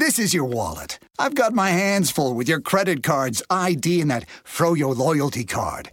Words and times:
This 0.00 0.18
is 0.18 0.32
your 0.32 0.46
wallet. 0.46 0.98
I've 1.18 1.34
got 1.34 1.52
my 1.52 1.68
hands 1.68 2.10
full 2.10 2.32
with 2.32 2.48
your 2.48 2.58
credit 2.58 3.02
cards, 3.02 3.42
ID, 3.50 4.00
and 4.00 4.10
that 4.10 4.24
Froyo 4.44 4.96
loyalty 4.96 5.44
card. 5.44 5.90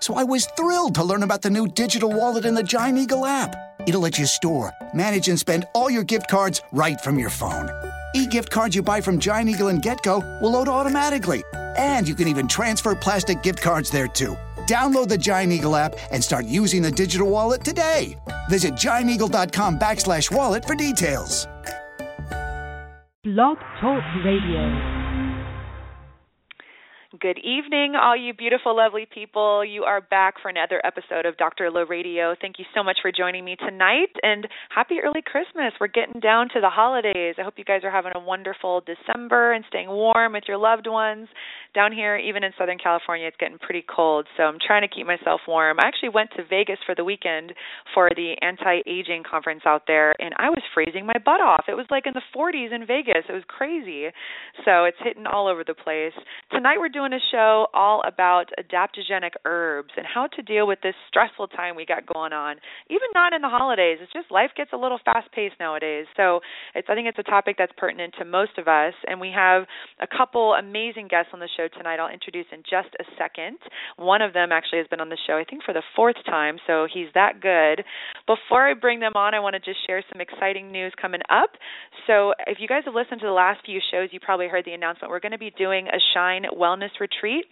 So 0.00 0.12
I 0.16 0.22
was 0.22 0.44
thrilled 0.54 0.94
to 0.96 1.02
learn 1.02 1.22
about 1.22 1.40
the 1.40 1.48
new 1.48 1.66
digital 1.66 2.12
wallet 2.12 2.44
in 2.44 2.52
the 2.52 2.62
Giant 2.62 2.98
Eagle 2.98 3.24
app. 3.24 3.56
It'll 3.86 4.02
let 4.02 4.18
you 4.18 4.26
store, 4.26 4.74
manage, 4.92 5.28
and 5.30 5.38
spend 5.38 5.64
all 5.74 5.88
your 5.88 6.04
gift 6.04 6.28
cards 6.28 6.60
right 6.72 7.00
from 7.00 7.18
your 7.18 7.30
phone. 7.30 7.70
E-gift 8.14 8.50
cards 8.50 8.76
you 8.76 8.82
buy 8.82 9.00
from 9.00 9.18
Giant 9.18 9.48
Eagle 9.48 9.68
and 9.68 9.80
GetGo 9.80 10.42
will 10.42 10.50
load 10.50 10.68
automatically. 10.68 11.42
And 11.78 12.06
you 12.06 12.14
can 12.14 12.28
even 12.28 12.48
transfer 12.48 12.94
plastic 12.94 13.42
gift 13.42 13.62
cards 13.62 13.90
there 13.90 14.08
too. 14.08 14.36
Download 14.66 15.08
the 15.08 15.16
Giant 15.16 15.52
Eagle 15.54 15.74
app 15.74 15.94
and 16.12 16.22
start 16.22 16.44
using 16.44 16.82
the 16.82 16.90
digital 16.90 17.30
wallet 17.30 17.64
today. 17.64 18.14
Visit 18.50 18.74
gianteagle.com 18.74 19.78
backslash 19.78 20.30
wallet 20.30 20.66
for 20.66 20.74
details. 20.74 21.46
Blog 23.24 23.58
Talk 23.80 24.00
Radio. 24.24 25.08
Good 27.20 27.38
evening, 27.38 27.94
all 28.00 28.16
you 28.16 28.32
beautiful, 28.32 28.76
lovely 28.76 29.08
people. 29.12 29.64
You 29.64 29.82
are 29.82 30.00
back 30.00 30.34
for 30.40 30.50
another 30.50 30.80
episode 30.86 31.26
of 31.26 31.36
Dr. 31.36 31.68
Low 31.68 31.82
Radio. 31.84 32.36
Thank 32.40 32.60
you 32.60 32.64
so 32.76 32.84
much 32.84 32.98
for 33.02 33.10
joining 33.10 33.44
me 33.44 33.56
tonight 33.56 34.14
and 34.22 34.46
happy 34.72 34.98
early 35.02 35.20
Christmas. 35.20 35.72
We're 35.80 35.88
getting 35.88 36.20
down 36.20 36.48
to 36.54 36.60
the 36.60 36.70
holidays. 36.70 37.34
I 37.38 37.42
hope 37.42 37.54
you 37.56 37.64
guys 37.64 37.80
are 37.82 37.90
having 37.90 38.12
a 38.14 38.20
wonderful 38.20 38.82
December 38.82 39.52
and 39.52 39.64
staying 39.66 39.88
warm 39.88 40.34
with 40.34 40.44
your 40.46 40.58
loved 40.58 40.86
ones. 40.86 41.26
Down 41.74 41.92
here, 41.92 42.16
even 42.16 42.44
in 42.44 42.52
Southern 42.58 42.78
California, 42.78 43.26
it's 43.26 43.36
getting 43.38 43.58
pretty 43.58 43.84
cold, 43.84 44.26
so 44.36 44.44
I'm 44.44 44.58
trying 44.64 44.82
to 44.82 44.88
keep 44.88 45.06
myself 45.06 45.40
warm. 45.46 45.78
I 45.80 45.86
actually 45.86 46.10
went 46.10 46.30
to 46.36 46.44
Vegas 46.44 46.78
for 46.86 46.94
the 46.94 47.04
weekend 47.04 47.52
for 47.94 48.08
the 48.14 48.34
anti 48.40 48.80
aging 48.86 49.22
conference 49.28 49.62
out 49.66 49.82
there, 49.86 50.14
and 50.20 50.34
I 50.38 50.50
was 50.50 50.62
freezing 50.74 51.06
my 51.06 51.18
butt 51.24 51.40
off. 51.40 51.64
It 51.68 51.74
was 51.74 51.86
like 51.90 52.06
in 52.06 52.14
the 52.14 52.22
40s 52.34 52.74
in 52.74 52.86
Vegas. 52.86 53.24
It 53.28 53.32
was 53.32 53.44
crazy. 53.48 54.08
So 54.64 54.84
it's 54.84 54.96
hitting 55.02 55.26
all 55.26 55.46
over 55.46 55.64
the 55.64 55.74
place. 55.74 56.12
Tonight, 56.50 56.78
we're 56.78 56.88
doing 56.88 57.12
a 57.12 57.22
show 57.30 57.66
all 57.74 58.02
about 58.06 58.46
adaptogenic 58.58 59.32
herbs 59.44 59.90
and 59.96 60.06
how 60.06 60.26
to 60.36 60.42
deal 60.42 60.66
with 60.66 60.78
this 60.82 60.94
stressful 61.08 61.48
time 61.48 61.76
we 61.76 61.84
got 61.84 62.06
going 62.06 62.32
on. 62.32 62.56
Even 62.88 63.08
not 63.14 63.32
in 63.32 63.42
the 63.42 63.48
holidays. 63.48 63.98
It's 64.00 64.12
just 64.12 64.30
life 64.30 64.50
gets 64.56 64.70
a 64.72 64.76
little 64.76 64.98
fast 65.04 65.30
paced 65.32 65.56
nowadays. 65.60 66.06
So 66.16 66.40
it's 66.74 66.88
I 66.90 66.94
think 66.94 67.08
it's 67.08 67.18
a 67.18 67.30
topic 67.30 67.56
that's 67.58 67.72
pertinent 67.76 68.14
to 68.18 68.24
most 68.24 68.58
of 68.58 68.68
us. 68.68 68.94
And 69.06 69.20
we 69.20 69.32
have 69.34 69.64
a 70.00 70.06
couple 70.06 70.54
amazing 70.54 71.08
guests 71.08 71.30
on 71.32 71.40
the 71.40 71.48
show 71.58 71.66
tonight. 71.76 71.98
I'll 71.98 72.12
introduce 72.12 72.46
in 72.52 72.62
just 72.62 72.94
a 73.00 73.04
second. 73.18 73.58
One 73.96 74.22
of 74.22 74.32
them 74.32 74.52
actually 74.52 74.78
has 74.78 74.86
been 74.86 75.00
on 75.00 75.08
the 75.08 75.18
show, 75.26 75.36
I 75.36 75.44
think, 75.44 75.64
for 75.64 75.74
the 75.74 75.82
fourth 75.96 76.16
time, 76.24 76.58
so 76.66 76.86
he's 76.92 77.08
that 77.14 77.40
good. 77.42 77.84
Before 78.26 78.70
I 78.70 78.74
bring 78.74 79.00
them 79.00 79.12
on, 79.16 79.34
I 79.34 79.40
want 79.40 79.54
to 79.54 79.60
just 79.60 79.84
share 79.86 80.02
some 80.12 80.20
exciting 80.20 80.70
news 80.70 80.92
coming 81.00 81.20
up. 81.28 81.50
So, 82.06 82.32
if 82.46 82.58
you 82.60 82.68
guys 82.68 82.82
have 82.84 82.94
listened 82.94 83.20
to 83.20 83.26
the 83.26 83.32
last 83.32 83.60
few 83.66 83.80
shows, 83.90 84.10
you 84.12 84.20
probably 84.20 84.46
heard 84.46 84.64
the 84.64 84.72
announcement. 84.72 85.10
We're 85.10 85.20
going 85.20 85.32
to 85.32 85.38
be 85.38 85.52
doing 85.58 85.88
a 85.88 85.98
Shine 86.14 86.44
Wellness 86.54 86.94
Retreat 87.00 87.46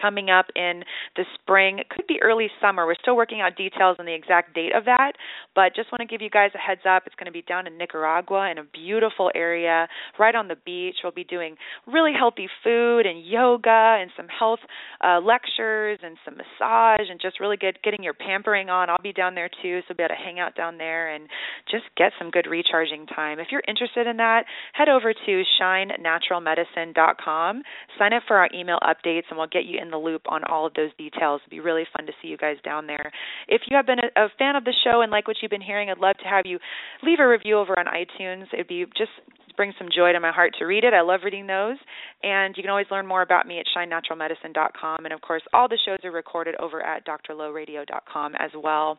coming 0.00 0.30
up 0.30 0.46
in 0.56 0.82
the 1.16 1.24
spring. 1.34 1.78
It 1.78 1.88
could 1.88 2.06
be 2.06 2.20
early 2.22 2.48
summer. 2.60 2.86
We're 2.86 2.94
still 3.00 3.16
working 3.16 3.40
out 3.40 3.56
details 3.56 3.96
on 3.98 4.06
the 4.06 4.14
exact 4.14 4.54
date 4.54 4.74
of 4.74 4.84
that, 4.86 5.12
but 5.54 5.74
just 5.74 5.92
want 5.92 6.00
to 6.00 6.06
give 6.06 6.22
you 6.22 6.30
guys 6.30 6.50
a 6.54 6.58
heads 6.58 6.82
up. 6.88 7.02
It's 7.06 7.14
going 7.16 7.26
to 7.26 7.32
be 7.32 7.42
down 7.42 7.66
in 7.66 7.76
Nicaragua 7.78 8.50
in 8.50 8.58
a 8.58 8.64
beautiful 8.64 9.30
area 9.34 9.88
right 10.18 10.34
on 10.34 10.48
the 10.48 10.56
beach. 10.64 10.96
We'll 11.02 11.12
be 11.12 11.24
doing 11.24 11.56
really 11.86 12.12
healthy 12.18 12.48
food 12.64 13.04
and 13.06 13.24
yoga 13.24 13.98
and 14.00 14.10
some 14.16 14.26
health 14.28 14.60
uh, 15.04 15.20
lectures 15.20 15.98
and 16.02 16.16
some 16.24 16.36
massage 16.36 17.08
and 17.10 17.20
just 17.20 17.38
really 17.40 17.56
get 17.56 17.82
getting 17.82 18.02
your 18.02 18.14
pampering 18.14 18.70
on. 18.70 18.90
I'll 18.90 19.02
be 19.02 19.12
down 19.12 19.34
there 19.34 19.50
too, 19.62 19.80
so 19.88 19.94
be 19.94 20.02
able 20.02 20.14
to 20.14 20.22
hang 20.22 20.38
out 20.38 20.54
down 20.56 20.78
there 20.78 21.14
and 21.14 21.28
just 21.70 21.84
get 21.96 22.12
some 22.18 22.30
good 22.30 22.46
recharging 22.48 23.06
time. 23.06 23.38
If 23.38 23.48
you're 23.50 23.62
interested 23.68 24.06
in 24.06 24.16
that, 24.18 24.44
head 24.72 24.88
over 24.88 25.12
to 25.12 25.42
shinenaturalmedicine.com. 25.60 27.62
Sign 27.98 28.12
up 28.12 28.22
for 28.26 28.36
our 28.36 28.48
email 28.54 28.78
updates 28.82 29.24
and 29.30 29.38
we'll 29.38 29.46
get 29.46 29.64
you 29.64 29.78
in 29.82 29.90
the 29.90 29.98
loop 29.98 30.22
on 30.26 30.44
all 30.44 30.66
of 30.66 30.72
those 30.74 30.90
details. 30.96 31.40
It'd 31.42 31.50
be 31.50 31.60
really 31.60 31.84
fun 31.94 32.06
to 32.06 32.12
see 32.22 32.28
you 32.28 32.36
guys 32.36 32.56
down 32.64 32.86
there. 32.86 33.12
If 33.48 33.62
you 33.68 33.76
have 33.76 33.86
been 33.86 33.98
a, 33.98 34.24
a 34.24 34.28
fan 34.38 34.56
of 34.56 34.64
the 34.64 34.74
show 34.84 35.02
and 35.02 35.10
like 35.10 35.26
what 35.26 35.36
you've 35.42 35.50
been 35.50 35.60
hearing, 35.60 35.90
I'd 35.90 35.98
love 35.98 36.16
to 36.18 36.28
have 36.28 36.46
you 36.46 36.58
leave 37.02 37.18
a 37.20 37.28
review 37.28 37.58
over 37.58 37.78
on 37.78 37.86
iTunes. 37.86 38.46
It'd 38.52 38.68
be 38.68 38.86
just 38.96 39.10
brings 39.56 39.74
some 39.78 39.88
joy 39.94 40.12
to 40.12 40.20
my 40.20 40.32
heart 40.32 40.52
to 40.58 40.64
read 40.64 40.84
it. 40.84 40.94
I 40.94 41.02
love 41.02 41.20
reading 41.24 41.46
those. 41.46 41.76
And 42.22 42.54
you 42.56 42.62
can 42.62 42.70
always 42.70 42.86
learn 42.90 43.06
more 43.06 43.22
about 43.22 43.46
me 43.46 43.58
at 43.58 43.66
shinenaturalmedicine.com. 43.76 45.04
And 45.04 45.12
of 45.12 45.20
course, 45.20 45.42
all 45.52 45.68
the 45.68 45.78
shows 45.84 45.98
are 46.04 46.10
recorded 46.10 46.54
over 46.60 46.82
at 46.82 47.04
drlowradio.com 47.06 48.34
as 48.38 48.50
well. 48.62 48.98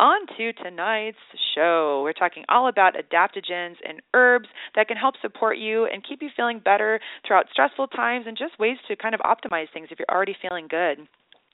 On 0.00 0.26
to 0.36 0.52
tonight's 0.54 1.16
show. 1.54 2.02
We're 2.02 2.12
talking 2.12 2.44
all 2.48 2.68
about 2.68 2.94
adaptogens 2.94 3.76
and 3.86 4.00
herbs 4.12 4.48
that 4.74 4.88
can 4.88 4.96
help 4.96 5.14
support 5.22 5.58
you 5.58 5.86
and 5.86 6.04
keep 6.06 6.22
you 6.22 6.28
feeling 6.36 6.60
better 6.64 7.00
throughout 7.26 7.46
stressful 7.52 7.88
times 7.88 8.26
and 8.26 8.36
just 8.36 8.58
ways 8.58 8.76
to 8.88 8.96
kind 8.96 9.14
of 9.14 9.20
optimize 9.20 9.66
things 9.72 9.88
if 9.90 9.98
you're 9.98 10.14
already 10.14 10.36
feeling 10.40 10.66
good. 10.68 11.06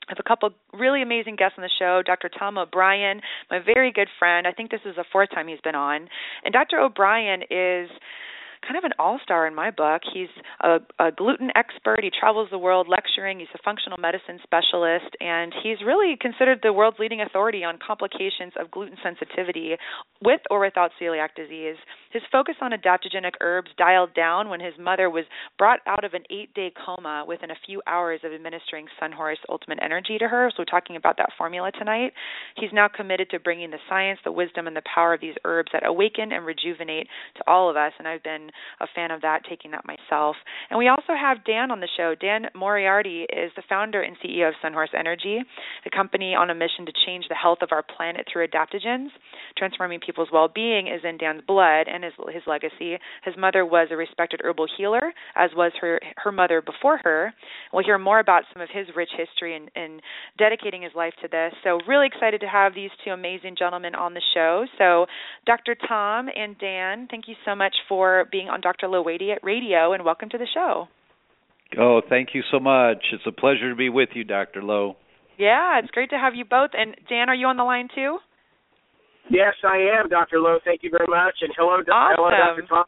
I 0.07 0.11
have 0.11 0.17
a 0.19 0.27
couple 0.27 0.49
really 0.73 1.01
amazing 1.01 1.35
guests 1.35 1.55
on 1.57 1.61
the 1.61 1.69
show. 1.79 2.01
Dr. 2.05 2.27
Tom 2.27 2.57
O'Brien, 2.57 3.21
my 3.49 3.59
very 3.63 3.91
good 3.91 4.07
friend. 4.17 4.47
I 4.47 4.51
think 4.51 4.71
this 4.71 4.81
is 4.85 4.95
the 4.95 5.05
fourth 5.11 5.29
time 5.29 5.47
he's 5.47 5.61
been 5.63 5.75
on. 5.75 6.09
And 6.43 6.51
Dr. 6.51 6.79
O'Brien 6.79 7.43
is 7.43 7.89
kind 8.61 8.77
of 8.77 8.83
an 8.83 8.91
all-star 8.99 9.47
in 9.47 9.55
my 9.55 9.71
book. 9.71 10.01
He's 10.13 10.29
a, 10.61 10.77
a 10.99 11.11
gluten 11.11 11.49
expert. 11.55 12.03
He 12.03 12.11
travels 12.11 12.49
the 12.51 12.57
world 12.57 12.87
lecturing. 12.87 13.39
He's 13.39 13.47
a 13.55 13.63
functional 13.63 13.97
medicine 13.97 14.39
specialist, 14.43 15.15
and 15.19 15.53
he's 15.63 15.77
really 15.85 16.15
considered 16.19 16.59
the 16.61 16.71
world's 16.71 16.99
leading 16.99 17.21
authority 17.21 17.63
on 17.63 17.79
complications 17.85 18.53
of 18.59 18.69
gluten 18.69 18.97
sensitivity 19.03 19.75
with 20.23 20.41
or 20.49 20.59
without 20.59 20.91
celiac 21.01 21.29
disease. 21.35 21.75
His 22.11 22.21
focus 22.31 22.55
on 22.61 22.71
adaptogenic 22.71 23.33
herbs 23.41 23.71
dialed 23.77 24.13
down 24.13 24.49
when 24.49 24.59
his 24.59 24.73
mother 24.79 25.09
was 25.09 25.25
brought 25.57 25.79
out 25.87 26.03
of 26.03 26.13
an 26.13 26.23
eight-day 26.29 26.73
coma 26.85 27.25
within 27.27 27.51
a 27.51 27.55
few 27.65 27.81
hours 27.87 28.19
of 28.23 28.33
administering 28.33 28.85
Sunhorse 29.01 29.41
Ultimate 29.49 29.79
Energy 29.81 30.17
to 30.19 30.27
her. 30.27 30.51
So 30.51 30.61
we're 30.61 30.65
talking 30.65 30.95
about 30.95 31.17
that 31.17 31.29
formula 31.37 31.71
tonight. 31.71 32.13
He's 32.57 32.73
now 32.73 32.87
committed 32.87 33.29
to 33.31 33.39
bringing 33.39 33.71
the 33.71 33.77
science, 33.89 34.19
the 34.23 34.31
wisdom, 34.31 34.67
and 34.67 34.75
the 34.75 34.83
power 34.93 35.13
of 35.13 35.21
these 35.21 35.35
herbs 35.45 35.71
that 35.73 35.85
awaken 35.85 36.31
and 36.31 36.45
rejuvenate 36.45 37.07
to 37.37 37.43
all 37.47 37.69
of 37.69 37.75
us. 37.75 37.93
And 37.97 38.07
I've 38.07 38.23
been 38.23 38.50
a 38.79 38.87
fan 38.95 39.11
of 39.11 39.21
that, 39.21 39.41
taking 39.49 39.71
that 39.71 39.85
myself. 39.85 40.35
And 40.69 40.77
we 40.77 40.87
also 40.87 41.13
have 41.19 41.43
Dan 41.45 41.71
on 41.71 41.79
the 41.79 41.89
show. 41.97 42.15
Dan 42.19 42.47
Moriarty 42.55 43.25
is 43.29 43.51
the 43.55 43.63
founder 43.67 44.01
and 44.01 44.15
CEO 44.23 44.49
of 44.49 44.55
Sunhorse 44.63 44.93
Energy, 44.97 45.39
the 45.83 45.89
company 45.89 46.35
on 46.35 46.49
a 46.49 46.55
mission 46.55 46.85
to 46.85 46.93
change 47.05 47.25
the 47.29 47.35
health 47.35 47.59
of 47.61 47.69
our 47.71 47.83
planet 47.83 48.27
through 48.31 48.47
adaptogens. 48.47 49.07
Transforming 49.57 49.99
people's 49.99 50.29
well-being 50.31 50.87
is 50.87 51.01
in 51.03 51.17
Dan's 51.17 51.41
blood 51.47 51.87
and 51.87 52.03
his 52.03 52.13
his 52.33 52.43
legacy. 52.47 52.97
His 53.23 53.35
mother 53.37 53.65
was 53.65 53.87
a 53.91 53.97
respected 53.97 54.41
herbal 54.43 54.67
healer, 54.77 55.13
as 55.35 55.51
was 55.55 55.71
her 55.81 55.99
her 56.17 56.31
mother 56.31 56.61
before 56.61 56.99
her. 57.03 57.33
We'll 57.73 57.83
hear 57.83 57.97
more 57.97 58.19
about 58.19 58.43
some 58.53 58.61
of 58.61 58.69
his 58.71 58.87
rich 58.95 59.09
history 59.17 59.55
and, 59.55 59.69
and 59.75 60.01
dedicating 60.37 60.81
his 60.81 60.91
life 60.95 61.13
to 61.21 61.27
this. 61.27 61.53
So 61.63 61.79
really 61.87 62.07
excited 62.07 62.41
to 62.41 62.47
have 62.47 62.73
these 62.73 62.89
two 63.03 63.11
amazing 63.11 63.55
gentlemen 63.57 63.95
on 63.95 64.13
the 64.13 64.21
show. 64.33 64.65
So 64.77 65.05
Dr. 65.45 65.75
Tom 65.87 66.29
and 66.35 66.57
Dan, 66.57 67.07
thank 67.09 67.27
you 67.27 67.35
so 67.45 67.55
much 67.55 67.75
for 67.87 68.27
being 68.31 68.40
being 68.41 68.49
on 68.49 68.61
Dr. 68.61 68.87
Low 68.87 69.03
Radio, 69.03 69.93
and 69.93 70.03
welcome 70.03 70.29
to 70.29 70.37
the 70.37 70.47
show. 70.53 70.87
Oh, 71.77 72.01
thank 72.09 72.29
you 72.33 72.41
so 72.51 72.59
much. 72.59 72.97
It's 73.13 73.23
a 73.27 73.31
pleasure 73.31 73.69
to 73.69 73.75
be 73.75 73.89
with 73.89 74.09
you, 74.13 74.23
Dr. 74.23 74.63
Low. 74.63 74.95
Yeah, 75.37 75.79
it's 75.79 75.91
great 75.91 76.09
to 76.09 76.17
have 76.17 76.33
you 76.35 76.43
both. 76.43 76.71
And 76.73 76.95
Dan, 77.07 77.29
are 77.29 77.35
you 77.35 77.47
on 77.47 77.57
the 77.57 77.63
line 77.63 77.87
too? 77.93 78.17
Yes, 79.29 79.53
I 79.63 79.77
am, 79.99 80.09
Dr. 80.09 80.39
Low. 80.39 80.57
Thank 80.65 80.83
you 80.83 80.89
very 80.89 81.07
much. 81.07 81.35
And 81.41 81.53
hello, 81.55 81.79
awesome. 81.79 82.17
hello 82.17 82.29
Dr. 82.29 82.67
Tom. 82.67 82.85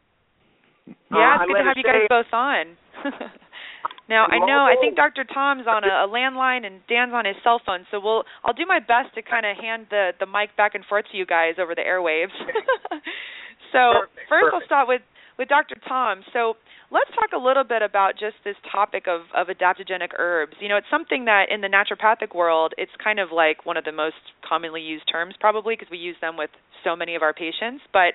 Yeah, 1.11 1.37
uh, 1.37 1.43
it's 1.43 1.47
good 1.47 1.61
to 1.61 1.67
have 1.69 1.77
you 1.77 1.83
guys 1.83 2.09
both 2.09 2.33
on. 2.33 2.75
now 4.09 4.25
I 4.25 4.39
know 4.39 4.67
I 4.67 4.75
think 4.81 4.97
Dr. 4.97 5.23
Tom's 5.23 5.67
on 5.67 5.83
a, 5.85 6.03
a 6.03 6.07
landline 6.09 6.65
and 6.65 6.81
Dan's 6.89 7.13
on 7.13 7.25
his 7.25 7.37
cell 7.43 7.61
phone, 7.65 7.85
so 7.91 8.01
we'll 8.03 8.23
I'll 8.43 8.53
do 8.53 8.65
my 8.67 8.79
best 8.79 9.15
to 9.15 9.21
kind 9.21 9.45
of 9.45 9.55
hand 9.55 9.87
the 9.89 10.11
the 10.19 10.25
mic 10.25 10.57
back 10.57 10.75
and 10.75 10.83
forth 10.83 11.05
to 11.11 11.17
you 11.17 11.25
guys 11.25 11.55
over 11.61 11.75
the 11.75 11.85
airwaves. 11.85 12.35
so 13.71 14.03
perfect, 14.03 14.27
first, 14.27 14.43
perfect. 14.51 14.53
I'll 14.53 14.67
start 14.67 14.87
with 14.89 15.01
with 15.37 15.49
Dr. 15.49 15.75
Tom. 15.87 16.21
So 16.31 16.55
let's 16.91 17.09
talk 17.15 17.31
a 17.33 17.43
little 17.43 17.63
bit 17.63 17.81
about 17.81 18.13
just 18.13 18.35
this 18.43 18.55
topic 18.71 19.05
of, 19.07 19.21
of 19.35 19.47
adaptogenic 19.47 20.17
herbs. 20.17 20.53
You 20.59 20.69
know, 20.69 20.77
it's 20.77 20.89
something 20.91 21.25
that 21.25 21.45
in 21.49 21.61
the 21.61 21.67
naturopathic 21.67 22.35
world, 22.35 22.73
it's 22.77 22.91
kind 23.03 23.19
of 23.19 23.29
like 23.31 23.65
one 23.65 23.77
of 23.77 23.85
the 23.85 23.91
most 23.91 24.21
commonly 24.47 24.81
used 24.81 25.09
terms, 25.11 25.35
probably 25.39 25.75
because 25.75 25.89
we 25.91 25.97
use 25.97 26.15
them 26.21 26.37
with 26.37 26.49
so 26.83 26.95
many 26.95 27.15
of 27.15 27.21
our 27.21 27.33
patients. 27.33 27.83
But 27.91 28.13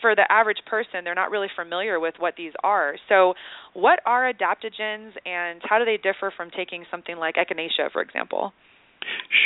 for 0.00 0.14
the 0.14 0.30
average 0.30 0.58
person, 0.66 1.04
they're 1.04 1.14
not 1.14 1.30
really 1.30 1.48
familiar 1.54 1.98
with 2.00 2.14
what 2.18 2.34
these 2.36 2.52
are. 2.62 2.96
So, 3.08 3.34
what 3.74 4.00
are 4.06 4.30
adaptogens, 4.32 5.12
and 5.24 5.60
how 5.62 5.78
do 5.78 5.84
they 5.84 5.96
differ 5.96 6.32
from 6.36 6.50
taking 6.50 6.84
something 6.90 7.16
like 7.16 7.36
echinacea, 7.36 7.90
for 7.92 8.02
example? 8.02 8.52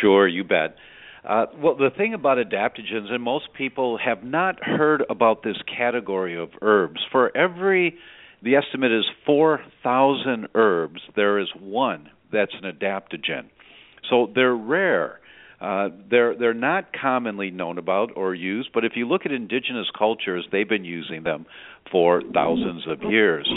Sure, 0.00 0.26
you 0.26 0.44
bet. 0.44 0.76
Uh, 1.24 1.46
well, 1.56 1.76
the 1.76 1.90
thing 1.96 2.14
about 2.14 2.38
adaptogens, 2.38 3.10
and 3.10 3.22
most 3.22 3.48
people 3.56 3.98
have 4.04 4.24
not 4.24 4.62
heard 4.62 5.04
about 5.08 5.42
this 5.44 5.56
category 5.76 6.36
of 6.36 6.50
herbs. 6.60 7.00
For 7.12 7.36
every, 7.36 7.96
the 8.42 8.56
estimate 8.56 8.90
is 8.90 9.04
4,000 9.24 10.48
herbs, 10.54 11.00
there 11.14 11.38
is 11.38 11.48
one 11.58 12.10
that's 12.32 12.52
an 12.60 12.70
adaptogen. 12.72 13.50
So 14.08 14.30
they're 14.34 14.54
rare. 14.54 15.20
Uh, 15.60 15.90
they're 16.10 16.36
they're 16.36 16.54
not 16.54 16.88
commonly 16.92 17.52
known 17.52 17.78
about 17.78 18.10
or 18.16 18.34
used, 18.34 18.70
but 18.74 18.84
if 18.84 18.92
you 18.96 19.06
look 19.06 19.24
at 19.24 19.30
indigenous 19.30 19.86
cultures, 19.96 20.44
they've 20.50 20.68
been 20.68 20.84
using 20.84 21.22
them 21.22 21.46
for 21.92 22.20
thousands 22.34 22.82
of 22.88 23.08
years. 23.08 23.48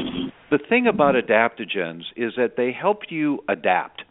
The 0.51 0.59
thing 0.69 0.85
about 0.85 1.15
adaptogens 1.15 2.03
is 2.15 2.33
that 2.37 2.57
they 2.57 2.71
help 2.71 2.99
you 3.09 3.39
adapt, 3.49 4.03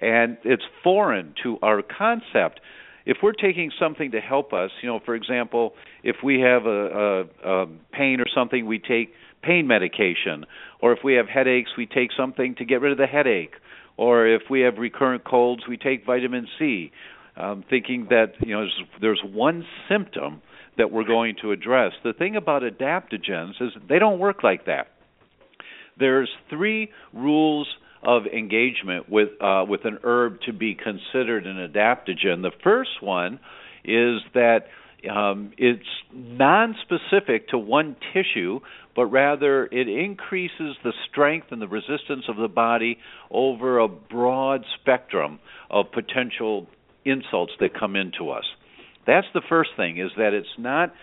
and 0.00 0.36
it's 0.44 0.62
foreign 0.84 1.34
to 1.42 1.58
our 1.62 1.82
concept. 1.82 2.60
If 3.04 3.18
we're 3.22 3.32
taking 3.32 3.70
something 3.80 4.12
to 4.12 4.20
help 4.20 4.52
us, 4.52 4.70
you 4.82 4.88
know, 4.88 5.00
for 5.04 5.14
example, 5.14 5.74
if 6.02 6.16
we 6.22 6.40
have 6.40 6.66
a, 6.66 7.24
a, 7.44 7.62
a 7.62 7.66
pain 7.92 8.20
or 8.20 8.26
something, 8.34 8.66
we 8.66 8.78
take 8.78 9.12
pain 9.42 9.66
medication, 9.66 10.46
or 10.80 10.92
if 10.92 11.00
we 11.02 11.14
have 11.14 11.26
headaches, 11.26 11.70
we 11.76 11.86
take 11.86 12.10
something 12.16 12.54
to 12.56 12.64
get 12.64 12.80
rid 12.80 12.92
of 12.92 12.98
the 12.98 13.06
headache, 13.06 13.54
or 13.96 14.26
if 14.26 14.42
we 14.48 14.60
have 14.60 14.78
recurrent 14.78 15.24
colds, 15.24 15.62
we 15.68 15.76
take 15.76 16.06
vitamin 16.06 16.46
C 16.58 16.92
um, 17.36 17.64
thinking 17.68 18.06
that 18.10 18.34
you 18.40 18.54
know 18.54 18.60
there's, 18.60 18.82
there's 19.00 19.22
one 19.24 19.64
symptom 19.88 20.42
that 20.78 20.90
we're 20.90 21.04
going 21.04 21.36
to 21.42 21.52
address. 21.52 21.92
The 22.02 22.12
thing 22.12 22.36
about 22.36 22.62
adaptogens 22.62 23.60
is 23.60 23.72
they 23.88 23.98
don't 23.98 24.18
work 24.18 24.42
like 24.42 24.66
that. 24.66 24.88
There's 25.98 26.30
three 26.48 26.90
rules 27.12 27.68
of 28.02 28.26
engagement 28.26 29.08
with 29.08 29.28
uh, 29.40 29.64
with 29.68 29.84
an 29.84 29.98
herb 30.02 30.40
to 30.46 30.52
be 30.52 30.74
considered 30.74 31.46
an 31.46 31.56
adaptogen. 31.56 32.42
The 32.42 32.52
first 32.62 33.00
one 33.00 33.38
is 33.84 34.20
that 34.34 34.66
um, 35.10 35.52
it's 35.58 35.86
non-specific 36.12 37.48
to 37.48 37.58
one 37.58 37.96
tissue, 38.12 38.60
but 38.94 39.06
rather 39.06 39.66
it 39.66 39.88
increases 39.88 40.76
the 40.84 40.92
strength 41.10 41.48
and 41.50 41.60
the 41.60 41.68
resistance 41.68 42.24
of 42.28 42.36
the 42.36 42.48
body 42.48 42.98
over 43.30 43.78
a 43.78 43.88
broad 43.88 44.64
spectrum 44.80 45.40
of 45.70 45.86
potential 45.92 46.66
insults 47.04 47.52
that 47.60 47.70
come 47.78 47.96
into 47.96 48.30
us. 48.30 48.44
That's 49.06 49.26
the 49.34 49.42
first 49.48 49.70
thing 49.76 49.98
is 49.98 50.10
that 50.16 50.32
it's 50.32 50.46
not 50.58 50.94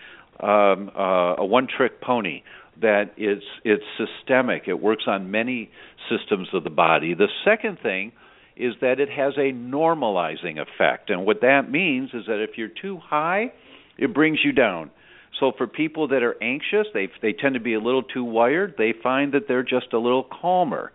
um, 0.42 0.90
uh, 0.96 1.34
a 1.36 1.44
one-trick 1.44 2.00
pony. 2.00 2.42
That 2.80 3.12
it's 3.16 3.44
it's 3.64 3.84
systemic. 3.98 4.64
It 4.66 4.80
works 4.80 5.04
on 5.06 5.30
many 5.30 5.70
systems 6.08 6.48
of 6.52 6.64
the 6.64 6.70
body. 6.70 7.14
The 7.14 7.28
second 7.44 7.78
thing 7.82 8.12
is 8.56 8.74
that 8.80 9.00
it 9.00 9.08
has 9.08 9.34
a 9.36 9.52
normalizing 9.52 10.58
effect, 10.58 11.10
and 11.10 11.24
what 11.26 11.40
that 11.42 11.70
means 11.70 12.10
is 12.14 12.24
that 12.26 12.42
if 12.42 12.56
you're 12.56 12.68
too 12.68 12.98
high, 13.02 13.52
it 13.98 14.14
brings 14.14 14.38
you 14.44 14.52
down. 14.52 14.90
So 15.38 15.52
for 15.56 15.66
people 15.66 16.08
that 16.08 16.22
are 16.22 16.36
anxious, 16.42 16.86
they 16.92 17.08
they 17.22 17.32
tend 17.32 17.54
to 17.54 17.60
be 17.60 17.74
a 17.74 17.80
little 17.80 18.02
too 18.02 18.24
wired. 18.24 18.74
They 18.76 18.92
find 19.02 19.32
that 19.32 19.48
they're 19.48 19.62
just 19.62 19.92
a 19.92 19.98
little 19.98 20.24
calmer. 20.24 20.92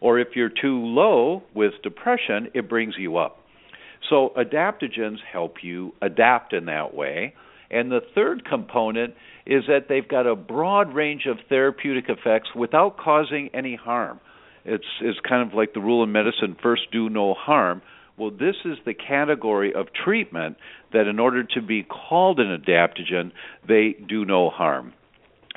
Or 0.00 0.18
if 0.20 0.28
you're 0.36 0.50
too 0.50 0.78
low 0.84 1.42
with 1.54 1.72
depression, 1.82 2.48
it 2.54 2.68
brings 2.68 2.94
you 2.96 3.16
up. 3.16 3.38
So 4.08 4.32
adaptogens 4.36 5.18
help 5.30 5.56
you 5.62 5.92
adapt 6.00 6.52
in 6.52 6.66
that 6.66 6.94
way. 6.94 7.34
And 7.70 7.90
the 7.90 8.00
third 8.14 8.44
component 8.44 9.14
is 9.46 9.64
that 9.68 9.86
they've 9.88 10.06
got 10.06 10.26
a 10.26 10.34
broad 10.34 10.94
range 10.94 11.26
of 11.26 11.38
therapeutic 11.48 12.06
effects 12.08 12.48
without 12.54 12.96
causing 12.98 13.50
any 13.52 13.76
harm. 13.76 14.20
It's 14.64 14.84
it's 15.00 15.18
kind 15.26 15.46
of 15.46 15.54
like 15.54 15.74
the 15.74 15.80
rule 15.80 16.02
in 16.02 16.12
medicine 16.12 16.56
first 16.62 16.90
do 16.92 17.08
no 17.08 17.34
harm. 17.34 17.82
Well, 18.18 18.30
this 18.30 18.56
is 18.64 18.78
the 18.84 18.94
category 18.94 19.72
of 19.72 19.86
treatment 19.92 20.56
that 20.92 21.06
in 21.06 21.18
order 21.18 21.44
to 21.44 21.62
be 21.62 21.84
called 21.84 22.40
an 22.40 22.56
adaptogen, 22.56 23.32
they 23.66 23.94
do 24.08 24.24
no 24.24 24.50
harm. 24.50 24.92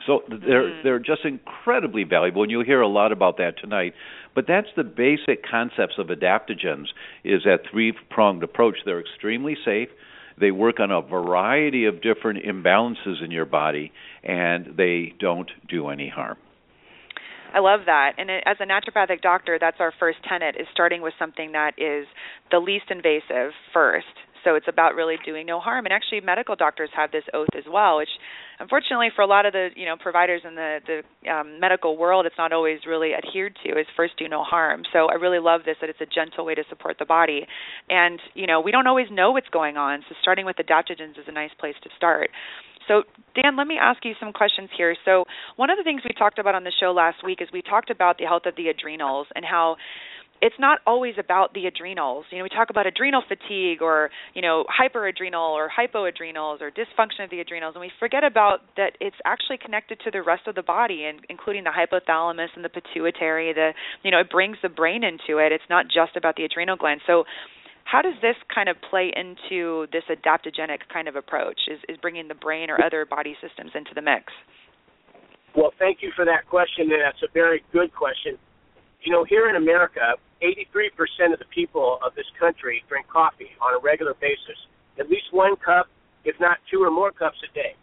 So 0.05 0.21
they're 0.29 0.63
mm-hmm. 0.63 0.83
they're 0.83 0.99
just 0.99 1.25
incredibly 1.25 2.03
valuable, 2.03 2.43
and 2.43 2.51
you'll 2.51 2.65
hear 2.65 2.81
a 2.81 2.87
lot 2.87 3.11
about 3.11 3.37
that 3.37 3.57
tonight. 3.59 3.93
But 4.33 4.45
that's 4.47 4.67
the 4.75 4.83
basic 4.83 5.43
concepts 5.49 5.95
of 5.97 6.07
adaptogens 6.07 6.85
is 7.23 7.41
that 7.43 7.61
three-pronged 7.69 8.43
approach. 8.43 8.77
They're 8.85 9.01
extremely 9.01 9.57
safe. 9.65 9.89
They 10.41 10.51
work 10.51 10.79
on 10.79 10.91
a 10.91 11.01
variety 11.01 11.85
of 11.85 12.01
different 12.01 12.43
imbalances 12.43 13.23
in 13.23 13.31
your 13.31 13.45
body, 13.45 13.93
and 14.23 14.75
they 14.75 15.13
don't 15.19 15.49
do 15.69 15.89
any 15.89 16.09
harm. 16.09 16.37
I 17.53 17.59
love 17.59 17.81
that. 17.85 18.13
And 18.17 18.31
as 18.31 18.57
a 18.59 18.65
naturopathic 18.65 19.21
doctor, 19.21 19.57
that's 19.59 19.77
our 19.79 19.93
first 19.99 20.17
tenet 20.27 20.55
is 20.59 20.67
starting 20.73 21.01
with 21.01 21.13
something 21.19 21.51
that 21.51 21.73
is 21.77 22.07
the 22.49 22.59
least 22.59 22.85
invasive 22.89 23.51
first 23.73 24.07
so 24.43 24.55
it's 24.55 24.67
about 24.67 24.95
really 24.95 25.15
doing 25.25 25.45
no 25.45 25.59
harm. 25.59 25.85
And 25.85 25.93
actually, 25.93 26.21
medical 26.21 26.55
doctors 26.55 26.89
have 26.95 27.11
this 27.11 27.23
oath 27.33 27.49
as 27.57 27.63
well, 27.69 27.97
which 27.97 28.09
unfortunately 28.59 29.09
for 29.15 29.21
a 29.21 29.27
lot 29.27 29.45
of 29.45 29.53
the 29.53 29.69
you 29.75 29.85
know 29.85 29.95
providers 29.97 30.41
in 30.47 30.55
the 30.55 30.79
the 30.85 31.31
um, 31.31 31.59
medical 31.59 31.97
world, 31.97 32.25
it's 32.25 32.37
not 32.37 32.53
always 32.53 32.79
really 32.87 33.11
adhered 33.13 33.57
to. 33.63 33.79
Is 33.79 33.87
first 33.95 34.17
do 34.17 34.27
no 34.27 34.43
harm. 34.43 34.83
So 34.93 35.07
I 35.09 35.15
really 35.15 35.39
love 35.39 35.61
this 35.65 35.77
that 35.81 35.89
it's 35.89 36.01
a 36.01 36.05
gentle 36.05 36.45
way 36.45 36.55
to 36.55 36.63
support 36.69 36.97
the 36.99 37.05
body. 37.05 37.45
And 37.89 38.19
you 38.33 38.47
know 38.47 38.61
we 38.61 38.71
don't 38.71 38.87
always 38.87 39.07
know 39.11 39.31
what's 39.31 39.49
going 39.49 39.77
on, 39.77 40.03
so 40.07 40.15
starting 40.21 40.45
with 40.45 40.57
adaptogens 40.57 41.17
is 41.17 41.25
a 41.27 41.31
nice 41.31 41.51
place 41.59 41.75
to 41.83 41.89
start. 41.97 42.29
So, 42.87 43.03
Dan, 43.35 43.55
let 43.55 43.67
me 43.67 43.77
ask 43.79 44.03
you 44.03 44.13
some 44.19 44.33
questions 44.33 44.69
here. 44.75 44.95
So, 45.05 45.25
one 45.55 45.69
of 45.69 45.77
the 45.77 45.83
things 45.83 46.01
we 46.03 46.13
talked 46.17 46.39
about 46.39 46.55
on 46.55 46.63
the 46.63 46.73
show 46.79 46.91
last 46.91 47.23
week 47.23 47.39
is 47.41 47.47
we 47.53 47.61
talked 47.61 47.89
about 47.89 48.17
the 48.17 48.25
health 48.25 48.43
of 48.45 48.55
the 48.55 48.67
adrenals 48.67 49.27
and 49.35 49.45
how 49.45 49.77
it's 50.41 50.55
not 50.57 50.79
always 50.87 51.15
about 51.19 51.53
the 51.53 51.67
adrenals. 51.67 52.25
You 52.31 52.39
know, 52.39 52.43
we 52.43 52.49
talk 52.49 52.69
about 52.69 52.87
adrenal 52.87 53.21
fatigue 53.27 53.81
or, 53.81 54.09
you 54.33 54.41
know, 54.41 54.65
hyperadrenal 54.65 55.53
or 55.53 55.69
hypoadrenals 55.69 56.61
or 56.61 56.71
dysfunction 56.71 57.23
of 57.23 57.29
the 57.29 57.39
adrenals 57.39 57.75
and 57.75 57.81
we 57.81 57.91
forget 57.99 58.23
about 58.23 58.59
that 58.75 58.93
it's 58.99 59.15
actually 59.23 59.57
connected 59.57 59.99
to 60.03 60.11
the 60.11 60.21
rest 60.21 60.47
of 60.47 60.55
the 60.55 60.63
body 60.63 61.05
and 61.05 61.19
including 61.29 61.63
the 61.63 61.69
hypothalamus 61.69 62.49
and 62.55 62.65
the 62.65 62.69
pituitary, 62.69 63.53
the 63.53 63.71
you 64.03 64.09
know, 64.09 64.19
it 64.19 64.29
brings 64.29 64.57
the 64.63 64.69
brain 64.69 65.03
into 65.03 65.37
it. 65.37 65.51
It's 65.51 65.69
not 65.69 65.85
just 65.85 66.17
about 66.17 66.35
the 66.35 66.43
adrenal 66.43 66.75
gland. 66.75 67.01
So 67.05 67.23
how 67.83 68.01
does 68.01 68.15
this 68.21 68.35
kind 68.53 68.69
of 68.69 68.77
play 68.89 69.11
into 69.15 69.85
this 69.91 70.03
adaptogenic 70.09 70.89
kind 70.91 71.07
of 71.07 71.15
approach? 71.15 71.59
Is 71.69 71.79
is 71.87 71.97
bringing 72.01 72.27
the 72.27 72.35
brain 72.35 72.69
or 72.69 72.83
other 72.83 73.05
body 73.05 73.35
systems 73.41 73.71
into 73.75 73.91
the 73.93 74.01
mix? 74.01 74.33
Well, 75.55 75.73
thank 75.77 76.01
you 76.01 76.11
for 76.15 76.23
that 76.25 76.47
question, 76.49 76.89
and 76.91 77.01
that's 77.03 77.21
a 77.21 77.31
very 77.33 77.61
good 77.73 77.93
question. 77.93 78.37
You 79.01 79.11
know, 79.11 79.23
here 79.23 79.49
in 79.49 79.55
America, 79.55 80.13
83% 80.41 81.33
of 81.33 81.39
the 81.39 81.49
people 81.53 81.99
of 82.05 82.13
this 82.15 82.25
country 82.39 82.83
drink 82.87 83.07
coffee 83.07 83.49
on 83.61 83.73
a 83.73 83.79
regular 83.79 84.13
basis, 84.13 84.57
at 84.99 85.09
least 85.09 85.31
one 85.31 85.55
cup, 85.57 85.87
if 86.25 86.35
not 86.39 86.57
two 86.69 86.83
or 86.83 86.91
more 86.91 87.11
cups 87.11 87.37
a 87.41 87.53
day. 87.53 87.73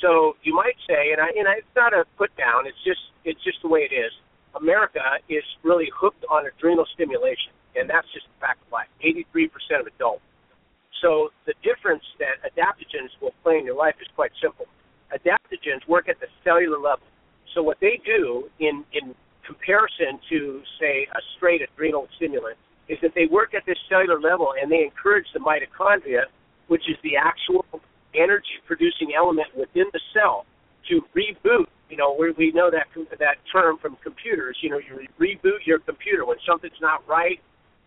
So 0.00 0.36
you 0.42 0.54
might 0.54 0.78
say, 0.88 1.12
and 1.12 1.20
I, 1.20 1.28
and 1.36 1.46
I, 1.48 1.58
it's 1.58 1.76
not 1.76 1.92
a 1.92 2.04
put 2.16 2.34
down. 2.36 2.66
It's 2.66 2.78
just, 2.84 3.00
it's 3.24 3.42
just 3.42 3.58
the 3.62 3.68
way 3.68 3.80
it 3.80 3.94
is. 3.94 4.12
America 4.54 5.02
is 5.28 5.44
really 5.62 5.90
hooked 5.94 6.24
on 6.30 6.46
adrenal 6.46 6.86
stimulation, 6.94 7.52
and 7.76 7.88
that's 7.90 8.06
just 8.14 8.26
a 8.26 8.40
fact 8.40 8.62
of 8.66 8.72
life. 8.72 8.88
83% 9.02 9.50
of 9.80 9.86
adults. 9.86 10.22
So 11.02 11.30
the 11.46 11.54
difference 11.62 12.04
that 12.18 12.42
adaptogens 12.44 13.10
will 13.20 13.34
play 13.42 13.58
in 13.58 13.64
your 13.64 13.76
life 13.76 13.94
is 14.00 14.08
quite 14.14 14.32
simple. 14.42 14.66
Adaptogens 15.10 15.86
work 15.88 16.08
at 16.08 16.20
the 16.20 16.26
cellular 16.44 16.78
level. 16.78 17.06
So 17.54 17.62
what 17.62 17.78
they 17.80 18.00
do 18.04 18.48
in 18.60 18.84
in 18.92 19.14
comparison 19.70 20.20
to, 20.28 20.62
say, 20.80 21.06
a 21.12 21.20
straight 21.36 21.60
adrenal 21.62 22.08
stimulant 22.16 22.56
is 22.88 22.98
that 23.02 23.12
they 23.14 23.26
work 23.30 23.54
at 23.54 23.62
this 23.66 23.78
cellular 23.88 24.20
level 24.20 24.52
and 24.60 24.70
they 24.70 24.82
encourage 24.82 25.26
the 25.32 25.40
mitochondria, 25.40 26.22
which 26.68 26.82
is 26.88 26.96
the 27.02 27.16
actual 27.16 27.64
energy 28.14 28.58
producing 28.66 29.12
element 29.16 29.46
within 29.56 29.86
the 29.92 30.00
cell, 30.12 30.44
to 30.88 31.00
reboot. 31.16 31.66
You 31.88 31.96
know, 31.96 32.16
we, 32.18 32.32
we 32.32 32.52
know 32.52 32.70
that 32.70 32.86
that 33.18 33.36
term 33.52 33.78
from 33.78 33.96
computers. 34.02 34.56
You 34.60 34.70
know, 34.70 34.78
you 34.78 35.06
reboot 35.20 35.66
your 35.66 35.78
computer 35.78 36.24
when 36.24 36.36
something's 36.48 36.80
not 36.80 37.06
right, 37.08 37.38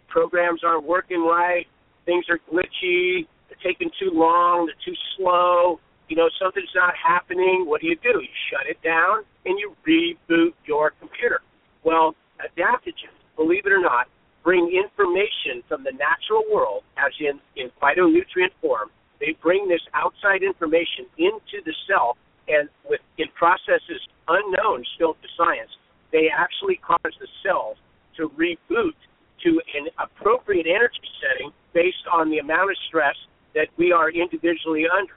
programs 0.08 0.62
aren't 0.64 0.86
working 0.86 1.22
right, 1.22 1.66
things 2.06 2.26
are 2.30 2.40
glitchy, 2.52 3.28
they're 3.50 3.64
taking 3.64 3.90
too 4.00 4.12
long, 4.14 4.68
they're 4.68 4.86
too 4.86 4.98
slow. 5.18 5.80
You 6.10 6.18
know, 6.18 6.30
something's 6.42 6.76
not 6.76 6.94
happening. 6.96 7.64
What 7.66 7.82
do 7.82 7.88
you 7.88 7.96
do? 7.96 8.22
You 8.22 8.34
shut 8.52 8.68
it 8.70 8.78
down 8.84 9.24
and 9.46 9.58
you 9.58 9.76
reboot 9.88 10.54
your 10.66 10.92
computer. 11.00 11.42
Well, 11.84 12.16
adaptogens, 12.40 13.20
believe 13.36 13.66
it 13.66 13.72
or 13.72 13.82
not, 13.82 14.08
bring 14.44 14.72
information 14.72 15.64
from 15.68 15.84
the 15.84 15.92
natural 15.92 16.44
world, 16.52 16.84
as 16.98 17.12
in, 17.20 17.40
in 17.56 17.72
phytonutrient 17.82 18.52
form. 18.62 18.90
They 19.20 19.36
bring 19.42 19.68
this 19.68 19.82
outside 19.94 20.44
information 20.44 21.06
into 21.18 21.64
the 21.66 21.74
cell, 21.88 22.18
and 22.48 22.68
with 22.90 23.00
in 23.18 23.28
processes 23.36 24.02
unknown 24.28 24.84
still 24.96 25.14
to 25.14 25.28
science, 25.38 25.72
they 26.12 26.28
actually 26.28 26.76
cause 26.76 27.14
the 27.20 27.28
cells 27.42 27.78
to 28.18 28.30
reboot 28.30 28.96
to 29.44 29.62
an 29.76 29.88
appropriate 30.00 30.68
energy 30.68 31.08
setting 31.24 31.52
based 31.74 32.04
on 32.12 32.30
the 32.30 32.40
amount 32.40 32.70
of 32.70 32.78
stress 32.88 33.16
that 33.56 33.68
we 33.78 33.92
are 33.92 34.10
individually 34.12 34.86
under. 34.92 35.14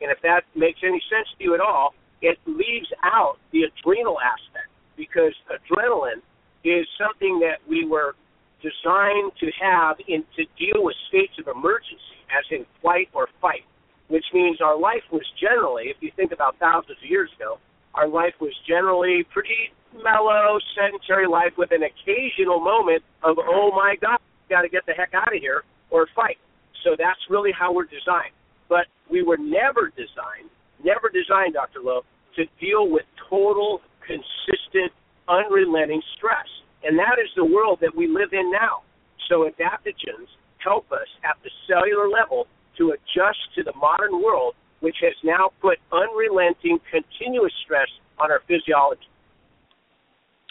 And 0.00 0.10
if 0.10 0.20
that 0.22 0.44
makes 0.54 0.80
any 0.82 1.00
sense 1.10 1.28
to 1.38 1.44
you 1.44 1.54
at 1.54 1.60
all, 1.60 1.94
it 2.22 2.38
leaves 2.46 2.88
out 3.02 3.36
the 3.52 3.64
adrenal 3.64 4.18
aspect 4.20 4.59
because 5.00 5.32
adrenaline 5.48 6.20
is 6.62 6.84
something 7.00 7.40
that 7.40 7.64
we 7.64 7.88
were 7.88 8.12
designed 8.60 9.32
to 9.40 9.48
have 9.56 9.96
in 10.06 10.20
to 10.36 10.44
deal 10.60 10.84
with 10.84 10.94
states 11.08 11.32
of 11.40 11.48
emergency, 11.48 12.20
as 12.28 12.44
in 12.52 12.66
flight 12.82 13.08
or 13.16 13.28
fight, 13.40 13.64
which 14.08 14.24
means 14.34 14.60
our 14.60 14.78
life 14.78 15.02
was 15.10 15.24
generally, 15.40 15.88
if 15.88 15.96
you 16.00 16.12
think 16.16 16.32
about 16.32 16.60
thousands 16.60 16.98
of 17.02 17.08
years 17.08 17.30
ago, 17.36 17.56
our 17.94 18.06
life 18.06 18.34
was 18.40 18.52
generally 18.68 19.24
pretty 19.32 19.72
mellow, 20.04 20.60
sedentary 20.76 21.26
life 21.26 21.56
with 21.56 21.72
an 21.72 21.82
occasional 21.82 22.60
moment 22.60 23.02
of, 23.24 23.36
oh 23.40 23.72
my 23.74 23.96
God, 24.00 24.18
got 24.48 24.62
to 24.62 24.68
get 24.68 24.84
the 24.86 24.92
heck 24.92 25.14
out 25.14 25.34
of 25.34 25.40
here 25.40 25.64
or 25.90 26.06
fight. 26.14 26.36
So 26.84 26.94
that's 26.96 27.18
really 27.28 27.50
how 27.56 27.72
we're 27.72 27.88
designed. 27.88 28.36
But 28.68 28.86
we 29.10 29.22
were 29.22 29.38
never 29.38 29.88
designed, 29.96 30.52
never 30.84 31.08
designed, 31.08 31.54
Dr. 31.54 31.80
Lowe, 31.82 32.02
to 32.36 32.44
deal 32.60 32.88
with 32.88 33.02
total, 33.28 33.80
consistent, 34.06 34.92
unrelenting 35.28 36.02
stress. 36.16 36.46
And 36.82 36.98
that 36.98 37.20
is 37.22 37.28
the 37.36 37.44
world 37.44 37.78
that 37.80 37.94
we 37.94 38.06
live 38.06 38.32
in 38.32 38.50
now. 38.50 38.82
So 39.28 39.48
adaptogens 39.48 40.28
help 40.58 40.90
us 40.92 41.08
at 41.24 41.36
the 41.42 41.50
cellular 41.68 42.08
level 42.08 42.46
to 42.78 42.92
adjust 42.92 43.38
to 43.56 43.62
the 43.62 43.72
modern 43.76 44.22
world, 44.22 44.54
which 44.80 44.96
has 45.02 45.14
now 45.24 45.50
put 45.60 45.78
unrelenting, 45.92 46.78
continuous 46.90 47.52
stress 47.64 47.88
on 48.18 48.30
our 48.30 48.40
physiology. 48.48 49.08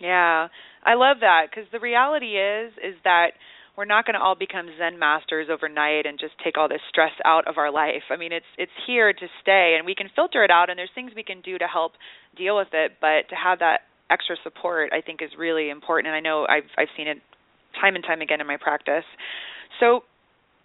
Yeah, 0.02 0.48
I 0.86 0.94
love 0.94 1.18
that 1.22 1.48
because 1.50 1.70
the 1.72 1.80
reality 1.80 2.38
is 2.38 2.72
is 2.78 2.96
that 3.04 3.32
we're 3.80 3.86
not 3.86 4.04
going 4.06 4.16
to 4.16 4.20
all 4.20 4.36
become 4.36 4.68
zen 4.78 5.00
masters 5.00 5.48
overnight 5.50 6.06
and 6.06 6.20
just 6.20 6.34
take 6.44 6.58
all 6.58 6.68
this 6.68 6.84
stress 6.90 7.16
out 7.24 7.48
of 7.48 7.58
our 7.58 7.72
life. 7.72 8.04
I 8.12 8.18
mean, 8.18 8.34
it's 8.34 8.52
it's 8.58 8.76
here 8.86 9.14
to 9.14 9.26
stay 9.42 9.76
and 9.78 9.86
we 9.86 9.96
can 9.96 10.10
filter 10.14 10.44
it 10.44 10.52
out 10.52 10.70
and 10.70 10.78
there's 10.78 10.92
things 10.94 11.14
we 11.16 11.24
can 11.24 11.40
do 11.40 11.58
to 11.58 11.64
help 11.64 11.94
deal 12.36 12.58
with 12.58 12.68
it, 12.74 13.00
but 13.00 13.32
to 13.32 13.40
have 13.40 13.60
that 13.60 13.88
extra 14.12 14.36
support 14.44 14.92
I 14.92 15.00
think 15.00 15.22
is 15.22 15.30
really 15.40 15.70
important 15.70 16.08
and 16.08 16.16
I 16.16 16.20
know 16.20 16.44
I've 16.44 16.68
I've 16.78 16.92
seen 16.98 17.08
it 17.08 17.24
time 17.80 17.96
and 17.96 18.04
time 18.04 18.20
again 18.20 18.42
in 18.42 18.48
my 18.48 18.58
practice. 18.58 19.08
So, 19.80 20.04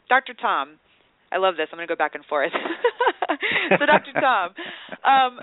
Dr. 0.08 0.34
Tom, 0.34 0.82
I 1.30 1.38
love 1.38 1.54
this. 1.54 1.68
I'm 1.70 1.78
going 1.78 1.86
to 1.86 1.94
go 1.94 1.96
back 1.96 2.16
and 2.16 2.24
forth. 2.24 2.50
so, 3.78 3.86
Dr. 3.86 4.10
Tom, 4.18 4.50
um, 5.06 5.38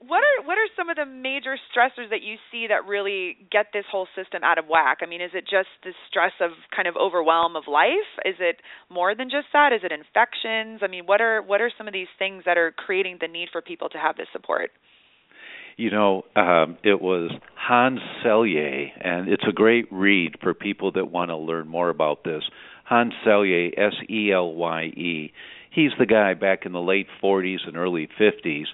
what 0.00 0.20
are 0.20 0.46
what 0.46 0.58
are 0.58 0.68
some 0.76 0.88
of 0.90 0.96
the 0.96 1.06
major 1.06 1.56
stressors 1.72 2.10
that 2.10 2.22
you 2.22 2.36
see 2.52 2.66
that 2.68 2.86
really 2.86 3.36
get 3.50 3.66
this 3.72 3.84
whole 3.90 4.06
system 4.14 4.42
out 4.44 4.58
of 4.58 4.66
whack? 4.66 4.98
I 5.02 5.06
mean, 5.06 5.22
is 5.22 5.30
it 5.32 5.44
just 5.44 5.68
the 5.84 5.92
stress 6.08 6.32
of 6.40 6.50
kind 6.74 6.86
of 6.86 6.96
overwhelm 6.96 7.56
of 7.56 7.64
life? 7.66 8.10
Is 8.24 8.36
it 8.38 8.60
more 8.90 9.14
than 9.14 9.30
just 9.30 9.46
that? 9.52 9.72
Is 9.72 9.80
it 9.82 9.92
infections? 9.92 10.80
I 10.82 10.88
mean, 10.88 11.06
what 11.06 11.20
are 11.20 11.40
what 11.40 11.60
are 11.60 11.70
some 11.76 11.88
of 11.88 11.94
these 11.94 12.12
things 12.18 12.42
that 12.44 12.58
are 12.58 12.72
creating 12.72 13.18
the 13.20 13.28
need 13.28 13.48
for 13.50 13.62
people 13.62 13.88
to 13.90 13.98
have 13.98 14.16
this 14.16 14.28
support? 14.32 14.70
You 15.78 15.90
know, 15.90 16.22
um, 16.36 16.78
it 16.82 17.02
was 17.02 17.30
Hans 17.54 18.00
Selye, 18.24 18.88
and 18.98 19.28
it's 19.28 19.44
a 19.46 19.52
great 19.52 19.86
read 19.90 20.36
for 20.42 20.54
people 20.54 20.92
that 20.92 21.10
want 21.10 21.30
to 21.30 21.36
learn 21.36 21.68
more 21.68 21.90
about 21.90 22.24
this. 22.24 22.42
Hans 22.84 23.12
Selye, 23.26 23.72
S 23.76 23.92
E 24.08 24.32
L 24.32 24.52
Y 24.54 24.84
E. 24.84 25.32
He's 25.70 25.90
the 25.98 26.06
guy 26.06 26.32
back 26.34 26.64
in 26.64 26.72
the 26.72 26.80
late 26.80 27.08
40s 27.22 27.66
and 27.66 27.76
early 27.76 28.08
50s 28.18 28.64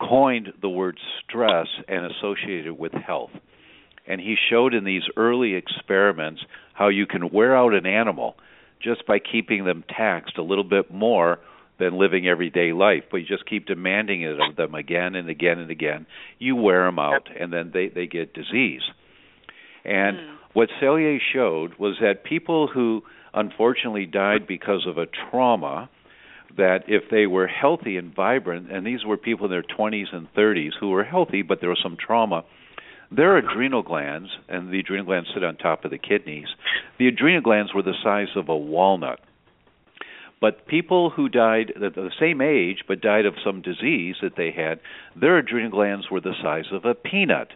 coined 0.00 0.52
the 0.60 0.68
word 0.68 0.98
stress 1.22 1.66
and 1.88 2.06
associated 2.06 2.66
it 2.66 2.78
with 2.78 2.92
health. 2.92 3.30
And 4.06 4.20
he 4.20 4.36
showed 4.50 4.74
in 4.74 4.84
these 4.84 5.04
early 5.16 5.54
experiments 5.54 6.42
how 6.74 6.88
you 6.88 7.06
can 7.06 7.30
wear 7.30 7.56
out 7.56 7.74
an 7.74 7.86
animal 7.86 8.36
just 8.82 9.06
by 9.06 9.18
keeping 9.18 9.64
them 9.64 9.84
taxed 9.88 10.36
a 10.36 10.42
little 10.42 10.64
bit 10.64 10.92
more 10.92 11.38
than 11.78 11.98
living 11.98 12.28
everyday 12.28 12.72
life, 12.72 13.04
but 13.10 13.16
you 13.18 13.26
just 13.26 13.46
keep 13.46 13.66
demanding 13.66 14.22
it 14.22 14.38
of 14.40 14.56
them 14.56 14.74
again 14.74 15.14
and 15.14 15.28
again 15.28 15.58
and 15.58 15.70
again. 15.70 16.06
You 16.38 16.54
wear 16.54 16.84
them 16.84 16.98
out, 16.98 17.28
and 17.38 17.52
then 17.52 17.70
they 17.74 17.88
they 17.88 18.06
get 18.06 18.32
disease. 18.32 18.82
And 19.84 20.16
mm. 20.16 20.36
what 20.52 20.68
Selye 20.80 21.18
showed 21.32 21.74
was 21.78 21.96
that 22.00 22.24
people 22.24 22.68
who 22.68 23.02
unfortunately 23.32 24.06
died 24.06 24.46
because 24.46 24.86
of 24.86 24.98
a 24.98 25.06
trauma 25.06 25.88
that 26.56 26.84
if 26.86 27.04
they 27.10 27.26
were 27.26 27.46
healthy 27.46 27.96
and 27.96 28.14
vibrant, 28.14 28.70
and 28.70 28.86
these 28.86 29.04
were 29.04 29.16
people 29.16 29.46
in 29.46 29.50
their 29.50 29.62
20s 29.62 30.14
and 30.14 30.32
30s 30.34 30.72
who 30.78 30.90
were 30.90 31.04
healthy, 31.04 31.42
but 31.42 31.60
there 31.60 31.70
was 31.70 31.80
some 31.82 31.96
trauma, 31.96 32.44
their 33.10 33.36
adrenal 33.36 33.82
glands, 33.82 34.30
and 34.48 34.72
the 34.72 34.80
adrenal 34.80 35.06
glands 35.06 35.28
sit 35.32 35.44
on 35.44 35.56
top 35.56 35.84
of 35.84 35.90
the 35.90 35.98
kidneys, 35.98 36.48
the 36.98 37.08
adrenal 37.08 37.42
glands 37.42 37.72
were 37.74 37.82
the 37.82 37.94
size 38.02 38.28
of 38.36 38.48
a 38.48 38.56
walnut. 38.56 39.20
But 40.40 40.66
people 40.66 41.10
who 41.10 41.28
died 41.28 41.72
at 41.82 41.94
the 41.94 42.10
same 42.20 42.40
age 42.40 42.84
but 42.86 43.00
died 43.00 43.24
of 43.24 43.34
some 43.44 43.62
disease 43.62 44.16
that 44.20 44.36
they 44.36 44.50
had, 44.50 44.80
their 45.18 45.38
adrenal 45.38 45.70
glands 45.70 46.10
were 46.10 46.20
the 46.20 46.34
size 46.42 46.66
of 46.72 46.84
a 46.84 46.94
peanut, 46.94 47.48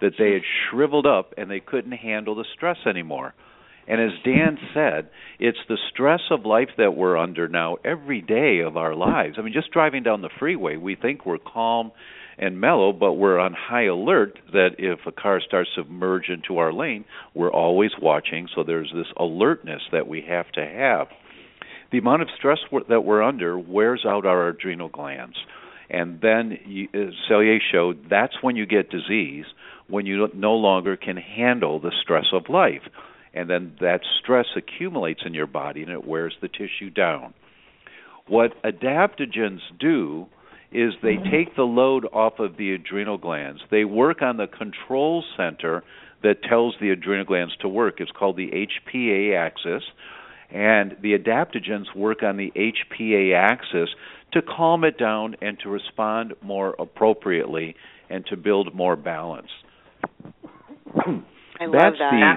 that 0.00 0.14
they 0.18 0.32
had 0.32 0.42
shriveled 0.70 1.06
up 1.06 1.34
and 1.36 1.50
they 1.50 1.60
couldn't 1.60 1.92
handle 1.92 2.34
the 2.34 2.44
stress 2.54 2.78
anymore. 2.86 3.34
And 3.86 4.00
as 4.00 4.12
Dan 4.24 4.58
said, 4.72 5.10
it's 5.40 5.58
the 5.68 5.78
stress 5.92 6.20
of 6.30 6.46
life 6.46 6.68
that 6.78 6.94
we're 6.96 7.16
under 7.16 7.48
now 7.48 7.78
every 7.84 8.20
day 8.20 8.60
of 8.60 8.76
our 8.76 8.94
lives. 8.94 9.36
I 9.38 9.42
mean, 9.42 9.52
just 9.52 9.72
driving 9.72 10.02
down 10.02 10.22
the 10.22 10.30
freeway, 10.38 10.76
we 10.76 10.94
think 10.94 11.26
we're 11.26 11.38
calm 11.38 11.90
and 12.38 12.60
mellow, 12.60 12.92
but 12.92 13.14
we're 13.14 13.38
on 13.38 13.52
high 13.52 13.86
alert 13.86 14.38
that 14.52 14.76
if 14.78 15.00
a 15.06 15.12
car 15.12 15.40
starts 15.40 15.70
to 15.74 15.84
merge 15.84 16.28
into 16.28 16.58
our 16.58 16.72
lane, 16.72 17.04
we're 17.34 17.52
always 17.52 17.90
watching. 18.00 18.48
So 18.54 18.62
there's 18.62 18.90
this 18.94 19.06
alertness 19.16 19.82
that 19.90 20.06
we 20.06 20.24
have 20.28 20.50
to 20.52 20.64
have. 20.64 21.08
The 21.90 21.98
amount 21.98 22.22
of 22.22 22.28
stress 22.36 22.58
that 22.88 23.04
we're 23.04 23.22
under 23.22 23.58
wears 23.58 24.04
out 24.06 24.24
our 24.24 24.48
adrenal 24.48 24.88
glands. 24.88 25.36
And 25.90 26.20
then 26.22 26.56
Selye 27.28 27.58
showed 27.70 28.08
that's 28.08 28.42
when 28.42 28.56
you 28.56 28.64
get 28.64 28.88
disease, 28.88 29.44
when 29.88 30.06
you 30.06 30.28
no 30.34 30.54
longer 30.54 30.96
can 30.96 31.18
handle 31.18 31.80
the 31.80 31.92
stress 32.02 32.26
of 32.32 32.48
life 32.48 32.82
and 33.34 33.48
then 33.48 33.76
that 33.80 34.00
stress 34.22 34.46
accumulates 34.56 35.22
in 35.24 35.34
your 35.34 35.46
body 35.46 35.82
and 35.82 35.90
it 35.90 36.06
wears 36.06 36.34
the 36.40 36.48
tissue 36.48 36.90
down. 36.90 37.34
What 38.26 38.60
adaptogens 38.62 39.60
do 39.78 40.26
is 40.70 40.94
they 41.02 41.14
mm-hmm. 41.14 41.30
take 41.30 41.56
the 41.56 41.62
load 41.62 42.06
off 42.12 42.38
of 42.38 42.56
the 42.56 42.72
adrenal 42.72 43.18
glands. 43.18 43.60
They 43.70 43.84
work 43.84 44.22
on 44.22 44.36
the 44.36 44.46
control 44.46 45.24
center 45.36 45.82
that 46.22 46.42
tells 46.42 46.76
the 46.80 46.90
adrenal 46.90 47.24
glands 47.24 47.54
to 47.60 47.68
work. 47.68 47.96
It's 47.98 48.10
called 48.10 48.36
the 48.36 48.50
HPA 48.50 49.36
axis. 49.36 49.82
And 50.50 50.96
the 51.02 51.16
adaptogens 51.18 51.94
work 51.96 52.22
on 52.22 52.36
the 52.36 52.52
HPA 52.54 53.34
axis 53.34 53.88
to 54.32 54.42
calm 54.42 54.84
it 54.84 54.98
down 54.98 55.36
and 55.40 55.58
to 55.60 55.68
respond 55.68 56.34
more 56.42 56.74
appropriately 56.78 57.74
and 58.08 58.24
to 58.26 58.36
build 58.36 58.74
more 58.74 58.96
balance. 58.96 59.48
I 60.94 61.66
love 61.66 61.72
That's 61.72 61.98
that. 61.98 62.36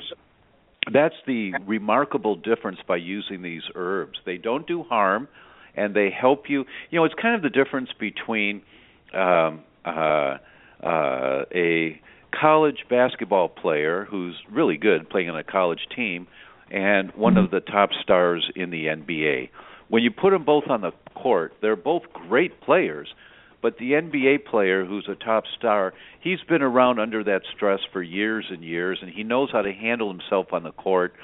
That's 0.92 1.15
the 1.25 1.54
remarkable 1.65 2.36
difference 2.36 2.80
by 2.88 2.98
using 2.98 3.42
these 3.42 3.63
herbs. 3.75 4.20
They 4.25 4.38
don't 4.38 4.68
do 4.68 4.84
harm, 4.84 5.27
and 5.75 5.96
they 5.96 6.10
help 6.10 6.44
you. 6.50 6.65
You 6.92 7.00
know, 7.00 7.06
it's 7.06 7.15
kind 7.20 7.36
of 7.36 7.42
the 7.42 7.50
difference 7.50 7.89
between 8.00 8.62
um, 9.13 9.63
uh, 9.86 10.38
uh, 10.84 11.44
a 11.54 12.00
college 12.39 12.86
basketball 12.89 13.50
player 13.50 14.06
who's 14.10 14.36
really 14.51 14.77
good 14.77 15.10
playing 15.10 15.30
on 15.30 15.38
a 15.38 15.44
college 15.44 15.88
team 15.96 16.27
and 16.72 17.12
one 17.15 17.38
of 17.38 17.51
the 17.51 17.60
top 17.60 17.89
stars 18.01 18.50
in 18.56 18.72
the 18.72 18.86
NBA. 18.86 19.50
When 19.88 20.04
you 20.04 20.12
put 20.12 20.32
them 20.32 20.44
both 20.44 20.65
on 20.70 20.82
the 20.82 20.92
court, 21.13 21.54
they're 21.62 21.75
both 21.75 22.04
great 22.12 22.60
players, 22.62 23.08
but 23.66 23.80
the 23.80 23.94
NBA 23.94 24.46
player 24.46 24.86
who's 24.86 25.08
a 25.10 25.16
top 25.16 25.46
star, 25.58 25.96
he's 26.22 26.38
been 26.48 26.62
around 26.62 27.00
under 27.00 27.24
that 27.24 27.42
stress 27.56 27.80
for 27.92 28.04
years 28.04 28.46
and 28.52 28.64
years, 28.64 29.00
and 29.02 29.12
he 29.12 29.24
knows 29.24 29.50
how 29.52 29.64
to 29.64 29.74
handle 29.74 30.08
himself 30.08 30.54
on 30.54 30.62
the 30.62 30.72
court 30.72 31.16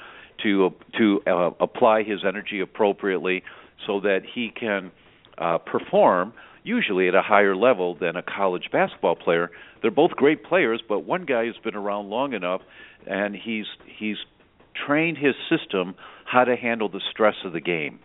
to 0.42 0.74
to 0.98 1.20
uh, 1.24 1.50
apply 1.60 2.02
his 2.02 2.24
energy 2.26 2.58
appropriately 2.58 3.44
so 3.86 4.00
that 4.00 4.22
he 4.34 4.50
can 4.50 4.90
uh, 5.38 5.58
perform 5.58 6.32
usually 6.64 7.06
at 7.06 7.14
a 7.14 7.22
higher 7.22 7.54
level 7.54 7.94
than 7.94 8.16
a 8.16 8.22
college 8.24 8.70
basketball 8.72 9.14
player. 9.14 9.52
They're 9.80 9.92
both 9.92 10.10
great 10.10 10.42
players, 10.42 10.82
but 10.88 11.04
one 11.04 11.24
guy 11.24 11.46
has 11.46 11.54
been 11.62 11.76
around 11.76 12.10
long 12.10 12.32
enough 12.32 12.62
and 13.06 13.36
he's 13.36 13.66
he's 13.86 14.16
trained 14.84 15.16
his 15.16 15.36
system 15.48 15.94
how 16.24 16.42
to 16.42 16.56
handle 16.56 16.88
the 16.88 17.02
stress 17.08 17.36
of 17.44 17.52
the 17.52 17.60
game. 17.60 18.00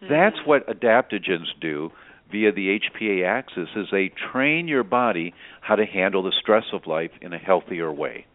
Mm-hmm. 0.00 0.12
That's 0.12 0.46
what 0.46 0.64
adaptogens 0.68 1.48
do 1.60 1.90
via 2.34 2.50
the 2.50 2.80
HPA 2.82 3.24
axis 3.24 3.68
is 3.76 3.86
they 3.92 4.10
train 4.32 4.66
your 4.66 4.82
body 4.82 5.32
how 5.60 5.76
to 5.76 5.86
handle 5.86 6.24
the 6.24 6.34
stress 6.40 6.64
of 6.72 6.82
life 6.86 7.12
in 7.22 7.32
a 7.32 7.38
healthier 7.38 7.92
way. 7.92 8.26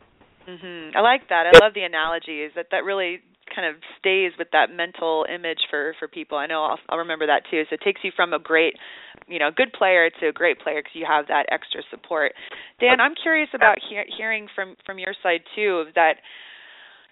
Mm-hmm. 0.48 0.96
I 0.98 1.02
like 1.02 1.28
that. 1.28 1.52
I 1.52 1.60
love 1.60 1.74
the 1.76 1.84
analogy. 1.84 2.40
Is 2.40 2.54
that 2.56 2.68
that 2.72 2.86
really 2.86 3.20
kind 3.54 3.68
of 3.68 3.82
stays 4.00 4.32
with 4.40 4.48
that 4.54 4.72
mental 4.72 5.26
image 5.28 5.68
for 5.70 5.94
for 6.00 6.08
people. 6.08 6.38
I 6.38 6.48
know 6.48 6.64
I'll, 6.64 6.80
I'll 6.88 7.00
remember 7.00 7.28
that 7.28 7.44
too. 7.52 7.64
So 7.70 7.76
it 7.76 7.82
takes 7.84 8.02
you 8.04 8.12
from 8.16 8.32
a 8.32 8.40
great, 8.40 8.76
you 9.28 9.38
know, 9.38 9.50
good 9.54 9.74
player 9.74 10.10
to 10.22 10.28
a 10.30 10.32
great 10.32 10.60
player 10.60 10.80
because 10.80 10.96
you 10.96 11.06
have 11.10 11.28
that 11.28 11.46
extra 11.52 11.82
support. 11.92 12.32
Dan, 12.80 13.02
I'm 13.02 13.16
curious 13.22 13.50
about 13.54 13.78
he- 13.84 14.14
hearing 14.16 14.48
from 14.56 14.78
from 14.86 14.98
your 14.98 15.14
side 15.22 15.42
too 15.56 15.84
of 15.86 15.94
that 15.96 16.24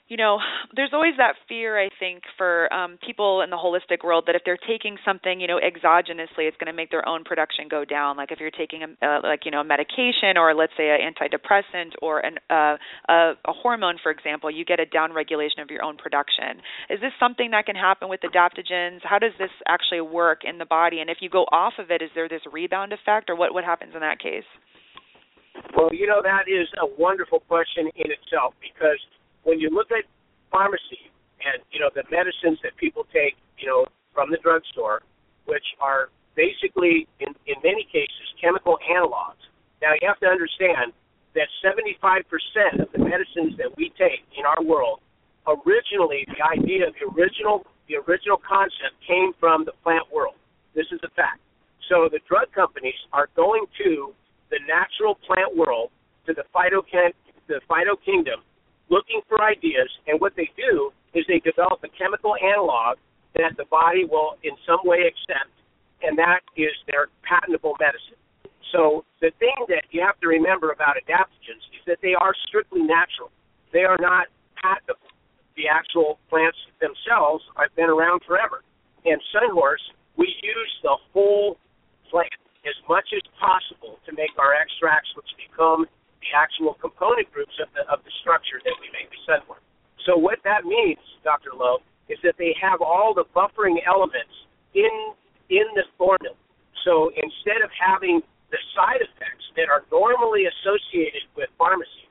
you 0.07 0.15
know, 0.15 0.39
there's 0.75 0.91
always 0.93 1.13
that 1.17 1.35
fear, 1.49 1.77
I 1.77 1.89
think, 1.99 2.23
for 2.37 2.71
um, 2.73 2.97
people 3.05 3.41
in 3.41 3.49
the 3.49 3.57
holistic 3.57 4.05
world 4.05 4.23
that 4.27 4.35
if 4.35 4.41
they're 4.45 4.57
taking 4.57 4.97
something, 5.03 5.41
you 5.41 5.47
know, 5.47 5.59
exogenously, 5.59 6.47
it's 6.47 6.55
going 6.57 6.71
to 6.71 6.73
make 6.73 6.91
their 6.91 7.07
own 7.07 7.25
production 7.25 7.67
go 7.69 7.83
down. 7.83 8.15
Like 8.15 8.31
if 8.31 8.39
you're 8.39 8.51
taking, 8.51 8.83
a, 8.83 9.05
uh, 9.05 9.19
like 9.21 9.43
you 9.43 9.51
know, 9.51 9.59
a 9.59 9.65
medication 9.65 10.37
or 10.37 10.55
let's 10.55 10.71
say 10.77 10.95
an 10.95 10.99
antidepressant 11.03 11.91
or 12.01 12.19
an, 12.19 12.35
uh, 12.49 12.77
a, 13.09 13.33
a 13.45 13.53
hormone, 13.53 13.97
for 14.01 14.11
example, 14.11 14.49
you 14.49 14.63
get 14.63 14.79
a 14.79 14.85
down 14.85 15.11
regulation 15.13 15.59
of 15.59 15.69
your 15.69 15.83
own 15.83 15.97
production. 15.97 16.63
Is 16.89 17.01
this 17.01 17.11
something 17.19 17.51
that 17.51 17.65
can 17.65 17.75
happen 17.75 18.07
with 18.07 18.21
adaptogens? 18.21 18.99
How 19.03 19.19
does 19.19 19.33
this 19.37 19.51
actually 19.67 20.01
work 20.01 20.41
in 20.47 20.57
the 20.57 20.65
body? 20.65 21.01
And 21.01 21.09
if 21.09 21.17
you 21.19 21.29
go 21.29 21.43
off 21.51 21.73
of 21.79 21.91
it, 21.91 22.01
is 22.01 22.09
there 22.15 22.29
this 22.29 22.41
rebound 22.51 22.93
effect, 22.93 23.29
or 23.29 23.35
what 23.35 23.53
what 23.53 23.65
happens 23.65 23.91
in 23.93 24.01
that 24.01 24.19
case? 24.19 24.47
Well, 25.75 25.89
you 25.91 26.07
know, 26.07 26.21
that 26.23 26.47
is 26.47 26.67
a 26.79 26.87
wonderful 27.01 27.39
question 27.41 27.89
in 27.95 28.11
itself 28.11 28.53
because 28.61 28.99
when 29.47 29.59
you 29.59 29.71
look 29.71 29.89
at 29.95 30.03
pharmacy 30.51 31.07
and 31.39 31.63
you 31.71 31.79
know 31.79 31.89
the 31.95 32.03
medicines 32.11 32.59
that 32.63 32.75
people 32.75 33.07
take 33.15 33.39
you 33.57 33.67
know, 33.67 33.85
from 34.13 34.31
the 34.31 34.37
drugstore, 34.37 35.01
which 35.45 35.65
are 35.81 36.09
basically, 36.35 37.07
in, 37.19 37.33
in 37.45 37.55
many 37.63 37.83
cases, 37.91 38.25
chemical 38.39 38.77
analogs. 38.89 39.41
Now, 39.81 39.93
you 39.99 40.07
have 40.07 40.19
to 40.21 40.27
understand 40.27 40.93
that 41.35 41.49
75% 41.61 42.25
of 42.81 42.89
the 42.93 42.99
medicines 42.99 43.57
that 43.57 43.69
we 43.77 43.89
take 43.97 44.25
in 44.37 44.45
our 44.45 44.63
world, 44.63 45.01
originally, 45.45 46.25
the 46.29 46.41
idea, 46.41 46.85
the 46.93 47.05
original, 47.13 47.65
the 47.89 47.97
original 48.07 48.37
concept 48.37 48.97
came 49.05 49.33
from 49.39 49.65
the 49.65 49.73
plant 49.83 50.05
world. 50.13 50.35
This 50.73 50.87
is 50.91 50.99
a 51.03 51.09
fact. 51.13 51.41
So 51.89 52.09
the 52.11 52.19
drug 52.27 52.51
companies 52.53 52.97
are 53.13 53.29
going 53.35 53.65
to 53.83 54.13
the 54.49 54.59
natural 54.67 55.15
plant 55.25 55.55
world, 55.55 55.89
to 56.25 56.33
the 56.33 56.43
phytokin, 56.53 57.13
the 57.47 57.61
phyto 57.69 57.95
kingdom, 58.03 58.41
looking 58.89 59.21
for 59.27 59.43
ideas, 59.43 59.89
and 60.07 60.19
what 60.19 60.33
they 60.35 60.49
do 60.55 60.91
is 61.13 61.25
they 61.27 61.39
develop 61.39 61.83
a 61.83 61.91
chemical 61.97 62.35
analog 62.39 62.97
that 63.35 63.55
the 63.57 63.65
body 63.69 64.05
will 64.05 64.35
in 64.43 64.53
some 64.65 64.79
way 64.83 65.05
accept, 65.05 65.51
and 66.01 66.17
that 66.17 66.41
is 66.55 66.73
their 66.87 67.07
patentable 67.23 67.73
medicine. 67.79 68.17
So 68.71 69.05
the 69.21 69.31
thing 69.39 69.55
that 69.69 69.87
you 69.91 70.03
have 70.03 70.19
to 70.19 70.27
remember 70.27 70.71
about 70.71 70.95
adaptogens 70.99 71.63
is 71.71 71.83
that 71.87 71.99
they 72.01 72.13
are 72.13 72.33
strictly 72.47 72.81
natural. 72.81 73.31
They 73.71 73.83
are 73.83 73.97
not 73.99 74.27
patentable. 74.61 75.07
The 75.55 75.67
actual 75.71 76.19
plants 76.29 76.57
themselves 76.79 77.43
have 77.55 77.73
been 77.75 77.89
around 77.89 78.21
forever. 78.27 78.63
And 79.05 79.21
Sunhorse, 79.33 79.81
we 80.17 80.27
use 80.43 80.73
the 80.83 80.97
whole 81.13 81.57
plant 82.11 82.33
as 82.67 82.75
much 82.89 83.07
as 83.15 83.23
possible 83.39 83.97
to 84.05 84.11
make 84.13 84.35
our 84.37 84.53
extracts, 84.53 85.09
which 85.15 85.29
become 85.39 85.87
the 86.21 86.31
actual 86.35 86.75
component 86.79 87.31
groups 87.31 87.53
of 87.61 87.69
the 87.73 87.83
of 87.91 88.03
the 88.03 88.13
structure 88.21 88.59
that 88.63 88.75
we 88.81 88.87
make 88.93 89.09
the 89.09 89.21
Sunhorse. 89.27 89.63
So 90.05 90.15
what 90.15 90.39
that 90.43 90.63
means, 90.63 91.01
Dr. 91.23 91.51
Lowe, 91.53 91.83
is 92.09 92.17
that 92.23 92.35
they 92.37 92.55
have 92.61 92.81
all 92.81 93.13
the 93.13 93.25
buffering 93.35 93.83
elements 93.85 94.33
in 94.73 95.13
in 95.49 95.67
the 95.75 95.83
formula. 95.97 96.35
So 96.83 97.11
instead 97.15 97.61
of 97.63 97.69
having 97.75 98.21
the 98.51 98.61
side 98.75 99.03
effects 99.03 99.43
that 99.59 99.67
are 99.67 99.83
normally 99.91 100.47
associated 100.47 101.27
with 101.35 101.51
pharmacy, 101.57 102.07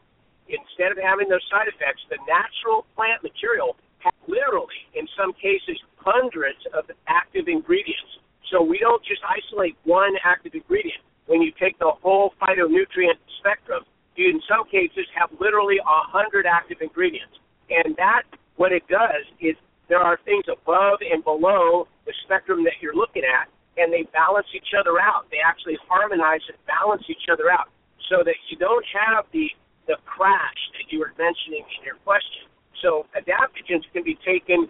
instead 0.49 0.93
of 0.93 0.99
having 1.01 1.29
those 1.29 1.45
side 1.49 1.69
effects, 1.69 2.05
the 2.13 2.21
natural 2.29 2.85
plant 2.95 3.23
material 3.25 3.77
has 4.05 4.15
literally, 4.29 4.85
in 4.95 5.09
some 5.17 5.33
cases, 5.33 5.81
hundreds 5.97 6.61
of 6.77 6.85
active 7.09 7.49
ingredients. 7.49 8.21
So 8.53 8.63
we 8.63 8.79
don't 8.79 9.03
just 9.03 9.23
isolate 9.27 9.77
one 9.85 10.15
active 10.23 10.55
ingredient. 10.55 11.03
When 11.27 11.43
you 11.43 11.51
take 11.59 11.79
the 11.79 11.91
whole 11.91 12.33
phytonutrient 12.39 13.19
spectrum, 13.41 13.83
you 14.17 14.31
in 14.31 14.41
some 14.49 14.65
cases 14.69 15.07
have 15.15 15.31
literally 15.41 15.79
a 15.79 16.01
hundred 16.09 16.47
active 16.47 16.79
ingredients. 16.81 17.39
And 17.71 17.97
that, 17.97 18.23
what 18.57 18.73
it 18.73 18.83
does 18.89 19.25
is 19.41 19.57
there 19.89 20.01
are 20.01 20.19
things 20.25 20.45
above 20.51 20.99
and 21.03 21.23
below 21.23 21.87
the 22.07 22.15
spectrum 22.25 22.65
that 22.65 22.79
you're 22.81 22.95
looking 22.95 23.23
at, 23.23 23.49
and 23.77 23.93
they 23.93 24.09
balance 24.13 24.47
each 24.55 24.73
other 24.79 24.99
out. 24.99 25.29
They 25.31 25.43
actually 25.45 25.79
harmonize 25.89 26.41
and 26.49 26.57
balance 26.67 27.05
each 27.09 27.29
other 27.31 27.51
out 27.51 27.69
so 28.09 28.23
that 28.25 28.39
you 28.49 28.57
don't 28.57 28.87
have 28.95 29.27
the, 29.33 29.51
the 29.87 29.97
crash 30.07 30.61
that 30.79 30.91
you 30.91 31.01
were 31.01 31.13
mentioning 31.19 31.67
in 31.67 31.81
your 31.85 31.99
question. 32.03 32.47
So 32.83 33.07
adaptogens 33.17 33.85
can 33.93 34.05
be 34.05 34.19
taken 34.25 34.69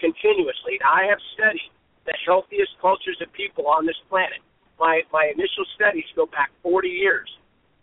continuously. 0.00 0.78
Now, 0.82 0.92
I 0.92 1.06
have 1.08 1.22
studied 1.34 1.70
the 2.06 2.14
healthiest 2.26 2.76
cultures 2.80 3.18
of 3.22 3.32
people 3.32 3.66
on 3.66 3.86
this 3.86 3.98
planet. 4.08 4.40
My 4.78 5.02
my 5.12 5.30
initial 5.32 5.64
studies 5.76 6.04
go 6.16 6.26
back 6.26 6.50
40 6.62 6.88
years. 6.88 7.30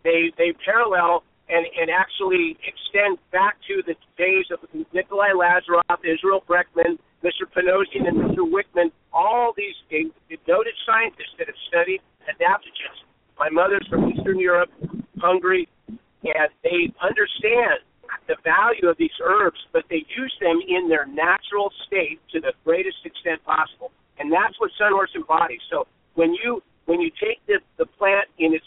They 0.04 0.32
they 0.38 0.54
parallel 0.66 1.24
and, 1.50 1.66
and 1.80 1.90
actually 1.92 2.58
extend 2.64 3.18
back 3.32 3.58
to 3.68 3.84
the 3.86 3.96
days 4.18 4.46
of 4.52 4.60
Nikolai 4.94 5.36
Lazarev, 5.36 6.00
Israel 6.04 6.44
Brekhman, 6.48 6.98
Mr. 7.24 7.44
Panossian, 7.44 8.08
and 8.08 8.18
Mr. 8.18 8.48
Wikman, 8.48 8.92
all 9.12 9.54
these 9.56 9.76
noted 10.48 10.74
scientists 10.86 11.36
that 11.38 11.48
have 11.48 11.60
studied 11.68 12.00
adaptogens. 12.28 13.04
My 13.38 13.50
mother's 13.50 13.86
from 13.90 14.10
Eastern 14.10 14.40
Europe, 14.40 14.70
Hungary, 15.20 15.68
and 15.88 16.50
they 16.64 16.94
understand 17.02 17.84
the 18.28 18.36
value 18.44 18.88
of 18.88 18.98
these 18.98 19.16
herbs, 19.24 19.60
but 19.74 19.84
they 19.90 20.06
use 20.16 20.36
them 20.40 20.60
in 20.68 20.88
their 20.90 21.06
natural 21.06 21.72
state 21.88 22.20
to 22.32 22.40
the 22.40 22.54
greatest 22.64 22.98
extent 23.04 23.44
possible. 23.44 23.92
And 24.20 24.32
that's 24.32 24.60
what 24.60 24.72
Sunhorse 24.80 25.16
embodies. 25.16 25.62
So 25.70 25.88
when 26.16 26.34
you 26.34 26.62
when 26.86 27.00
you 27.00 27.12
take 27.22 27.40
the, 27.48 27.60
the 27.78 27.86
plant 27.86 28.28
in 28.38 28.54
its 28.54 28.66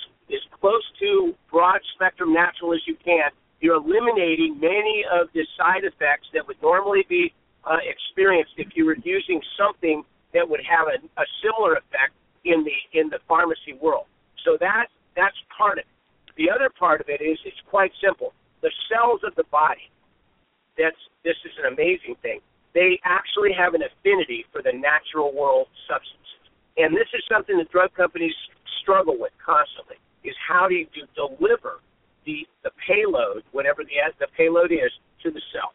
broad 1.65 1.81
spectrum 1.95 2.33
natural 2.33 2.75
as 2.75 2.81
you 2.87 2.97
can, 3.03 3.31
you're 3.61 3.77
eliminating 3.77 4.61
many 4.61 5.05
of 5.09 5.29
the 5.33 5.47
side 5.57 5.85
effects 5.85 6.29
that 6.35 6.47
would 6.47 6.61
normally 6.61 7.07
be 7.09 7.33
uh, 7.65 7.81
experienced 7.89 8.53
if 8.59 8.69
you 8.77 8.85
were 8.85 8.97
using 9.03 9.41
something 9.57 10.05
that 10.35 10.45
would 10.47 10.61
have 10.61 10.87
a, 10.93 11.01
a 11.17 11.25
similar 11.41 11.81
effect 11.81 12.13
in 12.45 12.65
the 12.69 12.77
in 12.93 13.09
the 13.09 13.19
pharmacy 13.27 13.73
world. 13.81 14.05
So 14.45 14.59
that 14.61 14.93
that's 15.17 15.37
part 15.57 15.79
of 15.79 15.89
it. 15.89 16.35
The 16.37 16.51
other 16.51 16.69
part 16.69 17.01
of 17.01 17.09
it 17.09 17.25
is 17.25 17.39
it's 17.47 17.65
quite 17.71 17.93
simple. 18.05 18.35
The 18.61 18.73
cells 18.93 19.21
of 19.25 19.35
the 19.35 19.49
body. 19.49 19.89
That's 20.77 21.01
this 21.25 21.39
is 21.49 21.53
an 21.65 21.73
amazing 21.73 22.21
thing. 22.21 22.41
They 22.75 23.01
actually 23.09 23.57
have 23.57 23.73
an 23.73 23.81
affinity 23.81 24.45
for 24.53 24.61
the 24.61 24.75
natural 24.77 25.33
world 25.33 25.69
substances, 25.89 26.45
and 26.77 26.93
this 26.93 27.09
is 27.17 27.25
something 27.25 27.57
that 27.57 27.73
drug 27.73 27.95
companies 27.95 28.37
struggle 28.83 29.17
with 29.17 29.33
constantly 29.41 29.97
is 30.25 30.35
how 30.49 30.69
do 30.69 30.75
you 30.75 30.87
deliver 31.15 31.81
the 32.27 32.47
the 32.63 32.71
payload, 32.87 33.45
whatever 33.53 33.85
the 33.85 33.97
the 34.19 34.27
payload 34.37 34.73
is, 34.73 34.91
to 35.23 35.31
the 35.31 35.41
cell. 35.53 35.73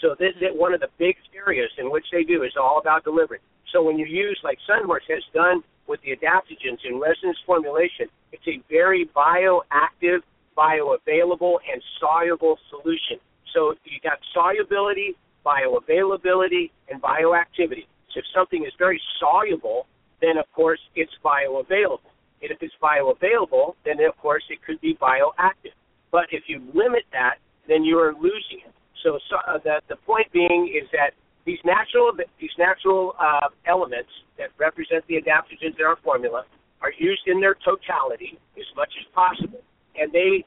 So 0.00 0.14
this 0.18 0.34
is 0.36 0.54
one 0.54 0.72
of 0.72 0.80
the 0.80 0.88
big 0.98 1.16
areas 1.34 1.70
in 1.78 1.90
which 1.90 2.06
they 2.12 2.22
do 2.22 2.44
is 2.44 2.52
all 2.60 2.78
about 2.78 3.04
delivery. 3.04 3.40
So 3.72 3.82
when 3.82 3.98
you 3.98 4.06
use 4.06 4.38
like 4.44 4.58
Sunhorse 4.68 5.06
has 5.08 5.22
done 5.34 5.62
with 5.86 6.00
the 6.02 6.14
adaptogens 6.14 6.78
in 6.84 7.00
resonance 7.00 7.38
formulation, 7.44 8.06
it's 8.32 8.46
a 8.46 8.62
very 8.70 9.08
bioactive, 9.16 10.20
bioavailable, 10.56 11.58
and 11.70 11.82
soluble 11.98 12.58
solution. 12.70 13.18
So 13.54 13.74
you 13.84 13.98
got 14.02 14.18
solubility, 14.32 15.16
bioavailability, 15.44 16.70
and 16.90 17.02
bioactivity. 17.02 17.86
So 18.12 18.20
if 18.20 18.24
something 18.34 18.64
is 18.64 18.72
very 18.78 19.00
soluble, 19.18 19.86
then 20.20 20.38
of 20.38 20.50
course 20.52 20.80
it's 20.94 21.12
bioavailable. 21.24 22.12
And 22.42 22.50
if 22.50 22.58
it's 22.60 22.74
bioavailable, 22.82 23.74
then 23.84 24.00
of 24.04 24.16
course 24.18 24.44
it 24.50 24.58
could 24.64 24.80
be 24.80 24.94
bioactive. 25.00 25.74
But 26.10 26.26
if 26.30 26.44
you 26.46 26.62
limit 26.74 27.04
that, 27.12 27.36
then 27.66 27.84
you 27.84 27.98
are 27.98 28.14
losing 28.14 28.64
it. 28.64 28.74
So, 29.02 29.18
so 29.30 29.36
uh, 29.46 29.58
the 29.62 29.80
the 29.88 29.96
point 29.96 30.26
being 30.32 30.72
is 30.74 30.88
that 30.92 31.12
these 31.44 31.58
natural 31.64 32.12
these 32.40 32.56
natural 32.58 33.14
uh, 33.18 33.48
elements 33.66 34.10
that 34.38 34.48
represent 34.58 35.04
the 35.06 35.14
adaptogens 35.14 35.78
in 35.78 35.84
our 35.84 35.96
formula 36.02 36.44
are 36.80 36.92
used 36.98 37.22
in 37.26 37.40
their 37.40 37.56
totality 37.64 38.38
as 38.56 38.66
much 38.76 38.90
as 38.98 39.06
possible, 39.14 39.60
and 39.96 40.12
they 40.12 40.44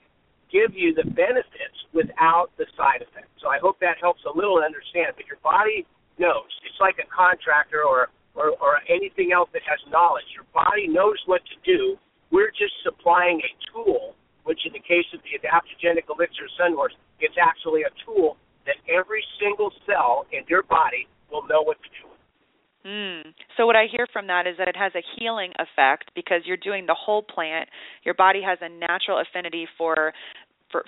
give 0.51 0.75
you 0.75 0.93
the 0.93 1.07
benefits 1.15 1.79
without 1.93 2.51
the 2.57 2.65
side 2.75 3.01
effects. 3.01 3.31
So 3.41 3.47
I 3.47 3.59
hope 3.59 3.79
that 3.79 3.95
helps 3.99 4.21
a 4.27 4.33
little 4.35 4.59
to 4.59 4.63
understand. 4.63 5.15
But 5.15 5.25
your 5.27 5.39
body 5.43 5.87
knows. 6.19 6.51
It's 6.67 6.79
like 6.79 6.99
a 6.99 7.07
contractor 7.07 7.83
or 7.83 8.11
anything 8.91 9.31
else 9.31 9.49
that 9.53 9.63
has 9.63 9.79
knowledge. 9.89 10.27
Your 10.35 10.45
body 10.53 10.87
knows 10.87 11.17
what 11.25 11.41
to 11.47 11.55
do. 11.63 11.95
We're 12.31 12.51
just 12.51 12.75
supplying 12.83 13.39
a 13.39 13.51
tool, 13.71 14.15
which 14.43 14.59
in 14.67 14.73
the 14.73 14.83
case 14.83 15.07
of 15.15 15.23
the 15.23 15.39
adaptogenic 15.39 16.11
elixir 16.11 16.51
sunhorse, 16.59 16.95
it's 17.19 17.39
actually 17.39 17.83
a 17.83 17.93
tool 18.05 18.35
that 18.65 18.75
every 18.91 19.23
single 19.39 19.71
cell 19.87 20.25
in 20.31 20.43
your 20.47 20.63
body 20.63 21.07
will 21.31 21.47
know 21.47 21.63
what 21.63 21.77
to 21.81 21.89
do. 21.89 22.11
Mm. 22.85 23.33
So 23.57 23.65
what 23.65 23.75
I 23.75 23.85
hear 23.85 24.07
from 24.11 24.27
that 24.27 24.47
is 24.47 24.55
that 24.57 24.67
it 24.67 24.75
has 24.75 24.91
a 24.95 25.05
healing 25.17 25.51
effect 25.59 26.11
because 26.15 26.41
you're 26.45 26.57
doing 26.57 26.85
the 26.87 26.97
whole 26.97 27.21
plant. 27.21 27.69
Your 28.03 28.15
body 28.15 28.41
has 28.41 28.57
a 28.61 28.69
natural 28.69 29.21
affinity 29.21 29.67
for 29.77 29.91
for 29.97 30.13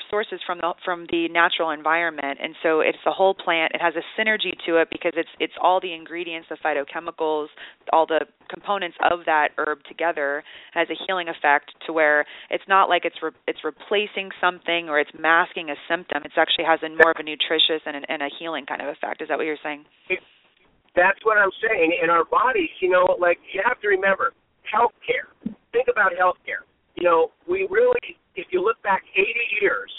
sources 0.09 0.39
from 0.45 0.59
the 0.59 0.73
from 0.83 1.05
the 1.11 1.27
natural 1.29 1.71
environment. 1.71 2.39
And 2.41 2.55
so 2.63 2.79
it's 2.81 2.97
the 3.05 3.11
whole 3.11 3.33
plant. 3.33 3.73
It 3.73 3.81
has 3.81 3.93
a 3.95 4.05
synergy 4.19 4.53
to 4.65 4.77
it 4.77 4.89
because 4.91 5.13
it's 5.15 5.29
it's 5.39 5.53
all 5.61 5.79
the 5.79 5.93
ingredients 5.93 6.47
the 6.49 6.57
phytochemicals 6.57 7.47
all 7.91 8.05
the 8.05 8.25
components 8.49 8.97
of 9.11 9.19
that 9.25 9.49
herb 9.57 9.79
together 9.87 10.43
has 10.73 10.87
a 10.89 10.97
healing 11.07 11.27
effect 11.27 11.71
to 11.85 11.93
where 11.93 12.25
it's 12.49 12.63
not 12.67 12.87
like 12.87 13.03
it's 13.05 13.17
re- 13.21 13.35
it's 13.47 13.59
replacing 13.63 14.29
something 14.39 14.87
or 14.89 14.99
it's 14.99 15.11
masking 15.17 15.69
a 15.69 15.75
symptom. 15.89 16.23
It 16.23 16.31
actually 16.37 16.65
has 16.65 16.79
a 16.83 16.89
more 16.89 17.11
of 17.11 17.17
a 17.19 17.23
nutritious 17.23 17.81
and, 17.85 18.05
and 18.07 18.21
a 18.21 18.29
healing 18.39 18.65
kind 18.65 18.81
of 18.81 18.87
effect. 18.87 19.21
Is 19.21 19.27
that 19.29 19.37
what 19.37 19.45
you're 19.45 19.61
saying? 19.63 19.85
That's 20.95 21.19
what 21.23 21.37
i'm 21.37 21.51
saying. 21.57 21.97
In 22.03 22.09
our 22.09 22.23
bodies 22.23 22.69
you 22.79 22.89
know 22.89 23.17
like 23.19 23.39
you 23.53 23.61
have 23.65 23.79
to 23.81 23.87
remember 23.87 24.33
healthcare. 24.69 25.33
Think 25.71 25.87
about 25.91 26.11
healthcare. 26.13 26.63
You 26.95 27.03
know 27.03 27.31
we 27.49 27.67
really 27.69 28.17
if 28.35 28.47
you 28.51 28.63
look 28.63 28.81
back 28.83 29.03
80 29.15 29.27
years, 29.61 29.91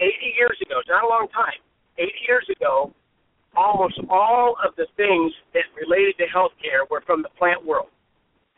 80 0.00 0.10
years 0.38 0.58
ago, 0.62 0.80
it's 0.80 0.88
not 0.88 1.04
a 1.04 1.08
long 1.08 1.28
time, 1.34 1.58
80 1.98 2.12
years 2.26 2.46
ago, 2.50 2.92
almost 3.56 3.98
all 4.10 4.56
of 4.64 4.74
the 4.76 4.86
things 4.96 5.32
that 5.54 5.66
related 5.78 6.18
to 6.18 6.26
healthcare 6.26 6.86
were 6.90 7.02
from 7.06 7.22
the 7.22 7.30
plant 7.38 7.64
world. 7.64 7.88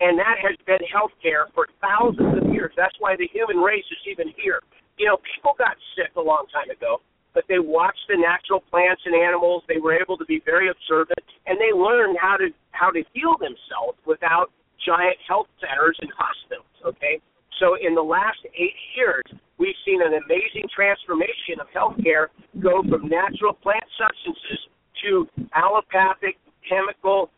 And 0.00 0.18
that 0.18 0.36
has 0.40 0.56
been 0.68 0.84
healthcare 0.92 1.48
for 1.54 1.68
thousands 1.80 2.44
of 2.44 2.52
years. 2.52 2.72
That's 2.76 2.96
why 3.00 3.16
the 3.16 3.28
human 3.32 3.56
race 3.56 3.84
is 3.88 4.02
even 4.04 4.28
here. 4.36 4.60
You 4.98 5.08
know, 5.08 5.16
people 5.24 5.52
got 5.56 5.76
sick 5.96 6.12
a 6.16 6.20
long 6.20 6.44
time 6.52 6.68
ago, 6.68 7.00
but 7.32 7.44
they 7.48 7.60
watched 7.60 8.04
the 8.08 8.16
natural 8.16 8.60
plants 8.60 9.02
and 9.04 9.14
animals. 9.14 9.62
They 9.68 9.80
were 9.80 9.96
able 9.96 10.16
to 10.16 10.24
be 10.24 10.40
very 10.44 10.68
observant, 10.68 11.20
and 11.46 11.56
they 11.60 11.72
learned 11.72 12.16
how 12.20 12.36
to 12.36 12.48
how 12.72 12.90
to 12.92 13.04
heal 13.12 13.36
themselves 13.40 13.96
without 14.04 14.52
giant 14.84 15.16
health 15.24 15.48
centers 15.60 15.96
and 16.00 16.12
hospitals. 16.16 16.68
Okay, 16.84 17.20
so 17.58 17.76
in 17.80 17.94
the 17.94 18.02
last 18.02 18.38
eight 18.54 18.76
years, 18.96 19.24
we've 19.58 19.78
seen 19.84 20.02
an 20.02 20.12
amazing 20.12 20.68
transformation 20.74 21.60
of 21.60 21.68
healthcare 21.72 22.28
go 22.60 22.82
from 22.82 23.08
natural 23.08 23.54
plant 23.54 23.84
substances 23.96 24.60
to 25.04 25.26
allopathic, 25.54 26.36
chemical, 26.68 27.30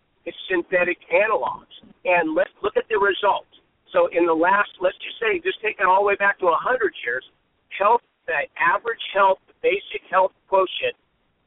synthetic 0.51 0.99
analogs. 1.13 1.73
And 2.05 2.35
let's 2.35 2.53
look 2.63 2.77
at 2.77 2.85
the 2.89 2.99
results. 2.99 3.49
So 3.93 4.09
in 4.13 4.27
the 4.27 4.35
last, 4.35 4.71
let's 4.81 4.99
just 4.99 5.17
say, 5.21 5.41
just 5.41 5.61
take 5.63 5.81
it 5.81 5.87
all 5.87 6.03
the 6.03 6.09
way 6.09 6.17
back 6.17 6.39
to 6.41 6.47
100 6.47 6.93
years, 7.05 7.25
health, 7.73 8.03
the 8.27 8.45
average 8.61 9.01
health, 9.15 9.39
the 9.49 9.55
basic 9.63 10.05
health 10.11 10.33
quotient, 10.49 10.97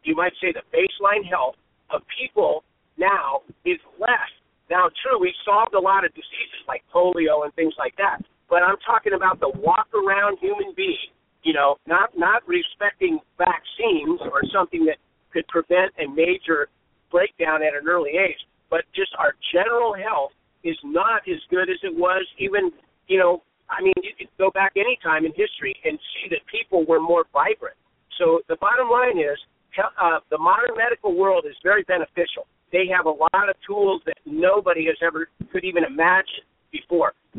you 0.03 0.15
might 0.15 0.33
say 0.41 0.51
the 0.51 0.65
baseline 0.73 1.27
health 1.27 1.55
of 1.91 2.01
people 2.09 2.63
now 2.97 3.41
is 3.65 3.77
less. 3.99 4.31
Now, 4.69 4.89
true, 5.03 5.19
we 5.19 5.33
solved 5.45 5.75
a 5.75 5.79
lot 5.79 6.05
of 6.05 6.11
diseases 6.15 6.65
like 6.67 6.81
polio 6.93 7.43
and 7.43 7.53
things 7.53 7.75
like 7.77 7.93
that, 7.97 8.23
but 8.51 8.61
I'm 8.61 8.75
talking 8.85 9.13
about 9.15 9.39
the 9.39 9.49
walk 9.63 9.87
around 9.95 10.37
human 10.43 10.75
being, 10.75 11.15
you 11.41 11.53
know, 11.53 11.77
not 11.87 12.11
not 12.17 12.43
respecting 12.45 13.17
vaccines 13.39 14.19
or 14.27 14.43
something 14.53 14.85
that 14.85 14.99
could 15.31 15.47
prevent 15.47 15.95
a 15.97 16.05
major 16.11 16.67
breakdown 17.09 17.63
at 17.63 17.73
an 17.73 17.87
early 17.87 18.11
age, 18.11 18.43
but 18.69 18.83
just 18.93 19.15
our 19.17 19.33
general 19.55 19.95
health 19.95 20.35
is 20.63 20.75
not 20.83 21.23
as 21.31 21.39
good 21.49 21.71
as 21.71 21.79
it 21.81 21.95
was 21.95 22.27
even, 22.37 22.69
you 23.07 23.17
know, 23.17 23.41
I 23.71 23.81
mean, 23.81 23.95
you 24.03 24.11
could 24.19 24.27
go 24.37 24.51
back 24.51 24.73
any 24.75 24.99
time 25.01 25.25
in 25.25 25.31
history 25.31 25.73
and 25.85 25.97
see 26.13 26.29
that 26.35 26.43
people 26.51 26.85
were 26.85 26.99
more 26.99 27.23
vibrant. 27.31 27.79
So 28.19 28.41
the 28.49 28.57
bottom 28.59 28.91
line 28.91 29.17
is 29.17 29.39
uh, 29.79 30.19
the 30.29 30.37
modern 30.37 30.75
medical 30.75 31.15
world 31.15 31.45
is 31.47 31.55
very 31.63 31.83
beneficial. 31.83 32.45
They 32.71 32.85
have 32.95 33.05
a 33.05 33.15
lot 33.15 33.47
of 33.47 33.55
tools 33.65 34.01
that 34.05 34.19
nobody 34.25 34.85
has 34.87 34.97
ever 35.01 35.29
could 35.51 35.63
even 35.63 35.83
imagine. 35.85 36.43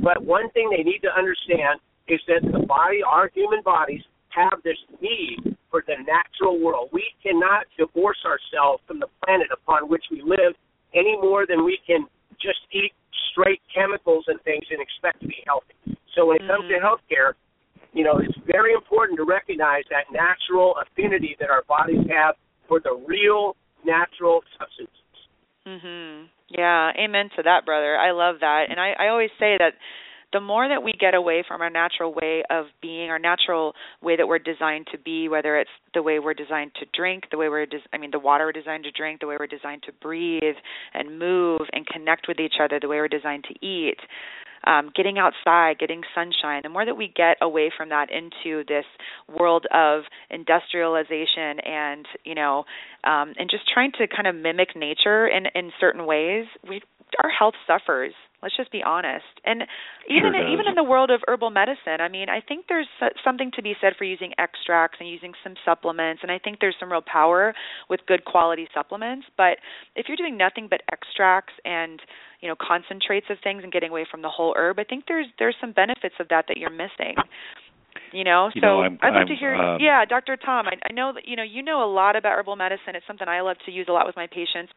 But 0.03 0.25
one 0.25 0.51
thing 0.51 0.71
they 0.77 0.83
need 0.83 1.01
to 1.03 1.13
understand 1.17 1.79
is 2.09 2.21
that 2.27 2.43
the 2.43 2.67
body, 2.67 3.01
our 3.07 3.31
human 3.33 3.63
bodies, 3.63 4.03
have 4.31 4.59
this 4.65 4.79
need 5.01 5.57
for 5.71 5.85
the 5.87 5.95
natural 6.05 6.59
world. 6.59 6.91
We 6.93 7.05
cannot 7.23 7.67
divorce 7.79 8.19
ourselves 8.27 8.83
from 8.87 8.99
the 8.99 9.07
planet 9.25 9.49
upon 9.53 9.89
which 9.89 10.05
we 10.11 10.23
live 10.23 10.55
any 10.95 11.17
more 11.21 11.47
than 11.47 11.65
we 11.65 11.79
can 11.87 12.07
just 12.41 12.59
eat 12.73 12.93
straight 13.31 13.61
chemicals 13.73 14.25
and 14.27 14.41
things 14.43 14.65
and 14.71 14.81
expect 14.81 15.21
to 15.23 15.29
be 15.29 15.41
healthy. 15.47 15.97
So 16.15 16.27
when 16.27 16.37
it 16.37 16.47
comes 16.47 16.65
mm-hmm. 16.65 16.81
to 16.81 16.85
healthcare, 16.85 17.33
you 17.93 18.05
know, 18.05 18.19
it's 18.19 18.37
very 18.47 18.73
important 18.73 19.17
to 19.19 19.25
recognize 19.25 19.85
that 19.91 20.09
natural 20.13 20.75
affinity 20.81 21.37
that 21.41 21.51
our 21.51 21.63
bodies 21.69 22.05
have 22.11 22.35
for 22.69 22.81
the 22.81 22.93
real 23.07 23.57
natural 23.85 24.43
substances. 24.59 24.97
Mhm. 25.67 26.29
Yeah, 26.53 26.93
amen 26.99 27.31
to 27.37 27.43
that, 27.45 27.65
brother. 27.65 27.97
I 27.97 28.11
love 28.13 28.37
that. 28.41 28.67
And 28.69 28.79
I 28.79 28.93
I 28.99 29.09
always 29.09 29.31
say 29.39 29.57
that 29.59 29.75
the 30.33 30.41
more 30.41 30.69
that 30.69 30.83
we 30.83 30.93
get 30.99 31.15
away 31.15 31.45
from 31.47 31.61
our 31.61 31.71
natural 31.71 32.13
way 32.15 32.43
of 32.51 32.67
being, 32.81 33.11
our 33.11 33.19
natural 33.19 33.75
way 34.01 34.17
that 34.17 34.27
we're 34.27 34.39
designed 34.39 34.87
to 34.93 34.99
be, 34.99 35.29
whether 35.29 35.57
it's 35.57 35.71
the 35.95 36.03
way 36.03 36.19
we're 36.19 36.35
designed 36.35 36.73
to 36.81 36.87
drink, 36.95 37.25
the 37.31 37.39
way 37.39 37.49
we're 37.49 37.67
des- 37.67 37.87
I 37.93 37.99
mean 37.99 38.11
the 38.11 38.19
water 38.19 38.47
we're 38.47 38.53
designed 38.53 38.85
to 38.85 38.91
drink, 38.91 39.21
the 39.21 39.27
way 39.27 39.37
we're 39.39 39.47
designed 39.47 39.83
to 39.85 39.93
breathe 39.93 40.57
and 40.95 41.19
move 41.19 41.63
and 41.73 41.87
connect 41.87 42.29
with 42.29 42.41
each 42.41 42.55
other, 42.63 42.79
the 42.81 42.89
way 42.89 42.97
we're 42.97 43.09
designed 43.09 43.45
to 43.45 43.67
eat, 43.67 43.99
um, 44.65 44.91
getting 44.95 45.19
outside, 45.19 45.79
getting 45.79 46.03
sunshine, 46.15 46.61
the 46.63 46.69
more 46.69 46.85
that 46.85 46.97
we 46.97 47.13
get 47.15 47.37
away 47.43 47.71
from 47.77 47.89
that 47.91 48.09
into 48.11 48.65
this 48.67 48.85
world 49.29 49.67
of 49.73 50.03
industrialization 50.31 51.61
and 51.61 52.07
you 52.25 52.35
know, 52.35 52.65
um, 53.05 53.35
and 53.39 53.51
just 53.51 53.65
trying 53.73 53.93
to 53.93 54.07
kind 54.07 54.27
of 54.27 54.35
mimic 54.35 54.75
nature 54.77 55.27
in 55.27 55.47
in 55.55 55.73
certain 55.81 56.07
ways, 56.07 56.47
we 56.69 56.81
our 57.23 57.31
health 57.31 57.55
suffers. 57.67 58.15
Let's 58.43 58.57
just 58.57 58.73
be 58.73 58.83
honest. 58.83 59.25
And 59.45 59.63
even 60.09 60.33
sure 60.35 60.53
even 60.53 60.67
in 60.67 60.75
the 60.75 60.83
world 60.83 61.11
of 61.11 61.21
herbal 61.29 61.51
medicine, 61.51 62.01
I 62.01 62.09
mean, 62.09 62.29
I 62.29 62.41
think 62.41 62.67
there's 62.69 62.89
something 63.25 63.51
to 63.55 63.63
be 63.63 63.75
said 63.81 63.93
for 63.97 64.05
using 64.05 64.33
extracts 64.39 64.99
and 65.01 65.09
using 65.09 65.33
some 65.45 65.55
supplements, 65.65 66.23
and 66.23 66.33
I 66.33 66.39
think 66.39 66.59
there's 66.61 66.77
some 66.81 66.91
real 66.91 67.03
power 67.07 67.55
with 67.89 68.01
good 68.07 68.25
quality 68.25 68.67
supplements. 68.75 69.27
But 69.37 69.59
if 69.95 70.07
you're 70.09 70.17
doing 70.17 70.37
nothing 70.37 70.67
but 70.69 70.83
extracts 70.91 71.55
and 71.65 72.01
you 72.41 72.49
know 72.49 72.57
concentrates 72.61 73.27
of 73.31 73.39
things 73.45 73.63
and 73.63 73.73
getting 73.73 73.91
away 73.91 74.07
from 74.11 74.23
the 74.23 74.29
whole 74.29 74.55
herb, 74.57 74.79
I 74.79 74.85
think 74.85 75.05
there's 75.07 75.27
there's 75.39 75.57
some 75.61 75.73
benefits 75.73 76.17
of 76.19 76.29
that 76.29 76.47
that 76.49 76.57
you're 76.57 76.71
missing. 76.71 77.15
You 78.13 78.25
know, 78.25 78.51
you 78.55 78.61
so 78.61 78.67
know, 78.67 78.83
I'm, 78.83 78.99
I'd 79.03 79.15
love 79.15 79.23
I'm, 79.23 79.27
to 79.29 79.35
hear. 79.35 79.55
um, 79.55 79.81
yeah, 79.81 80.05
Dr. 80.05 80.37
Tom, 80.37 80.67
I, 80.67 80.77
I 80.89 80.93
know 80.93 81.13
that 81.15 81.27
you 81.27 81.37
know 81.37 81.43
you 81.43 81.63
know 81.63 81.83
a 81.83 81.91
lot 81.91 82.15
about 82.17 82.39
herbal 82.39 82.57
medicine. 82.57 82.95
It's 82.95 83.07
something 83.07 83.27
I 83.27 83.41
love 83.41 83.57
to 83.67 83.73
use 83.73 83.87
a 83.89 83.93
lot 83.93 84.07
with 84.07 84.17
my 84.17 84.27
patients. 84.27 84.73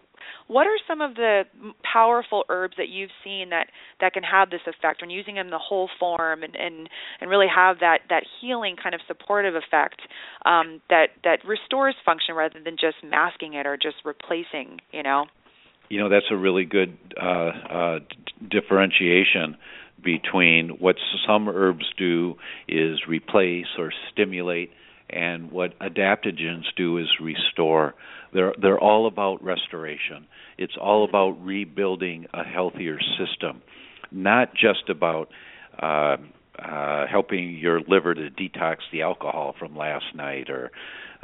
What 0.48 0.68
are 0.68 0.78
some 0.88 1.02
of 1.02 1.16
the 1.16 1.44
powerful 1.84 2.46
herbs 2.50 2.76
that 2.78 2.90
you've 2.90 3.12
seen 3.24 3.50
that 3.50 3.68
that 4.00 4.14
can 4.14 4.24
have 4.24 4.50
this 4.50 4.62
effect 4.68 5.02
when 5.02 5.10
using 5.10 5.36
them 5.36 5.50
the 5.50 5.60
whole 5.60 5.90
form 6.00 6.44
and 6.44 6.56
and 6.56 6.90
and 7.20 7.30
really 7.30 7.48
have 7.54 7.80
that 7.80 8.00
that 8.10 8.24
healing 8.42 8.76
kind 8.82 8.96
of 8.96 9.02
supportive 9.08 9.56
effect 9.56 10.02
um, 10.46 10.82
that 10.90 11.08
that 11.24 11.40
restores 11.46 11.96
function 12.06 12.36
rather 12.36 12.60
than 12.64 12.76
just 12.80 12.98
masking 13.04 13.54
it 13.54 13.66
or 13.66 13.78
just 13.78 13.98
replacing. 14.06 14.80
You 14.92 15.04
know. 15.04 15.26
You 15.90 16.00
know 16.00 16.10
that's 16.10 16.26
a 16.32 16.36
really 16.36 16.66
good 16.66 16.98
uh, 17.22 17.26
uh, 17.70 18.00
d- 18.00 18.60
differentiation 18.60 19.58
between 20.04 20.70
what 20.80 20.96
some 21.28 21.50
herbs 21.50 21.86
do 21.98 22.36
is 22.68 23.00
replace 23.08 23.68
or 23.78 23.92
stimulate 24.12 24.72
and 25.10 25.52
what 25.52 25.78
adaptogens 25.80 26.66
do 26.76 26.98
is 26.98 27.08
restore. 27.22 27.96
They're 28.34 28.54
they're 28.62 28.80
all 28.80 29.08
about 29.08 29.44
restoration. 29.44 30.28
It's 30.58 30.76
all 30.80 31.06
about 31.06 31.44
rebuilding 31.44 32.28
a 32.34 32.44
healthier 32.44 33.00
system 33.18 33.62
not 34.12 34.54
just 34.54 34.90
about 34.90 35.30
uh, 35.82 36.18
uh, 36.58 37.06
helping 37.08 37.58
your 37.58 37.82
liver 37.82 38.14
to 38.16 38.30
detox 38.30 38.78
the 38.92 39.02
alcohol 39.02 39.56
from 39.60 39.76
last 39.76 40.06
night 40.16 40.50
or 40.50 40.72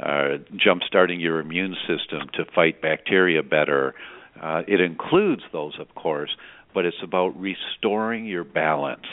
uh, 0.00 0.38
jump 0.56 0.82
starting 0.86 1.20
your 1.20 1.40
immune 1.40 1.76
system 1.86 2.28
to 2.34 2.44
fight 2.54 2.82
bacteria 2.82 3.42
better. 3.42 3.94
Uh, 4.40 4.62
it 4.66 4.80
includes 4.80 5.42
those 5.52 5.78
of 5.80 5.94
course 5.94 6.30
but 6.74 6.84
it's 6.84 7.02
about 7.02 7.38
restoring 7.38 8.26
your 8.26 8.44
balance. 8.44 9.06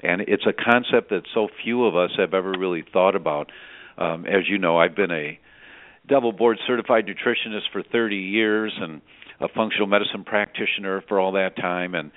And 0.00 0.22
it's 0.22 0.46
a 0.46 0.52
concept 0.52 1.10
that 1.10 1.22
so 1.32 1.48
few 1.62 1.84
of 1.84 1.96
us 1.96 2.10
have 2.16 2.34
ever 2.34 2.52
really 2.52 2.84
thought 2.92 3.14
about. 3.14 3.50
Um, 3.96 4.26
as 4.26 4.48
you 4.48 4.58
know, 4.58 4.78
I've 4.78 4.96
been 4.96 5.12
a 5.12 5.38
double 6.08 6.32
board 6.32 6.58
certified 6.66 7.06
nutritionist 7.06 7.70
for 7.72 7.82
30 7.82 8.16
years 8.16 8.72
and 8.80 9.00
a 9.40 9.48
functional 9.48 9.86
medicine 9.86 10.24
practitioner 10.24 11.02
for 11.08 11.18
all 11.20 11.32
that 11.32 11.56
time, 11.56 11.94
and 11.94 12.10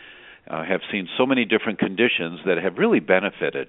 uh, 0.49 0.63
have 0.63 0.81
seen 0.91 1.07
so 1.17 1.25
many 1.25 1.45
different 1.45 1.79
conditions 1.79 2.39
that 2.45 2.57
have 2.57 2.77
really 2.77 2.99
benefited 2.99 3.67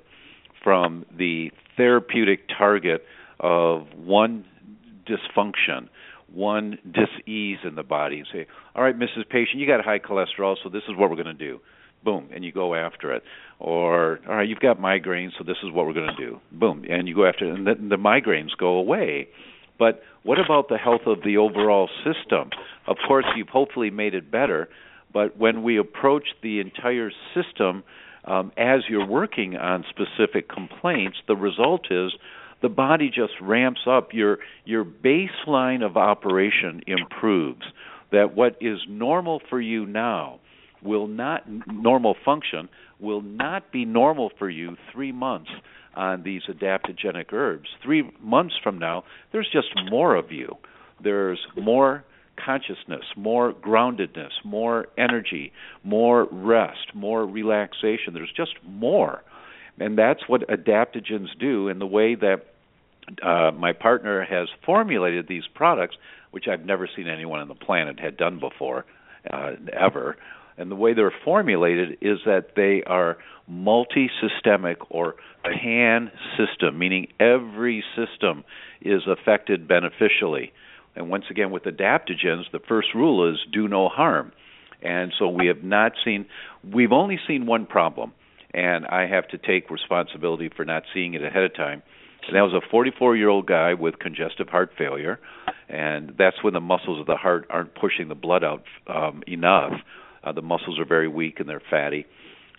from 0.63 1.07
the 1.17 1.51
therapeutic 1.77 2.49
target 2.59 3.05
of 3.41 3.87
one 3.95 4.45
dysfunction 5.07 5.89
one 6.33 6.79
dis-ease 6.85 7.59
in 7.65 7.75
the 7.75 7.83
body 7.83 8.19
and 8.19 8.29
say, 8.33 8.47
"All 8.75 8.83
right, 8.83 8.99
Mrs. 8.99 9.29
Patient, 9.29 9.59
you 9.59 9.67
got 9.67 9.85
high 9.85 9.99
cholesterol, 9.99 10.57
so 10.63 10.69
this 10.69 10.83
is 10.89 10.97
what 10.97 11.11
we're 11.11 11.17
going 11.17 11.27
to 11.27 11.35
do." 11.35 11.61
Boom, 12.05 12.29
and 12.33 12.45
you 12.45 12.53
go 12.53 12.75
after 12.75 13.13
it. 13.13 13.23
Or, 13.59 14.21
all 14.29 14.37
right, 14.37 14.49
you've 14.49 14.61
got 14.61 14.79
migraines, 14.79 15.33
so 15.39 15.45
this 15.45 15.57
is 15.63 15.73
what 15.73 15.87
we're 15.87 15.95
going 15.95 16.15
to 16.15 16.25
do. 16.25 16.41
Boom, 16.53 16.85
and 16.89 17.09
you 17.09 17.15
go 17.15 17.27
after 17.27 17.47
it, 17.47 17.55
and 17.55 17.67
then 17.67 17.89
the 17.89 17.97
migraines 17.97 18.57
go 18.57 18.75
away. 18.75 19.29
But 19.79 20.03
what 20.23 20.39
about 20.39 20.69
the 20.69 20.79
health 20.79 21.03
of 21.07 21.23
the 21.25 21.37
overall 21.39 21.89
system? 22.05 22.51
Of 22.87 22.97
course, 23.07 23.25
you've 23.37 23.49
hopefully 23.49 23.91
made 23.91 24.15
it 24.15 24.31
better, 24.31 24.69
but 25.13 25.37
when 25.37 25.63
we 25.63 25.79
approach 25.79 26.25
the 26.43 26.61
entire 26.61 27.11
system 27.35 27.83
um, 28.25 28.53
as 28.57 28.81
you're 28.89 29.07
working 29.07 29.57
on 29.57 29.85
specific 29.89 30.49
complaints, 30.49 31.19
the 31.29 31.37
result 31.37 31.87
is 31.91 32.13
the 32.67 32.75
body 32.75 33.09
just 33.09 33.35
ramps 33.41 33.83
up 33.87 34.09
your 34.13 34.39
your 34.65 34.85
baseline 34.85 35.87
of 35.87 35.97
operation 35.97 36.83
improves 36.89 37.63
that 38.11 38.35
what 38.35 38.57
is 38.61 38.81
normal 38.89 39.41
for 39.49 39.61
you 39.61 39.87
now 39.87 40.41
will 40.83 41.07
not 41.07 41.45
normal 41.69 42.17
function 42.25 42.69
will 42.99 43.21
not 43.21 43.71
be 43.71 43.85
normal 43.85 44.33
for 44.37 44.51
you 44.51 44.77
3 44.93 45.13
months 45.13 45.51
on 45.95 46.25
these 46.25 46.43
adaptogenic 46.49 47.33
herbs 47.33 47.69
3 47.85 48.11
months 48.21 48.57
from 48.65 48.81
now 48.81 49.05
there's 49.31 49.49
just 49.53 49.69
more 49.89 50.17
of 50.17 50.33
you 50.33 50.57
there's 51.05 51.39
more 51.57 52.05
consciousness, 52.45 53.05
more 53.17 53.53
groundedness, 53.53 54.33
more 54.45 54.89
energy, 54.99 55.53
more 55.85 56.29
rest, 56.31 56.95
more 56.95 57.25
relaxation. 57.25 58.13
There's 58.13 58.33
just 58.37 58.55
more. 58.63 59.23
And 59.79 59.97
that's 59.97 60.21
what 60.27 60.43
adaptogens 60.49 61.29
do 61.39 61.69
in 61.69 61.79
the 61.79 61.87
way 61.87 62.15
that 62.15 62.56
uh, 63.23 63.51
my 63.53 63.73
partner 63.73 64.25
has 64.25 64.49
formulated 64.65 65.29
these 65.29 65.45
products, 65.55 65.97
which 66.31 66.47
I've 66.49 66.65
never 66.65 66.89
seen 66.95 67.09
anyone 67.09 67.41
on 67.41 67.49
the 67.49 67.55
planet 67.55 68.01
had 68.01 68.17
done 68.17 68.41
before, 68.41 68.85
uh, 69.31 69.53
ever. 69.73 70.17
And 70.59 70.71
the 70.71 70.77
way 70.77 70.95
they're 70.95 71.13
formulated 71.25 71.99
is 72.01 72.19
that 72.25 72.51
they 72.57 72.83
are 72.87 73.19
multi-systemic 73.47 74.79
or 74.91 75.17
pan 75.45 76.11
system, 76.37 76.79
meaning 76.79 77.09
every 77.21 77.85
system 77.95 78.45
is 78.81 79.03
affected 79.07 79.69
beneficially. 79.69 80.53
And 80.95 81.11
once 81.11 81.25
again, 81.31 81.51
with 81.51 81.65
adaptogens, 81.65 82.51
the 82.53 82.61
first 82.67 82.89
rule 82.95 83.31
is 83.31 83.39
do 83.53 83.69
no 83.69 83.89
harm. 83.89 84.33
And 84.83 85.13
so 85.19 85.29
we 85.29 85.47
have 85.47 85.63
not 85.63 85.93
seen, 86.05 86.27
we've 86.75 86.93
only 86.93 87.19
seen 87.27 87.47
one 87.47 87.67
problem, 87.67 88.13
and 88.53 88.87
I 88.87 89.07
have 89.07 89.29
to 89.29 89.39
take 89.39 89.71
responsibility 89.71 90.51
for 90.55 90.65
not 90.65 90.85
seeing 90.95 91.15
it 91.15 91.23
ahead 91.23 91.45
of 91.45 91.55
time. 91.55 91.83
And 92.27 92.37
that 92.37 92.43
was 92.43 92.53
a 92.55 92.71
44 92.71 93.17
year 93.17 93.29
old 93.29 93.47
guy 93.47 93.75
with 93.75 93.99
congestive 93.99 94.49
heart 94.49 94.71
failure, 94.77 95.21
and 95.69 96.15
that's 96.19 96.43
when 96.43 96.55
the 96.55 96.61
muscles 96.61 97.01
of 97.01 97.07
the 97.07 97.17
heart 97.17 97.47
aren't 97.51 97.75
pushing 97.75 98.09
the 98.09 98.15
blood 98.15 98.45
out 98.45 98.65
um, 98.87 99.23
enough. 99.27 99.73
Uh, 100.23 100.33
the 100.33 100.43
muscles 100.43 100.79
are 100.79 100.85
very 100.85 101.09
weak 101.09 101.41
and 101.41 101.49
they're 101.49 101.63
fatty. 101.71 102.07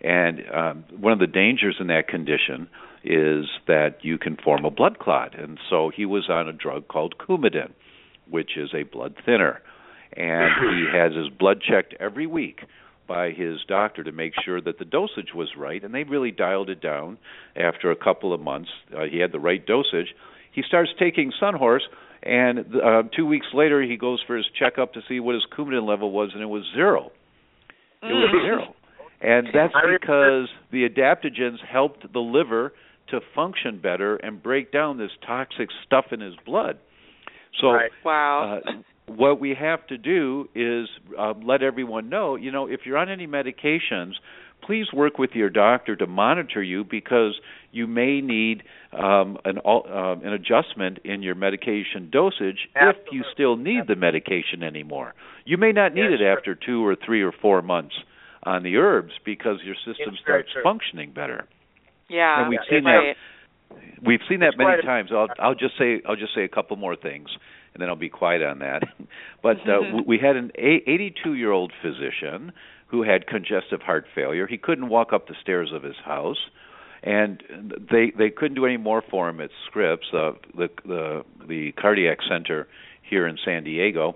And 0.02 0.42
um, 0.54 0.86
one 0.98 1.14
of 1.14 1.20
the 1.20 1.28
dangers 1.28 1.78
in 1.80 1.88
that 1.88 2.08
condition 2.08 2.70
is 3.04 3.46
that 3.68 3.98
you 4.02 4.18
can 4.18 4.38
form 4.38 4.66
a 4.66 4.72
blood 4.72 5.00
clot. 5.00 5.38
And 5.38 5.60
so 5.70 5.92
he 5.94 6.06
was 6.06 6.30
on 6.30 6.48
a 6.48 6.54
drug 6.54 6.88
called 6.88 7.16
Coumadin, 7.18 7.72
which 8.30 8.58
is 8.58 8.70
a 8.74 8.84
blood 8.84 9.16
thinner. 9.26 9.62
And 10.16 10.52
he 10.62 10.86
has 10.98 11.14
his 11.14 11.30
blood 11.30 11.62
checked 11.62 11.96
every 12.00 12.28
week 12.28 12.62
by 13.08 13.32
his 13.32 13.60
doctor 13.68 14.04
to 14.04 14.12
make 14.12 14.34
sure 14.44 14.60
that 14.62 14.80
the 14.80 14.86
dosage 14.86 15.34
was 15.34 15.50
right. 15.58 15.84
And 15.84 15.94
they 15.94 16.04
really 16.04 16.32
dialed 16.32 16.70
it 16.70 16.82
down 16.82 17.18
after 17.56 17.92
a 17.92 17.96
couple 17.96 18.34
of 18.34 18.42
months. 18.42 18.70
Uh, 18.96 19.06
he 19.10 19.20
had 19.20 19.32
the 19.32 19.40
right 19.40 19.66
dosage. 19.66 20.14
He 20.52 20.64
starts 20.68 20.92
taking 21.00 21.32
Sunhorse, 21.42 21.82
and 22.24 22.60
uh, 22.76 23.04
two 23.16 23.26
weeks 23.26 23.48
later, 23.54 23.82
he 23.82 23.96
goes 23.96 24.22
for 24.26 24.36
his 24.36 24.46
checkup 24.58 24.94
to 24.94 25.02
see 25.08 25.20
what 25.20 25.36
his 25.36 25.46
Coumadin 25.56 25.88
level 25.88 26.12
was, 26.12 26.32
and 26.34 26.42
it 26.42 26.48
was 26.48 26.64
zero. 26.74 27.12
It 28.02 28.14
was 28.14 28.30
Mm. 28.34 28.42
zero. 28.42 28.76
And 29.22 29.48
that's 29.54 29.74
because 29.74 30.48
the 30.72 30.88
adaptogens 30.88 31.60
helped 31.60 32.12
the 32.14 32.20
liver 32.20 32.74
to 33.08 33.20
function 33.34 33.80
better 33.80 34.16
and 34.18 34.42
break 34.44 34.72
down 34.72 34.98
this 34.98 35.12
toxic 35.26 35.70
stuff 35.86 36.06
in 36.12 36.20
his 36.20 36.36
blood. 36.46 36.78
So 37.60 37.72
Right. 37.72 37.92
Wow. 38.04 38.62
uh, 38.66 38.72
what 39.08 39.40
we 39.40 39.56
have 39.60 39.86
to 39.88 39.98
do 39.98 40.50
is 40.54 40.88
uh, 41.18 41.34
let 41.44 41.64
everyone 41.64 42.10
know, 42.10 42.36
you 42.36 42.52
know, 42.52 42.68
if 42.68 42.82
you're 42.86 42.98
on 42.98 43.10
any 43.10 43.26
medications, 43.28 44.14
please 44.66 44.88
work 44.94 45.18
with 45.18 45.32
your 45.34 45.50
doctor 45.50 45.96
to 45.96 46.08
monitor 46.08 46.62
you 46.62 46.84
because 46.84 47.40
you 47.72 47.88
may 47.88 48.22
need 48.22 48.64
um, 48.92 49.38
an 49.46 49.60
al- 49.66 49.86
um 49.88 50.24
an 50.26 50.34
adjustment 50.34 51.00
in 51.06 51.22
your 51.22 51.36
medication 51.36 52.10
dosage 52.12 52.68
if 52.76 52.96
you 53.12 53.24
still 53.34 53.56
need 53.56 53.84
the 53.88 53.96
medication 53.96 54.64
anymore. 54.64 55.14
You 55.46 55.58
may 55.58 55.72
not 55.72 55.94
need 55.94 56.02
Yes, 56.12 56.14
it 56.16 56.20
sure. 56.20 56.38
after 56.38 56.56
two 56.56 56.86
or 56.86 56.96
three 57.06 57.22
or 57.22 57.32
four 57.32 57.62
months 57.62 57.96
on 58.44 58.64
the 58.64 58.78
herbs 58.78 59.14
because 59.26 59.58
your 59.64 59.76
system 59.76 60.14
It's 60.16 60.22
starts 60.22 60.50
functioning 60.64 61.12
better. 61.14 61.46
yeah. 62.10 62.42
and 62.42 62.50
we've 62.50 62.60
Yeah, 62.70 62.78
seen 62.78 62.86
right. 62.86 63.16
that 63.70 63.78
we've 64.06 64.22
seen 64.28 64.40
that 64.40 64.50
It's 64.50 64.58
many 64.58 64.82
times. 64.82 65.12
I'll 65.14 65.28
I'll 65.40 65.56
just 65.56 65.78
say 65.78 66.02
I'll 66.08 66.16
just 66.16 66.34
say 66.36 66.44
a 66.44 66.50
couple 66.50 66.76
more 66.78 66.96
things, 66.96 67.30
and 67.78 67.82
then 67.84 67.90
I'll 67.90 67.96
be 67.96 68.10
quiet 68.10 68.42
on 68.42 68.58
that. 68.60 68.82
but 69.44 69.58
uh, 69.70 69.82
we 70.08 70.18
had 70.18 70.36
an 70.36 70.52
82 70.58 71.36
year 71.36 71.52
old 71.52 71.72
physician 71.80 72.52
who 72.88 73.04
had 73.04 73.28
congestive 73.28 73.82
heart 73.84 74.06
failure. 74.16 74.48
He 74.48 74.58
couldn't 74.58 74.90
walk 74.90 75.14
up 75.14 75.28
the 75.28 75.36
stairs 75.40 75.72
of 75.72 75.84
his 75.84 75.96
house, 76.04 76.38
and 77.04 77.44
they 77.92 78.12
they 78.18 78.32
couldn't 78.32 78.56
do 78.56 78.66
any 78.66 78.78
more 78.78 79.04
for 79.08 79.30
him 79.30 79.40
at 79.42 79.52
Scripps, 79.68 80.08
uh, 80.12 80.32
the 80.58 80.70
the 80.86 81.24
the 81.48 81.72
cardiac 81.74 82.18
center 82.28 82.68
here 83.08 83.28
in 83.28 83.38
San 83.46 83.64
Diego. 83.64 84.16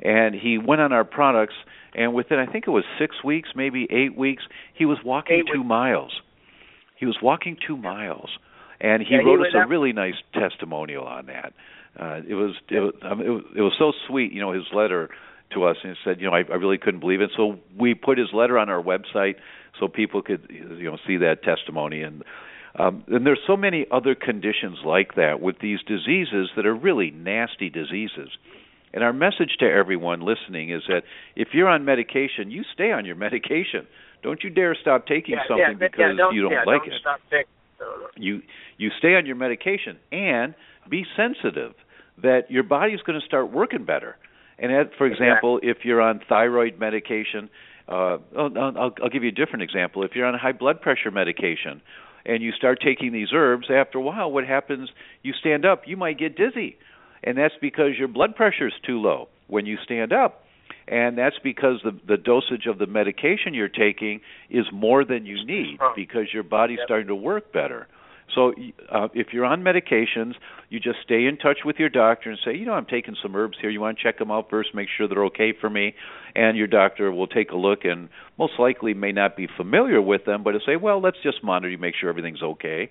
And 0.00 0.34
he 0.34 0.58
went 0.58 0.80
on 0.80 0.92
our 0.92 1.04
products, 1.04 1.54
and 1.94 2.12
within 2.12 2.38
I 2.40 2.46
think 2.46 2.64
it 2.66 2.70
was 2.70 2.84
six 2.98 3.22
weeks, 3.24 3.50
maybe 3.54 3.86
eight 3.90 4.16
weeks, 4.16 4.42
he 4.74 4.84
was 4.84 4.98
walking 5.04 5.36
Eight 5.38 5.46
two 5.52 5.60
weeks. 5.60 5.68
miles. 5.68 6.20
He 6.98 7.06
was 7.06 7.16
walking 7.22 7.56
two 7.66 7.76
miles, 7.76 8.30
and 8.80 9.02
he 9.02 9.14
Yeah, 9.14 9.20
wrote 9.20 9.38
was 9.40 9.48
us 9.48 9.54
a 9.54 9.60
up- 9.62 9.68
really 9.70 9.92
nice 9.92 10.14
testimonial 10.34 11.04
on 11.04 11.26
that. 11.26 11.52
Uh, 11.98 12.20
it 12.28 12.34
was 12.34 12.54
it 12.68 12.80
was, 12.80 12.94
um, 13.02 13.20
it 13.20 13.28
was 13.28 13.42
it 13.56 13.60
was 13.62 13.72
so 13.78 13.92
sweet, 14.06 14.32
you 14.32 14.40
know, 14.40 14.52
his 14.52 14.64
letter 14.74 15.08
to 15.54 15.64
us, 15.64 15.76
and 15.82 15.96
he 15.96 15.98
said, 16.04 16.20
you 16.20 16.26
know, 16.26 16.34
I, 16.34 16.42
I 16.50 16.56
really 16.56 16.78
couldn't 16.78 17.00
believe 17.00 17.20
it. 17.20 17.30
So 17.36 17.58
we 17.78 17.94
put 17.94 18.18
his 18.18 18.28
letter 18.32 18.58
on 18.58 18.68
our 18.68 18.82
website 18.82 19.36
so 19.78 19.88
people 19.88 20.20
could 20.22 20.46
you 20.50 20.90
know 20.90 20.98
see 21.06 21.16
that 21.18 21.42
testimony 21.42 22.02
and. 22.02 22.22
Um, 22.78 23.04
and 23.08 23.24
there's 23.24 23.40
so 23.46 23.56
many 23.56 23.86
other 23.90 24.14
conditions 24.14 24.76
like 24.84 25.14
that 25.14 25.40
with 25.40 25.60
these 25.62 25.78
diseases 25.88 26.50
that 26.56 26.66
are 26.66 26.74
really 26.74 27.10
nasty 27.10 27.70
diseases. 27.70 28.28
And 28.92 29.02
our 29.02 29.14
message 29.14 29.56
to 29.60 29.64
everyone 29.64 30.20
listening 30.20 30.70
is 30.70 30.82
that 30.88 31.04
if 31.36 31.48
you're 31.54 31.68
on 31.68 31.86
medication, 31.86 32.50
you 32.50 32.64
stay 32.74 32.92
on 32.92 33.06
your 33.06 33.16
medication. 33.16 33.86
Don't 34.22 34.42
you 34.44 34.50
dare 34.50 34.74
stop 34.74 35.06
taking 35.06 35.36
yeah, 35.36 35.48
something 35.48 35.78
yeah, 35.80 35.88
because 35.88 35.98
yeah, 35.98 36.16
don't, 36.16 36.34
you 36.34 36.42
don't 36.42 36.52
yeah, 36.52 36.64
like 36.66 36.82
don't 36.82 36.92
it 36.92 37.00
Stop 37.00 37.20
taking- 37.30 37.46
no, 37.80 37.86
no. 37.86 38.06
you 38.16 38.42
you 38.78 38.90
stay 38.98 39.14
on 39.16 39.26
your 39.26 39.36
medication 39.36 39.98
and 40.12 40.54
be 40.88 41.04
sensitive 41.16 41.72
that 42.22 42.50
your 42.50 42.62
body's 42.62 43.00
going 43.02 43.18
to 43.20 43.26
start 43.26 43.52
working 43.52 43.84
better. 43.84 44.16
And 44.58 44.72
at, 44.72 44.94
for 44.96 45.06
example, 45.06 45.60
if 45.62 45.78
you're 45.84 46.00
on 46.00 46.20
thyroid 46.28 46.78
medication, 46.78 47.50
uh, 47.88 48.18
I'll, 48.36 48.92
I'll 49.02 49.08
give 49.10 49.22
you 49.22 49.28
a 49.28 49.32
different 49.32 49.62
example. 49.62 50.02
If 50.02 50.12
you're 50.14 50.26
on 50.26 50.38
high 50.38 50.52
blood 50.52 50.80
pressure 50.80 51.10
medication 51.10 51.82
and 52.24 52.42
you 52.42 52.52
start 52.52 52.80
taking 52.82 53.12
these 53.12 53.28
herbs, 53.34 53.68
after 53.70 53.98
a 53.98 54.00
while, 54.00 54.30
what 54.30 54.46
happens? 54.46 54.88
You 55.22 55.32
stand 55.34 55.64
up, 55.64 55.82
you 55.86 55.96
might 55.96 56.18
get 56.18 56.36
dizzy, 56.36 56.78
and 57.22 57.36
that's 57.36 57.54
because 57.60 57.92
your 57.98 58.08
blood 58.08 58.34
pressure 58.34 58.66
is 58.66 58.74
too 58.84 58.98
low 59.00 59.28
when 59.46 59.66
you 59.66 59.76
stand 59.84 60.12
up. 60.12 60.42
And 60.88 61.18
that's 61.18 61.36
because 61.42 61.80
the 61.82 61.98
the 62.06 62.16
dosage 62.16 62.66
of 62.66 62.78
the 62.78 62.86
medication 62.86 63.54
you're 63.54 63.68
taking 63.68 64.20
is 64.50 64.66
more 64.72 65.04
than 65.04 65.26
you 65.26 65.44
need 65.44 65.78
because 65.96 66.32
your 66.32 66.44
body's 66.44 66.78
Yep. 66.78 66.86
starting 66.86 67.08
to 67.08 67.14
work 67.14 67.52
better. 67.52 67.88
So 68.34 68.52
uh, 68.92 69.08
if 69.14 69.28
you're 69.32 69.44
on 69.44 69.62
medications, 69.62 70.34
you 70.68 70.80
just 70.80 70.98
stay 71.04 71.26
in 71.26 71.38
touch 71.38 71.58
with 71.64 71.76
your 71.78 71.88
doctor 71.88 72.30
and 72.30 72.38
say, 72.44 72.54
you 72.54 72.66
know, 72.66 72.72
I'm 72.72 72.86
taking 72.86 73.16
some 73.22 73.36
herbs 73.36 73.56
here. 73.60 73.70
You 73.70 73.80
want 73.80 73.98
to 73.98 74.02
check 74.02 74.18
them 74.18 74.30
out 74.30 74.50
first, 74.50 74.74
make 74.74 74.88
sure 74.96 75.08
they're 75.08 75.24
okay 75.26 75.54
for 75.58 75.70
me, 75.70 75.94
and 76.34 76.56
your 76.56 76.66
doctor 76.66 77.10
will 77.12 77.28
take 77.28 77.50
a 77.50 77.56
look 77.56 77.84
and 77.84 78.08
most 78.38 78.54
likely 78.58 78.94
may 78.94 79.12
not 79.12 79.36
be 79.36 79.48
familiar 79.56 80.02
with 80.02 80.24
them, 80.24 80.42
but 80.42 80.54
it'll 80.54 80.66
say, 80.66 80.76
well, 80.76 81.00
let's 81.00 81.18
just 81.22 81.42
monitor 81.42 81.70
you, 81.70 81.78
make 81.78 81.94
sure 81.98 82.10
everything's 82.10 82.42
okay. 82.42 82.90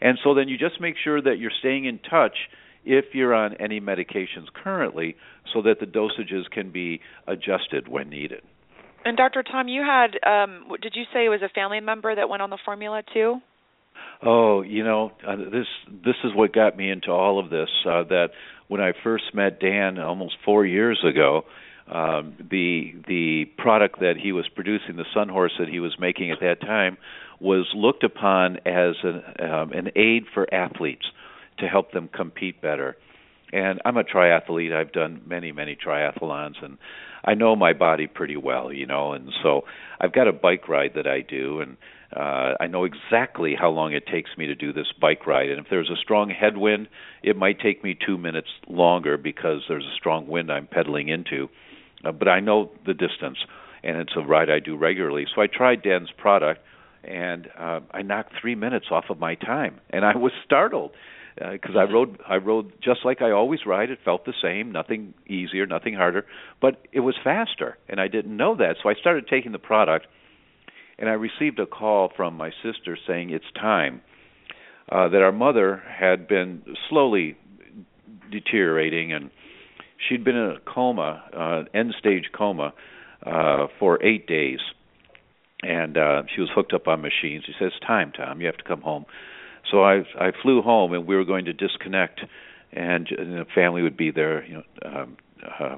And 0.00 0.18
so 0.22 0.34
then 0.34 0.48
you 0.48 0.58
just 0.58 0.80
make 0.80 0.96
sure 1.02 1.22
that 1.22 1.38
you're 1.38 1.52
staying 1.58 1.86
in 1.86 1.98
touch 1.98 2.36
if 2.84 3.06
you're 3.14 3.34
on 3.34 3.54
any 3.54 3.80
medications 3.80 4.46
currently 4.52 5.16
so 5.52 5.62
that 5.62 5.80
the 5.80 5.86
dosages 5.86 6.50
can 6.50 6.70
be 6.70 7.00
adjusted 7.26 7.88
when 7.88 8.10
needed. 8.10 8.42
And 9.04 9.16
Dr. 9.16 9.42
Tom, 9.42 9.68
you 9.68 9.82
had 9.82 10.18
um 10.26 10.64
did 10.82 10.94
you 10.96 11.04
say 11.12 11.26
it 11.26 11.28
was 11.28 11.42
a 11.42 11.48
family 11.48 11.80
member 11.80 12.14
that 12.14 12.28
went 12.28 12.42
on 12.42 12.50
the 12.50 12.58
formula 12.64 13.02
too? 13.14 13.40
Oh, 14.22 14.62
you 14.62 14.82
know, 14.82 15.12
uh, 15.26 15.36
this 15.36 15.66
this 15.88 16.16
is 16.24 16.32
what 16.34 16.52
got 16.52 16.76
me 16.76 16.90
into 16.90 17.10
all 17.10 17.38
of 17.38 17.50
this. 17.50 17.68
Uh, 17.84 18.04
that 18.04 18.28
when 18.68 18.80
I 18.80 18.92
first 19.04 19.34
met 19.34 19.60
Dan 19.60 19.98
almost 19.98 20.36
four 20.44 20.64
years 20.64 21.04
ago, 21.04 21.44
um, 21.90 22.34
the 22.38 22.94
the 23.06 23.44
product 23.58 24.00
that 24.00 24.14
he 24.20 24.32
was 24.32 24.48
producing, 24.48 24.96
the 24.96 25.04
Sunhorse 25.14 25.58
that 25.58 25.68
he 25.68 25.80
was 25.80 25.96
making 26.00 26.30
at 26.30 26.40
that 26.40 26.60
time, 26.60 26.96
was 27.40 27.66
looked 27.74 28.04
upon 28.04 28.56
as 28.66 28.96
an 29.02 29.22
um, 29.38 29.72
an 29.72 29.90
aid 29.94 30.24
for 30.32 30.52
athletes 30.52 31.06
to 31.58 31.66
help 31.66 31.92
them 31.92 32.08
compete 32.08 32.60
better. 32.60 32.96
And 33.52 33.80
I'm 33.84 33.96
a 33.96 34.02
triathlete. 34.02 34.74
I've 34.74 34.92
done 34.92 35.22
many, 35.24 35.52
many 35.52 35.76
triathlons, 35.76 36.54
and 36.62 36.78
I 37.24 37.34
know 37.34 37.54
my 37.54 37.74
body 37.74 38.08
pretty 38.08 38.36
well, 38.36 38.72
you 38.72 38.86
know. 38.86 39.12
And 39.12 39.30
so 39.42 39.62
I've 40.00 40.12
got 40.12 40.26
a 40.26 40.32
bike 40.32 40.68
ride 40.68 40.92
that 40.96 41.06
I 41.06 41.20
do, 41.20 41.60
and 41.60 41.76
uh, 42.14 42.54
I 42.60 42.66
know 42.68 42.84
exactly 42.84 43.54
how 43.58 43.70
long 43.70 43.92
it 43.92 44.06
takes 44.06 44.30
me 44.38 44.46
to 44.46 44.54
do 44.54 44.72
this 44.72 44.92
bike 45.00 45.26
ride. 45.26 45.50
And 45.50 45.58
if 45.58 45.66
there's 45.70 45.90
a 45.90 45.96
strong 45.96 46.30
headwind, 46.30 46.88
it 47.22 47.36
might 47.36 47.60
take 47.60 47.82
me 47.82 47.96
two 48.06 48.16
minutes 48.16 48.48
longer 48.68 49.16
because 49.16 49.62
there's 49.68 49.84
a 49.84 49.94
strong 49.96 50.26
wind 50.26 50.52
I'm 50.52 50.66
pedaling 50.66 51.08
into. 51.08 51.48
Uh, 52.04 52.12
but 52.12 52.28
I 52.28 52.40
know 52.40 52.70
the 52.84 52.94
distance, 52.94 53.38
and 53.82 53.96
it's 53.96 54.12
a 54.16 54.20
ride 54.20 54.50
I 54.50 54.60
do 54.60 54.76
regularly. 54.76 55.26
So 55.34 55.40
I 55.40 55.46
tried 55.46 55.82
Dan's 55.82 56.10
product, 56.16 56.60
and 57.02 57.48
uh, 57.58 57.80
I 57.90 58.02
knocked 58.02 58.34
three 58.40 58.54
minutes 58.54 58.86
off 58.90 59.06
of 59.10 59.18
my 59.18 59.34
time, 59.34 59.80
and 59.90 60.04
I 60.04 60.16
was 60.16 60.32
startled 60.44 60.92
because 61.52 61.76
I 61.76 61.82
rode 61.82 62.18
I 62.26 62.36
rode 62.36 62.72
just 62.82 63.00
like 63.04 63.20
I 63.20 63.30
always 63.30 63.60
ride. 63.66 63.90
It 63.90 63.98
felt 64.04 64.24
the 64.24 64.32
same, 64.42 64.72
nothing 64.72 65.12
easier, 65.26 65.66
nothing 65.66 65.94
harder, 65.94 66.24
but 66.62 66.86
it 66.92 67.00
was 67.00 67.14
faster, 67.22 67.76
and 67.88 68.00
I 68.00 68.08
didn't 68.08 68.36
know 68.36 68.56
that. 68.56 68.76
So 68.82 68.88
I 68.88 68.94
started 68.94 69.28
taking 69.28 69.52
the 69.52 69.58
product, 69.58 70.06
and 70.98 71.08
I 71.08 71.12
received 71.12 71.58
a 71.58 71.66
call 71.66 72.10
from 72.16 72.34
my 72.34 72.50
sister 72.62 72.96
saying 73.06 73.30
it's 73.30 73.44
time. 73.54 74.02
Uh, 74.88 75.08
that 75.08 75.20
our 75.20 75.32
mother 75.32 75.82
had 75.88 76.28
been 76.28 76.62
slowly 76.88 77.36
deteriorating, 78.30 79.12
and 79.12 79.30
she'd 80.08 80.22
been 80.22 80.36
in 80.36 80.50
a 80.50 80.60
coma, 80.64 81.24
uh, 81.36 81.64
end 81.76 81.92
stage 81.98 82.30
coma, 82.32 82.72
uh, 83.24 83.66
for 83.80 84.00
eight 84.04 84.28
days, 84.28 84.60
and 85.62 85.96
uh, 85.96 86.22
she 86.32 86.40
was 86.40 86.50
hooked 86.54 86.72
up 86.72 86.86
on 86.86 87.00
machines. 87.00 87.44
She 87.46 87.52
says, 87.58 87.72
"Time, 87.84 88.12
Tom, 88.12 88.40
you 88.40 88.46
have 88.46 88.58
to 88.58 88.64
come 88.64 88.80
home." 88.80 89.06
So 89.70 89.82
I 89.82 90.04
I 90.18 90.30
flew 90.42 90.62
home, 90.62 90.92
and 90.92 91.04
we 91.06 91.16
were 91.16 91.24
going 91.24 91.46
to 91.46 91.52
disconnect, 91.52 92.20
and, 92.72 93.08
and 93.10 93.32
the 93.32 93.46
family 93.54 93.82
would 93.82 93.96
be 93.96 94.12
there, 94.12 94.44
you 94.44 94.54
know, 94.54 94.62
um, 94.84 95.16
uh, 95.42 95.76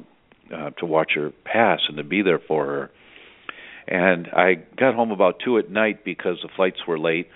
uh, 0.54 0.70
to 0.78 0.86
watch 0.86 1.12
her 1.14 1.32
pass 1.44 1.80
and 1.88 1.96
to 1.96 2.04
be 2.04 2.22
there 2.22 2.40
for 2.46 2.66
her. 2.66 2.90
And 3.88 4.28
I 4.28 4.56
got 4.76 4.94
home 4.94 5.10
about 5.10 5.40
two 5.42 5.56
at 5.56 5.70
night 5.70 6.04
because 6.04 6.36
the 6.42 6.50
flights 6.54 6.86
were 6.86 6.98
late, 6.98 7.28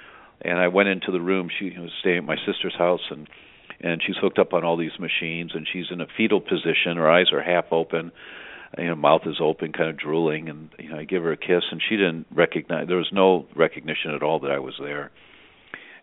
and 0.42 0.58
I 0.58 0.68
went 0.68 0.90
into 0.90 1.10
the 1.10 1.20
room. 1.20 1.48
She 1.58 1.72
was 1.78 1.90
staying 2.00 2.18
at 2.18 2.24
my 2.24 2.36
sister's 2.46 2.74
house, 2.76 3.00
and 3.10 3.26
and 3.80 4.02
she's 4.06 4.16
hooked 4.20 4.38
up 4.38 4.52
on 4.52 4.62
all 4.62 4.76
these 4.76 4.98
machines, 5.00 5.52
and 5.54 5.66
she's 5.70 5.86
in 5.90 6.00
a 6.00 6.06
fetal 6.16 6.40
position. 6.40 6.96
Her 6.96 7.10
eyes 7.10 7.32
are 7.32 7.42
half 7.42 7.64
open. 7.72 8.12
you 8.76 8.84
know 8.84 8.94
mouth 8.94 9.22
is 9.26 9.36
open, 9.40 9.72
kind 9.72 9.88
of 9.88 9.96
drooling, 9.96 10.50
and 10.50 10.68
you 10.78 10.90
know 10.90 10.98
I 10.98 11.04
give 11.04 11.22
her 11.22 11.32
a 11.32 11.38
kiss, 11.38 11.64
and 11.70 11.80
she 11.86 11.96
didn't 11.96 12.26
recognize. 12.30 12.86
There 12.86 12.98
was 12.98 13.10
no 13.12 13.46
recognition 13.56 14.12
at 14.14 14.22
all 14.22 14.38
that 14.40 14.50
I 14.50 14.58
was 14.58 14.74
there, 14.78 15.10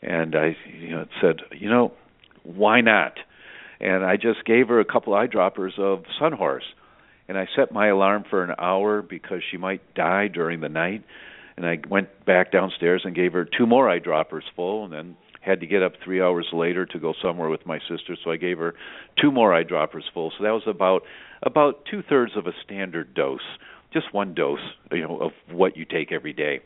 and 0.01 0.35
I 0.35 0.57
you 0.73 0.95
know 0.95 1.05
said, 1.21 1.41
you 1.51 1.69
know, 1.69 1.93
why 2.41 2.81
not? 2.81 3.13
And 3.79 4.03
I 4.03 4.17
just 4.17 4.43
gave 4.45 4.67
her 4.69 4.79
a 4.79 4.85
couple 4.85 5.13
eyedroppers 5.13 5.77
of 5.79 6.03
Sunhorse, 6.19 6.67
and 7.29 7.37
I 7.37 7.47
set 7.55 7.71
my 7.71 7.87
alarm 7.87 8.25
for 8.29 8.43
an 8.43 8.55
hour 8.57 9.03
because 9.03 9.41
she 9.49 9.57
might 9.57 9.93
die 9.93 10.27
during 10.27 10.59
the 10.59 10.67
night. 10.67 11.03
And 11.55 11.65
I 11.65 11.77
went 11.87 12.25
back 12.25 12.51
downstairs 12.51 13.03
and 13.05 13.15
gave 13.15 13.33
her 13.33 13.45
two 13.45 13.67
more 13.67 13.87
eyedroppers 13.87 14.41
full, 14.55 14.83
and 14.83 14.91
then 14.91 15.15
had 15.41 15.59
to 15.59 15.67
get 15.67 15.83
up 15.83 15.93
three 16.03 16.21
hours 16.21 16.47
later 16.51 16.85
to 16.87 16.99
go 16.99 17.13
somewhere 17.21 17.49
with 17.49 17.65
my 17.65 17.79
sister, 17.79 18.17
so 18.23 18.31
I 18.31 18.37
gave 18.37 18.57
her 18.57 18.73
two 19.21 19.31
more 19.31 19.51
eyedroppers 19.51 20.03
full. 20.13 20.31
So 20.37 20.43
that 20.43 20.51
was 20.51 20.63
about 20.67 21.03
about 21.43 21.85
two 21.89 22.01
thirds 22.01 22.33
of 22.35 22.47
a 22.47 22.51
standard 22.65 23.13
dose, 23.13 23.39
just 23.93 24.13
one 24.13 24.33
dose, 24.33 24.59
you 24.91 25.01
know, 25.01 25.19
of 25.19 25.31
what 25.51 25.77
you 25.77 25.85
take 25.85 26.11
every 26.11 26.33
day. 26.33 26.61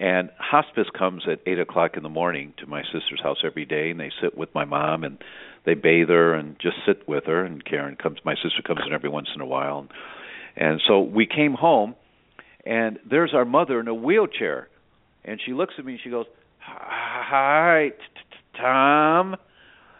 And 0.00 0.30
hospice 0.38 0.86
comes 0.98 1.24
at 1.30 1.40
eight 1.46 1.58
o'clock 1.58 1.98
in 1.98 2.02
the 2.02 2.08
morning 2.08 2.54
to 2.56 2.66
my 2.66 2.82
sister's 2.84 3.20
house 3.22 3.42
every 3.44 3.66
day, 3.66 3.90
and 3.90 4.00
they 4.00 4.10
sit 4.22 4.36
with 4.36 4.48
my 4.54 4.64
mom 4.64 5.04
and 5.04 5.18
they 5.66 5.74
bathe 5.74 6.08
her 6.08 6.32
and 6.32 6.56
just 6.58 6.76
sit 6.86 7.06
with 7.06 7.24
her. 7.26 7.44
And 7.44 7.62
Karen 7.62 7.96
comes, 7.96 8.16
my 8.24 8.34
sister 8.34 8.62
comes 8.66 8.80
in 8.86 8.94
every 8.94 9.10
once 9.10 9.28
in 9.34 9.42
a 9.42 9.46
while, 9.46 9.80
and, 9.80 9.90
and 10.56 10.80
so 10.88 11.02
we 11.02 11.26
came 11.26 11.52
home, 11.52 11.94
and 12.64 12.98
there's 13.08 13.34
our 13.34 13.44
mother 13.44 13.78
in 13.78 13.88
a 13.88 13.94
wheelchair, 13.94 14.68
and 15.22 15.38
she 15.44 15.52
looks 15.52 15.74
at 15.78 15.84
me 15.84 15.92
and 15.92 16.00
she 16.02 16.08
goes, 16.08 16.24
"Hi, 16.60 17.90
Tom," 18.56 19.36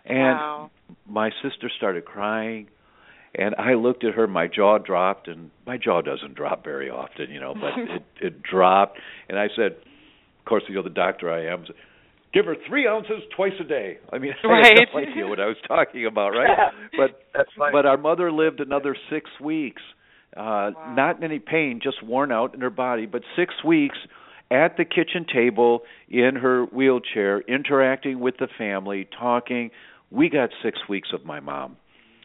and 0.06 0.16
wow. 0.16 0.70
my 1.06 1.30
sister 1.42 1.70
started 1.76 2.06
crying. 2.06 2.68
And 3.32 3.54
I 3.54 3.74
looked 3.74 4.02
at 4.02 4.14
her, 4.14 4.26
my 4.26 4.48
jaw 4.48 4.78
dropped, 4.78 5.28
and 5.28 5.52
my 5.64 5.76
jaw 5.76 6.00
doesn't 6.00 6.34
drop 6.34 6.64
very 6.64 6.90
often, 6.90 7.30
you 7.30 7.38
know, 7.38 7.54
but 7.54 7.78
it, 7.78 8.02
it 8.20 8.42
dropped. 8.42 8.98
And 9.28 9.38
I 9.38 9.46
said, 9.54 9.76
course, 10.50 10.64
you 10.68 10.74
know, 10.74 10.82
the 10.82 10.90
doctor 10.90 11.30
I 11.32 11.46
am, 11.52 11.64
give 12.34 12.44
her 12.44 12.56
three 12.68 12.86
ounces 12.86 13.22
twice 13.34 13.52
a 13.60 13.64
day. 13.64 13.98
I 14.12 14.18
mean, 14.18 14.32
I 14.44 14.48
right. 14.48 14.66
had 14.78 14.88
no 14.92 15.00
idea 15.00 15.26
what 15.28 15.40
I 15.40 15.46
was 15.46 15.56
talking 15.66 16.04
about, 16.06 16.30
right? 16.30 16.72
but 16.96 17.20
That's 17.34 17.50
funny. 17.56 17.72
but 17.72 17.86
our 17.86 17.96
mother 17.96 18.30
lived 18.30 18.60
another 18.60 18.94
six 19.10 19.30
weeks, 19.40 19.82
uh, 20.36 20.70
Wow. 20.76 20.94
not 20.96 21.16
in 21.18 21.24
any 21.24 21.38
pain, 21.38 21.80
just 21.82 22.02
worn 22.04 22.30
out 22.32 22.54
in 22.54 22.60
her 22.60 22.70
body, 22.70 23.06
but 23.06 23.22
six 23.36 23.54
weeks 23.64 23.96
at 24.50 24.76
the 24.76 24.84
kitchen 24.84 25.24
table 25.32 25.82
in 26.08 26.34
her 26.36 26.64
wheelchair, 26.66 27.40
interacting 27.42 28.18
with 28.20 28.34
the 28.38 28.48
family, 28.58 29.08
talking. 29.18 29.70
We 30.10 30.28
got 30.28 30.50
six 30.62 30.78
weeks 30.88 31.10
of 31.14 31.24
my 31.24 31.38
mom 31.40 31.76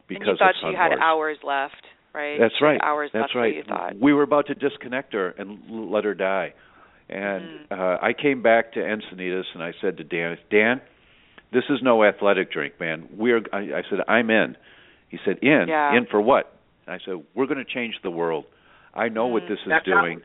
because 0.07 0.27
and 0.27 0.33
you 0.33 0.37
thought 0.39 0.55
of 0.67 0.71
you 0.71 0.77
had 0.77 0.91
Sunhorse. 0.91 1.01
hours 1.01 1.37
left, 1.43 1.83
right? 2.15 2.37
That's 2.39 2.55
right. 2.61 2.79
Hours 2.83 3.11
That's 3.13 3.23
left 3.25 3.35
right. 3.35 3.53
That 3.53 3.57
you 3.57 3.63
thought. 3.67 3.93
We 4.01 4.11
were 4.13 4.23
about 4.23 4.47
to 4.47 4.55
disconnect 4.55 5.13
her 5.13 5.29
and 5.37 5.59
l- 5.69 5.91
let 5.91 6.03
her 6.03 6.15
die. 6.15 6.53
And 7.09 7.67
Mm. 7.69 7.71
uh 7.71 7.97
I 8.01 8.13
came 8.13 8.41
back 8.41 8.73
to 8.73 8.79
Encinitas 8.79 9.45
and 9.53 9.61
I 9.63 9.73
said 9.81 9.97
to 9.97 10.03
Dan, 10.03 10.37
Dan, 10.49 10.81
this 11.53 11.63
is 11.69 11.79
no 11.81 12.03
athletic 12.03 12.51
drink, 12.51 12.79
man. 12.79 13.07
We're 13.15 13.41
I, 13.53 13.59
I 13.59 13.81
said 13.89 13.99
I'm 14.07 14.29
in. 14.29 14.57
He 15.09 15.19
said 15.23 15.37
in. 15.41 15.65
Yeah. 15.67 15.95
In 15.95 16.05
for 16.07 16.19
what? 16.21 16.51
And 16.87 16.95
I 16.95 16.99
said 17.05 17.23
we're 17.35 17.45
going 17.45 17.63
to 17.63 17.73
change 17.73 17.95
the 18.03 18.09
world. 18.11 18.45
I 18.93 19.09
know 19.09 19.27
what 19.27 19.43
Mm. 19.43 19.49
this 19.49 19.59
is 19.59 19.67
That's 19.69 19.85
how- 19.87 20.01
doing. 20.01 20.21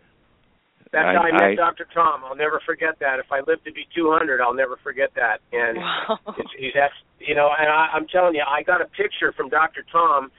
That's 0.92 1.06
I- 1.06 1.12
how 1.14 1.20
I 1.22 1.30
met 1.32 1.42
I- 1.42 1.54
Dr. 1.54 1.86
Tom. 1.94 2.24
I'll 2.24 2.34
never 2.34 2.60
forget 2.66 2.98
that. 2.98 3.20
If 3.20 3.30
I 3.30 3.40
live 3.46 3.62
to 3.64 3.70
be 3.72 3.86
200, 3.94 4.40
I'll 4.40 4.54
never 4.54 4.76
forget 4.82 5.10
that. 5.14 5.40
And 5.52 5.78
Wow. 5.78 6.18
it's, 6.38 6.50
he's 6.58 6.72
that's 6.74 6.94
you 7.20 7.34
know, 7.34 7.50
and 7.56 7.68
I, 7.68 7.90
I'm 7.92 8.06
telling 8.08 8.34
you, 8.34 8.42
I 8.48 8.62
got 8.62 8.80
a 8.80 8.86
picture 8.86 9.32
from 9.36 9.50
Dr. 9.50 9.84
Tom 9.92 10.32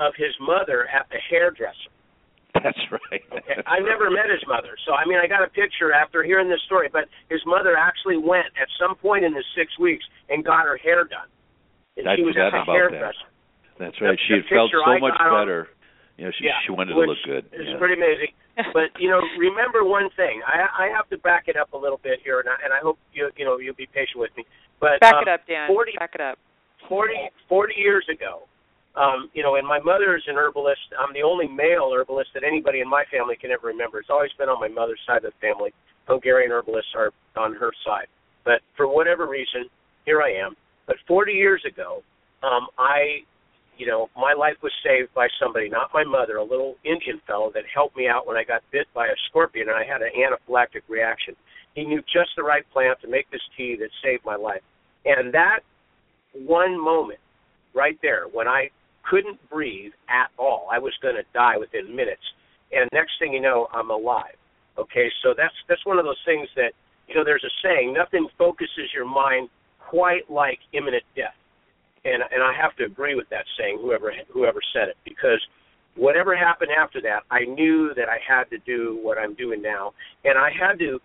of 0.00 0.12
his 0.16 0.34
mother 0.40 0.88
at 0.88 1.06
the 1.10 1.18
hairdresser. 1.30 1.90
That's 2.64 2.78
right. 2.90 3.22
Okay, 3.30 3.62
I 3.66 3.78
never 3.78 4.10
met 4.10 4.26
his 4.26 4.42
mother, 4.46 4.74
so 4.86 4.92
I 4.92 5.06
mean, 5.06 5.18
I 5.22 5.26
got 5.26 5.42
a 5.42 5.50
picture 5.50 5.92
after 5.92 6.22
hearing 6.22 6.48
this 6.48 6.60
story. 6.66 6.88
But 6.92 7.06
his 7.30 7.40
mother 7.46 7.76
actually 7.76 8.18
went 8.18 8.50
at 8.58 8.66
some 8.74 8.96
point 8.96 9.24
in 9.24 9.32
the 9.32 9.44
six 9.54 9.70
weeks 9.78 10.04
and 10.28 10.44
got 10.44 10.66
her 10.66 10.76
hair 10.76 11.04
done. 11.04 11.30
And 11.96 12.08
I 12.08 12.16
she 12.16 12.22
was 12.22 12.34
at 12.34 12.50
forgot 12.50 12.50
the 12.50 12.62
about 12.62 12.66
that. 12.66 12.90
hairdresser. 12.90 13.28
That's 13.78 13.98
right. 14.02 14.18
The- 14.18 14.24
she 14.26 14.34
the 14.34 14.42
had 14.42 14.50
felt 14.50 14.70
so 14.74 14.82
I 14.82 14.98
much 14.98 15.14
got 15.14 15.30
on- 15.30 15.40
better. 15.46 15.68
You 16.18 16.26
know, 16.28 16.32
she 16.36 16.44
yeah, 16.44 16.60
she 16.66 16.72
wanted 16.74 16.92
to 16.92 17.00
look 17.00 17.16
good. 17.24 17.48
It's 17.54 17.70
yeah. 17.70 17.78
pretty 17.78 17.94
amazing. 17.94 18.34
But 18.76 18.92
you 19.00 19.08
know, 19.08 19.22
remember 19.38 19.84
one 19.88 20.10
thing. 20.20 20.42
I 20.44 20.68
I 20.68 20.86
have 20.92 21.08
to 21.08 21.16
back 21.24 21.48
it 21.48 21.56
up 21.56 21.72
a 21.72 21.78
little 21.78 21.96
bit 22.02 22.20
here, 22.22 22.40
and 22.40 22.48
I, 22.50 22.56
and 22.60 22.74
I 22.76 22.80
hope 22.84 22.98
you 23.14 23.30
you 23.38 23.44
know 23.46 23.56
you'll 23.56 23.78
be 23.78 23.88
patient 23.88 24.20
with 24.20 24.28
me. 24.36 24.44
But 24.80 25.00
Back 25.00 25.14
um, 25.16 25.22
it 25.24 25.28
up, 25.32 25.46
Dan. 25.48 25.68
40 25.68 25.92
Back 25.96 26.12
it 26.14 26.20
up. 26.20 26.36
40, 26.88 27.12
40 27.48 27.74
years 27.76 28.04
ago, 28.12 28.44
um, 28.96 29.30
you 29.34 29.42
know, 29.42 29.54
and 29.54 29.66
my 29.66 29.78
mother 29.78 30.16
is 30.16 30.22
an 30.26 30.36
herbalist. 30.36 30.80
I'm 30.98 31.14
the 31.14 31.22
only 31.22 31.46
male 31.46 31.90
herbalist 31.94 32.30
that 32.34 32.42
anybody 32.42 32.80
in 32.80 32.88
my 32.88 33.04
family 33.10 33.36
can 33.40 33.50
ever 33.50 33.68
remember. 33.68 34.00
It's 34.00 34.10
always 34.10 34.32
been 34.38 34.48
on 34.48 34.58
my 34.58 34.68
mother's 34.68 35.00
side 35.06 35.24
of 35.24 35.32
the 35.32 35.38
family. 35.40 35.72
Hungarian 36.08 36.50
herbalists 36.50 36.90
are 36.96 37.12
on 37.36 37.54
her 37.54 37.70
side. 37.86 38.08
But 38.44 38.62
for 38.76 38.88
whatever 38.88 39.28
reason, 39.28 39.66
here 40.06 40.22
I 40.22 40.32
am. 40.32 40.56
But 40.86 40.96
40 41.06 41.32
years 41.32 41.62
ago, 41.64 42.02
um, 42.42 42.66
I, 42.78 43.22
you 43.78 43.86
know, 43.86 44.10
my 44.16 44.34
life 44.34 44.56
was 44.62 44.72
saved 44.82 45.14
by 45.14 45.28
somebody, 45.40 45.68
not 45.68 45.90
my 45.94 46.02
mother, 46.02 46.36
a 46.36 46.42
little 46.42 46.74
Indian 46.84 47.20
fellow 47.28 47.52
that 47.54 47.62
helped 47.72 47.96
me 47.96 48.08
out 48.08 48.26
when 48.26 48.36
I 48.36 48.42
got 48.42 48.62
bit 48.72 48.88
by 48.92 49.06
a 49.06 49.14
scorpion 49.28 49.68
and 49.68 49.76
I 49.76 49.84
had 49.84 50.02
an 50.02 50.10
anaphylactic 50.18 50.82
reaction. 50.88 51.36
He 51.76 51.84
knew 51.84 52.02
just 52.12 52.30
the 52.36 52.42
right 52.42 52.64
plant 52.72 53.00
to 53.02 53.08
make 53.08 53.30
this 53.30 53.42
tea 53.56 53.76
that 53.78 53.90
saved 54.02 54.24
my 54.24 54.34
life. 54.34 54.62
And 55.04 55.32
that 55.32 55.60
one 56.32 56.82
moment 56.82 57.20
right 57.74 57.98
there 58.02 58.24
when 58.32 58.48
I 58.48 58.70
couldn't 59.10 59.38
breathe 59.50 59.92
at 60.08 60.30
all, 60.38 60.68
I 60.70 60.78
was 60.78 60.94
going 61.02 61.16
to 61.16 61.24
die 61.34 61.58
within 61.58 61.94
minutes. 61.94 62.22
And 62.72 62.88
next 62.92 63.12
thing 63.18 63.32
you 63.32 63.40
know, 63.40 63.66
I'm 63.74 63.90
alive. 63.90 64.38
Okay, 64.78 65.10
so 65.22 65.34
that's 65.36 65.54
that's 65.68 65.84
one 65.84 65.98
of 65.98 66.04
those 66.04 66.22
things 66.24 66.48
that 66.54 66.72
you 67.08 67.14
know. 67.16 67.24
There's 67.24 67.44
a 67.44 67.54
saying: 67.62 67.92
nothing 67.92 68.28
focuses 68.38 68.94
your 68.94 69.04
mind 69.04 69.48
quite 69.78 70.30
like 70.30 70.58
imminent 70.72 71.02
death. 71.16 71.34
And 72.04 72.22
and 72.30 72.42
I 72.42 72.54
have 72.54 72.76
to 72.76 72.84
agree 72.84 73.16
with 73.16 73.28
that 73.30 73.44
saying. 73.58 73.78
Whoever 73.82 74.12
whoever 74.32 74.60
said 74.72 74.88
it, 74.88 74.96
because 75.04 75.42
whatever 75.96 76.36
happened 76.36 76.70
after 76.70 77.02
that, 77.02 77.26
I 77.30 77.44
knew 77.44 77.92
that 77.96 78.08
I 78.08 78.18
had 78.26 78.44
to 78.50 78.58
do 78.64 79.00
what 79.02 79.18
I'm 79.18 79.34
doing 79.34 79.60
now, 79.60 79.92
and 80.24 80.38
I 80.38 80.50
had 80.54 80.78
to 80.78 81.00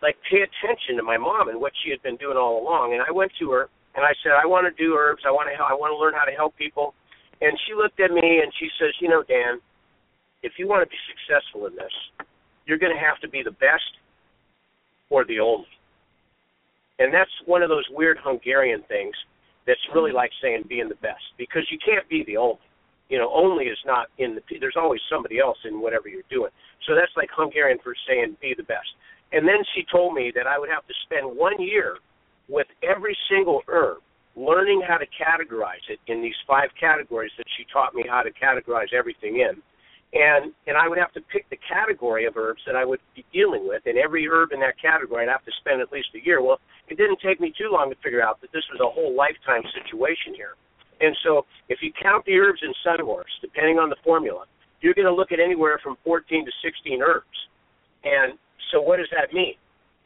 like 0.00 0.16
pay 0.30 0.42
attention 0.42 0.96
to 0.96 1.02
my 1.02 1.18
mom 1.18 1.48
and 1.48 1.60
what 1.60 1.72
she 1.84 1.90
had 1.90 2.02
been 2.02 2.16
doing 2.16 2.36
all 2.36 2.62
along. 2.62 2.92
And 2.92 3.02
I 3.02 3.10
went 3.10 3.32
to 3.40 3.50
her 3.50 3.68
and 3.94 4.04
I 4.04 4.12
said, 4.22 4.32
I 4.32 4.46
want 4.46 4.64
to 4.64 4.74
do 4.82 4.94
herbs. 4.94 5.22
I 5.26 5.30
want 5.30 5.48
to 5.50 5.62
I 5.62 5.74
want 5.74 5.92
to 5.92 5.98
learn 5.98 6.14
how 6.14 6.24
to 6.24 6.32
help 6.32 6.56
people. 6.56 6.94
And 7.42 7.58
she 7.66 7.74
looked 7.74 7.98
at 7.98 8.10
me 8.10 8.40
and 8.40 8.52
she 8.58 8.68
says, 8.78 8.94
you 9.00 9.08
know, 9.08 9.22
Dan, 9.26 9.58
if 10.42 10.52
you 10.58 10.68
want 10.68 10.86
to 10.86 10.90
be 10.90 10.96
successful 11.10 11.66
in 11.66 11.74
this, 11.74 11.92
you're 12.66 12.78
going 12.78 12.94
to 12.94 13.02
have 13.02 13.18
to 13.20 13.28
be 13.28 13.42
the 13.42 13.58
best 13.58 13.98
or 15.10 15.24
the 15.24 15.40
only. 15.40 15.66
And 16.98 17.12
that's 17.12 17.30
one 17.46 17.62
of 17.62 17.68
those 17.68 17.84
weird 17.90 18.18
Hungarian 18.22 18.82
things 18.86 19.14
that's 19.66 19.80
really 19.94 20.10
mm-hmm. 20.10 20.22
like 20.22 20.30
saying 20.40 20.64
being 20.68 20.88
the 20.88 21.02
best 21.02 21.22
because 21.36 21.66
you 21.70 21.78
can't 21.84 22.08
be 22.08 22.24
the 22.24 22.36
only. 22.36 22.62
You 23.08 23.18
know, 23.18 23.30
only 23.34 23.66
is 23.66 23.78
not 23.84 24.06
in 24.16 24.36
the. 24.36 24.42
There's 24.58 24.78
always 24.78 25.00
somebody 25.10 25.38
else 25.38 25.58
in 25.68 25.82
whatever 25.82 26.08
you're 26.08 26.22
doing. 26.30 26.50
So 26.86 26.94
that's 26.94 27.12
like 27.14 27.28
Hungarian 27.30 27.78
for 27.84 27.94
saying 28.08 28.38
be 28.40 28.54
the 28.56 28.62
best. 28.62 28.88
And 29.32 29.46
then 29.46 29.60
she 29.74 29.84
told 29.92 30.14
me 30.14 30.32
that 30.34 30.46
I 30.46 30.58
would 30.58 30.70
have 30.70 30.86
to 30.86 30.94
spend 31.04 31.26
one 31.26 31.60
year 31.60 31.96
with 32.48 32.66
every 32.82 33.16
single 33.28 33.62
herb, 33.68 33.98
learning 34.36 34.82
how 34.86 34.96
to 34.96 35.06
categorize 35.06 35.84
it 35.88 35.98
in 36.06 36.22
these 36.22 36.36
five 36.46 36.70
categories 36.78 37.32
that 37.36 37.46
she 37.56 37.66
taught 37.72 37.94
me 37.94 38.04
how 38.08 38.22
to 38.22 38.30
categorize 38.32 38.92
everything 38.92 39.40
in. 39.40 39.60
And 40.12 40.52
and 40.66 40.76
I 40.76 40.88
would 40.88 40.98
have 40.98 41.12
to 41.14 41.22
pick 41.32 41.48
the 41.48 41.56
category 41.56 42.26
of 42.26 42.36
herbs 42.36 42.60
that 42.66 42.76
I 42.76 42.84
would 42.84 43.00
be 43.16 43.24
dealing 43.32 43.66
with, 43.66 43.82
and 43.86 43.96
every 43.96 44.28
herb 44.28 44.52
in 44.52 44.60
that 44.60 44.76
category 44.80 45.24
I'd 45.24 45.32
have 45.32 45.44
to 45.44 45.52
spend 45.60 45.80
at 45.80 45.90
least 45.90 46.08
a 46.14 46.24
year. 46.24 46.42
Well, 46.42 46.60
it 46.88 46.98
didn't 46.98 47.20
take 47.24 47.40
me 47.40 47.52
too 47.56 47.70
long 47.72 47.88
to 47.88 47.96
figure 48.04 48.22
out 48.22 48.40
that 48.42 48.52
this 48.52 48.64
was 48.70 48.80
a 48.80 48.92
whole 48.92 49.16
lifetime 49.16 49.64
situation 49.72 50.34
here. 50.36 50.52
And 51.00 51.16
so, 51.24 51.46
if 51.68 51.80
you 51.80 51.92
count 51.96 52.26
the 52.26 52.36
herbs 52.36 52.60
in 52.62 52.72
Sunhorse, 52.84 53.32
depending 53.40 53.78
on 53.78 53.88
the 53.88 53.96
formula, 54.04 54.44
you're 54.82 54.94
going 54.94 55.08
to 55.08 55.14
look 55.14 55.32
at 55.32 55.40
anywhere 55.40 55.80
from 55.82 55.96
14 56.04 56.44
to 56.44 56.52
16 56.62 57.02
herbs. 57.02 57.48
And 58.04 58.36
so, 58.70 58.82
what 58.82 58.98
does 58.98 59.08
that 59.16 59.32
mean? 59.32 59.54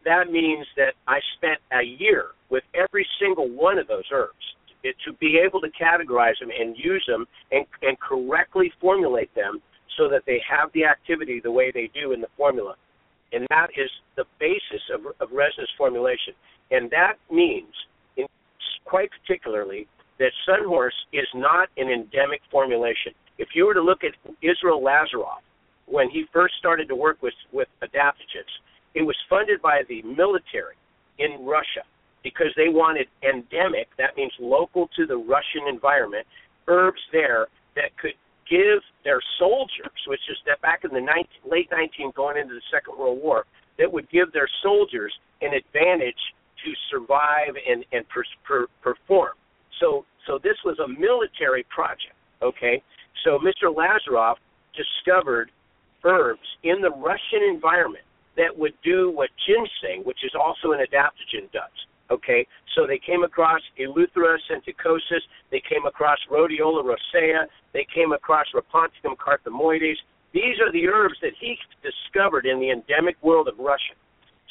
That 0.05 0.31
means 0.31 0.67
that 0.77 0.95
I 1.09 1.19
spent 1.37 1.59
a 1.73 1.83
year 1.83 2.36
with 2.51 2.65
every 2.75 3.07
single 3.21 3.49
one 3.49 3.79
of 3.79 3.87
those 3.87 4.05
herbs 4.13 4.57
it, 4.87 4.97
to 5.05 5.13
be 5.15 5.39
able 5.45 5.61
to 5.61 5.69
categorize 5.69 6.39
them 6.41 6.51
and 6.59 6.77
use 6.77 7.05
them 7.09 7.27
and, 7.53 7.67
and 7.83 7.99
correctly 8.01 8.73
formulate 8.81 9.35
them 9.35 9.61
so 9.97 10.09
that 10.09 10.23
they 10.27 10.41
have 10.49 10.71
the 10.75 10.85
activity 10.85 11.41
the 11.41 11.51
way 11.51 11.71
they 11.73 11.91
do 11.95 12.13
in 12.13 12.21
the 12.21 12.29
formula. 12.37 12.75
And 13.33 13.47
that 13.51 13.69
is 13.77 13.91
the 14.17 14.25
basis 14.39 14.83
of, 14.95 15.01
of 15.21 15.31
formulation. 15.77 16.35
And 16.71 16.91
that 16.91 17.15
means, 17.31 17.73
in, 18.17 18.27
quite 18.85 19.11
particularly, 19.21 19.89
that 20.19 20.31
Sunhorse 20.49 20.97
is 21.13 21.27
not 21.35 21.69
an 21.77 21.89
endemic 21.89 22.41
formulation. 22.51 23.13
If 23.39 23.49
you 23.55 23.67
were 23.67 23.75
to 23.75 23.83
look 23.83 24.01
at 24.05 24.13
Israel 24.43 24.81
Lazarev, 24.81 25.43
when 25.87 26.09
he 26.11 26.25
first 26.33 26.55
started 26.59 26.89
to 26.89 26.97
work 26.97 27.23
with, 27.23 27.35
with 27.53 27.69
adaptogens, 27.83 28.53
it 28.95 29.03
was 29.03 29.17
funded 29.29 29.61
by 29.61 29.83
the 29.89 30.03
military 30.03 30.77
in 31.19 31.45
Russia 31.45 31.83
because 32.27 32.51
they 32.57 32.69
wanted 32.69 33.07
endemic, 33.23 33.87
that 33.99 34.17
means 34.17 34.33
local 34.41 34.91
to 34.97 35.07
the 35.07 35.17
Russian 35.17 35.69
environment, 35.69 36.27
herbs 36.67 36.99
there 37.13 37.47
that 37.77 37.97
could 38.03 38.19
give 38.51 38.83
their 39.05 39.21
soldiers, 39.39 39.95
which 40.09 40.27
is 40.29 40.37
that 40.45 40.61
back 40.61 40.83
in 40.83 40.91
the 40.91 41.01
19, 41.01 41.25
late 41.49 41.69
19, 41.71 42.11
going 42.17 42.37
into 42.37 42.55
the 42.55 42.67
Second 42.69 42.99
World 42.99 43.23
War, 43.23 43.45
that 43.79 43.93
would 43.93 44.11
give 44.11 44.33
their 44.33 44.49
soldiers 44.61 45.15
an 45.41 45.55
advantage 45.55 46.19
to 46.65 46.73
survive 46.91 47.55
and 47.63 47.85
and 47.93 48.03
per, 48.09 48.25
per, 48.43 48.67
perform. 48.83 49.39
So 49.79 50.05
so 50.27 50.41
this 50.43 50.59
was 50.65 50.81
a 50.81 50.89
military 50.89 51.65
project. 51.71 52.19
Okay, 52.43 52.83
so 53.23 53.39
Mr. 53.39 53.71
Lazarev 53.71 54.35
discovered 54.75 55.53
herbs 56.03 56.49
in 56.65 56.81
the 56.81 56.91
Russian 56.91 57.47
environment 57.49 58.05
that 58.37 58.51
would 58.59 58.75
do 58.83 59.13
what 59.15 59.31
ginseng, 59.47 60.03
which 60.03 60.25
is 60.25 60.33
also 60.35 60.73
an 60.73 60.81
adaptogen, 60.81 61.47
does. 61.53 61.87
Okay, 62.11 62.47
so 62.75 62.87
they 62.87 62.99
came 62.99 63.25
across 63.25 63.61
Eleuthera 63.81 64.39
senticosus, 64.49 65.23
they 65.51 65.63
came 65.69 65.87
across 65.87 66.19
Rhodiola 66.31 66.85
rosea, 66.85 67.47
they 67.73 67.87
came 67.93 68.13
across 68.13 68.47
Rhaponticum 68.55 69.17
carthamoides. 69.17 69.97
These 70.33 70.61
are 70.61 70.71
the 70.71 70.87
herbs 70.87 71.17
that 71.23 71.33
he 71.41 71.57
discovered 71.83 72.47
in 72.47 72.61
the 72.61 72.71
endemic 72.71 73.17
world 73.23 73.49
of 73.49 73.59
Russia. 73.59 73.95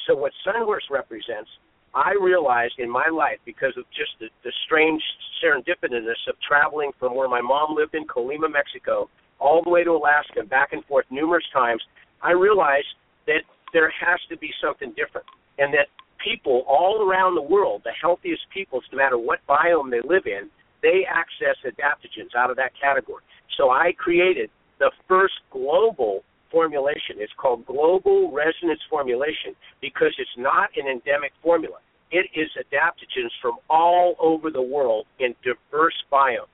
So 0.06 0.14
what 0.14 0.32
Sunhorse 0.46 0.90
represents, 0.90 1.48
I 1.94 2.12
realized 2.20 2.74
in 2.78 2.90
my 2.90 3.08
life 3.10 3.38
because 3.46 3.72
of 3.78 3.84
just 3.96 4.12
the, 4.20 4.28
the 4.44 4.52
strange 4.66 5.02
serendipitousness 5.42 6.28
of 6.28 6.34
traveling 6.46 6.90
from 6.98 7.14
where 7.14 7.28
my 7.28 7.40
mom 7.40 7.74
lived 7.74 7.94
in 7.94 8.06
Colima, 8.06 8.52
Mexico, 8.52 9.08
all 9.38 9.62
the 9.62 9.70
way 9.70 9.82
to 9.84 9.92
Alaska 9.92 10.44
back 10.44 10.72
and 10.72 10.84
forth 10.84 11.06
numerous 11.10 11.44
times, 11.52 11.82
I 12.22 12.32
realized 12.32 12.86
that 13.26 13.42
there 13.72 13.90
has 13.90 14.20
to 14.28 14.36
be 14.36 14.50
something 14.62 14.92
different 14.96 15.26
and 15.58 15.72
that 15.74 15.88
people 16.26 16.64
all 16.66 17.08
around 17.08 17.34
the 17.34 17.42
world, 17.42 17.82
the 17.84 17.92
healthiest 18.00 18.42
peoples, 18.52 18.84
no 18.90 18.98
matter 18.98 19.18
what 19.18 19.38
biome 19.48 19.90
they 19.90 20.00
live 20.06 20.26
in, 20.26 20.50
they 20.82 21.06
access 21.08 21.56
adaptogens 21.64 22.34
out 22.36 22.50
of 22.50 22.56
that 22.56 22.72
category. 22.80 23.22
So 23.56 23.70
I 23.70 23.92
created 23.96 24.50
the 24.78 24.90
first 25.08 25.34
global 25.50 26.22
formulation. 26.50 27.16
It's 27.18 27.32
called 27.36 27.66
global 27.66 28.32
resonance 28.32 28.80
formulation 28.90 29.54
because 29.80 30.14
it's 30.18 30.36
not 30.36 30.70
an 30.76 30.86
endemic 30.86 31.32
formula. 31.42 31.78
It 32.10 32.26
is 32.34 32.48
adaptogens 32.58 33.30
from 33.40 33.56
all 33.68 34.14
over 34.20 34.50
the 34.50 34.62
world 34.62 35.06
in 35.18 35.34
diverse 35.42 35.96
biomes. 36.12 36.46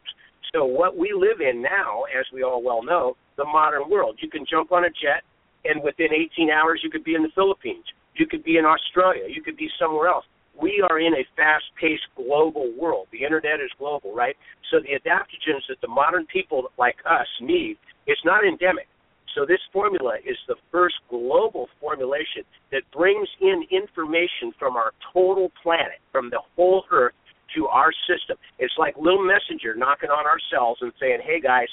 So 0.55 0.65
what 0.65 0.97
we 0.97 1.13
live 1.13 1.41
in 1.41 1.63
now, 1.63 2.05
as 2.19 2.27
we 2.33 2.43
all 2.43 2.63
well 2.63 2.83
know, 2.83 3.17
the 3.37 3.45
modern 3.45 3.91
world. 3.91 4.19
You 4.21 4.29
can 4.29 4.45
jump 4.49 4.73
on 4.73 4.85
a 4.85 4.91
jet 4.91 5.25
and 5.65 5.83
within 5.83 6.09
18 6.13 6.51
hours 6.51 6.81
you 6.83 6.91
could 6.91 7.05
be 7.05 7.15
in 7.15 7.23
the 7.23 7.31
Philippines. 7.35 7.85
You 8.15 8.27
could 8.27 8.45
be 8.45 8.57
in 8.59 8.65
Australia. 8.65 9.25
You 9.29 9.43
could 9.43 9.57
be 9.57 9.69
somewhere 9.79 10.09
else. 10.09 10.25
We 10.61 10.85
are 10.89 11.01
in 11.01 11.15
a 11.15 11.25
fast-paced 11.35 12.09
global 12.15 12.71
world. 12.79 13.09
The 13.11 13.25
internet 13.25 13.61
is 13.61 13.71
global, 13.79 14.15
right? 14.15 14.37
So 14.71 14.81
the 14.81 14.99
adaptogens 15.01 15.67
that 15.69 15.81
the 15.81 15.89
modern 15.89 16.27
people 16.27 16.71
like 16.79 16.97
us 17.09 17.27
need 17.41 17.79
is 18.07 18.19
not 18.25 18.45
endemic. 18.45 18.87
So 19.35 19.47
this 19.47 19.61
formula 19.73 20.17
is 20.27 20.37
the 20.47 20.57
first 20.71 20.97
global 21.09 21.69
formulation 21.81 22.45
that 22.71 22.83
brings 22.93 23.29
in 23.41 23.65
information 23.71 24.53
from 24.59 24.77
our 24.77 24.93
total 25.13 25.51
planet, 25.63 26.01
from 26.11 26.29
the 26.29 26.41
whole 26.55 26.85
Earth 26.91 27.15
to 27.57 27.67
our 27.69 27.93
system. 28.07 28.37
It's 28.59 28.75
like 28.77 28.95
little 28.97 29.25
messenger 29.25 29.75
knocking 29.75 30.11
on 30.11 30.27
our 30.27 30.39
cells 30.51 30.79
and 30.83 30.93
saying, 31.01 31.21
"Hey 31.23 31.41
guys, 31.41 31.69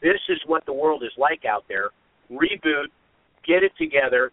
this 0.00 0.20
is 0.28 0.38
what 0.46 0.66
the 0.66 0.72
world 0.72 1.02
is 1.02 1.16
like 1.16 1.44
out 1.44 1.64
there. 1.68 1.90
Reboot, 2.30 2.88
get 3.44 3.62
it 3.62 3.72
together, 3.78 4.32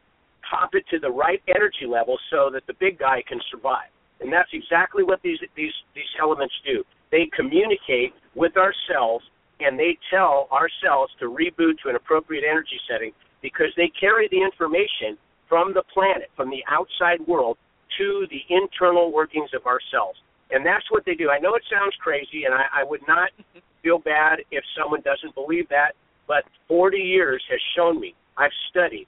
top 0.49 0.75
it 0.75 0.85
to 0.91 0.99
the 0.99 1.09
right 1.09 1.41
energy 1.47 1.85
level 1.87 2.17
so 2.29 2.49
that 2.51 2.65
the 2.67 2.73
big 2.79 2.99
guy 2.99 3.23
can 3.27 3.39
survive." 3.51 3.89
And 4.21 4.31
that's 4.31 4.49
exactly 4.53 5.03
what 5.03 5.21
these 5.21 5.39
these 5.55 5.73
these 5.93 6.13
elements 6.19 6.53
do. 6.65 6.83
They 7.11 7.29
communicate 7.35 8.13
with 8.33 8.57
our 8.57 8.73
cells 8.89 9.21
and 9.59 9.79
they 9.79 9.97
tell 10.11 10.47
our 10.51 10.67
cells 10.83 11.09
to 11.19 11.25
reboot 11.25 11.79
to 11.83 11.89
an 11.89 11.95
appropriate 11.95 12.43
energy 12.43 12.79
setting 12.89 13.11
because 13.41 13.71
they 13.77 13.91
carry 13.99 14.27
the 14.29 14.41
information 14.41 15.17
from 15.47 15.73
the 15.73 15.83
planet, 15.93 16.29
from 16.35 16.49
the 16.49 16.63
outside 16.67 17.25
world, 17.27 17.57
to 17.97 18.27
the 18.29 18.41
internal 18.49 19.13
workings 19.13 19.51
of 19.53 19.65
our 19.65 19.79
cells. 19.91 20.15
And 20.51 20.65
that's 20.65 20.89
what 20.91 21.05
they 21.05 21.13
do. 21.15 21.29
I 21.29 21.39
know 21.39 21.55
it 21.55 21.63
sounds 21.71 21.95
crazy, 21.99 22.43
and 22.45 22.53
I, 22.53 22.81
I 22.81 22.83
would 22.83 23.01
not 23.07 23.29
feel 23.83 23.99
bad 23.99 24.39
if 24.51 24.63
someone 24.77 25.01
doesn't 25.01 25.33
believe 25.35 25.69
that, 25.69 25.93
but 26.27 26.43
40 26.67 26.97
years 26.97 27.43
has 27.49 27.59
shown 27.75 27.99
me. 27.99 28.15
I've 28.37 28.51
studied 28.69 29.07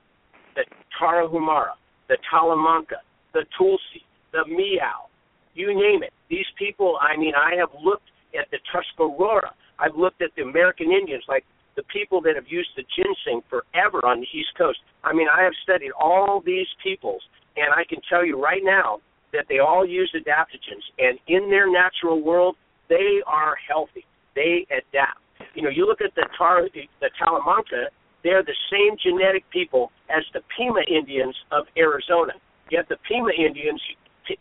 the 0.57 0.65
Tarahumara, 0.97 1.77
the 2.09 2.17
Talamanca, 2.33 2.99
the 3.33 3.45
Tulsi, 3.57 4.01
the 4.33 4.43
Miao, 4.49 5.07
you 5.53 5.67
name 5.67 6.01
it. 6.01 6.11
These 6.29 6.49
people, 6.57 6.97
I 6.99 7.15
mean, 7.15 7.33
I 7.37 7.55
have 7.55 7.69
looked 7.83 8.09
at 8.37 8.49
the 8.49 8.57
Tuscarora, 8.73 9.53
I've 9.79 9.95
looked 9.95 10.21
at 10.21 10.31
the 10.35 10.41
American 10.41 10.91
Indians, 10.91 11.23
like 11.29 11.45
the 11.75 11.83
people 11.93 12.19
that 12.21 12.35
have 12.35 12.49
used 12.49 12.69
the 12.75 12.83
ginseng 12.97 13.41
forever 13.49 14.03
on 14.03 14.19
the 14.19 14.27
East 14.33 14.49
Coast. 14.57 14.79
I 15.03 15.13
mean, 15.13 15.27
I 15.29 15.43
have 15.43 15.53
studied 15.61 15.91
all 15.93 16.41
these 16.43 16.67
peoples, 16.81 17.21
and 17.55 17.69
I 17.71 17.85
can 17.87 18.01
tell 18.09 18.25
you 18.25 18.41
right 18.41 18.63
now 18.63 18.99
that 19.33 19.45
they 19.47 19.59
all 19.59 19.85
use 19.85 20.11
adaptogens, 20.17 20.83
and 20.97 21.19
in 21.27 21.49
their 21.49 21.69
natural 21.71 22.21
world, 22.21 22.55
they 22.89 23.21
are 23.27 23.55
healthy. 23.67 24.05
They 24.35 24.65
adapt. 24.71 25.21
You 25.53 25.61
know, 25.61 25.69
you 25.69 25.85
look 25.85 26.01
at 26.01 26.15
the 26.15 26.25
Tar, 26.37 26.63
the 26.73 27.09
Talamanca, 27.21 27.93
they're 28.23 28.43
the 28.43 28.55
same 28.71 28.97
genetic 29.01 29.43
people 29.51 29.91
as 30.09 30.23
the 30.33 30.41
Pima 30.55 30.81
Indians 30.87 31.35
of 31.51 31.65
Arizona. 31.77 32.33
Yet 32.71 32.89
the 32.89 32.97
Pima 33.07 33.31
Indians 33.31 33.81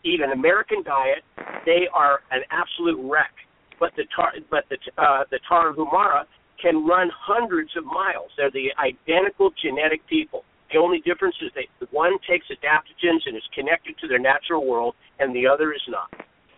eat 0.03 0.19
an 0.21 0.31
American 0.31 0.83
diet. 0.83 1.23
They 1.65 1.87
are 1.93 2.19
an 2.31 2.41
absolute 2.51 2.99
wreck 2.99 3.31
but 3.79 3.91
the 3.95 4.05
tar, 4.15 4.33
but 4.49 4.65
the 4.69 4.77
uh, 5.01 5.23
the 5.31 5.39
Tarahumara 5.49 6.25
can 6.61 6.85
run 6.85 7.09
hundreds 7.13 7.69
of 7.77 7.85
miles. 7.85 8.31
They're 8.37 8.51
the 8.51 8.73
identical 8.81 9.51
genetic 9.61 10.05
people. 10.07 10.43
The 10.73 10.79
only 10.79 10.99
difference 10.99 11.35
is 11.41 11.51
that 11.55 11.65
one 11.91 12.17
takes 12.27 12.47
adaptogens 12.47 13.21
and 13.25 13.37
is 13.37 13.47
connected 13.53 13.97
to 13.99 14.07
their 14.07 14.19
natural 14.19 14.65
world, 14.67 14.95
and 15.19 15.35
the 15.35 15.47
other 15.47 15.71
is 15.71 15.81
not. 15.87 16.09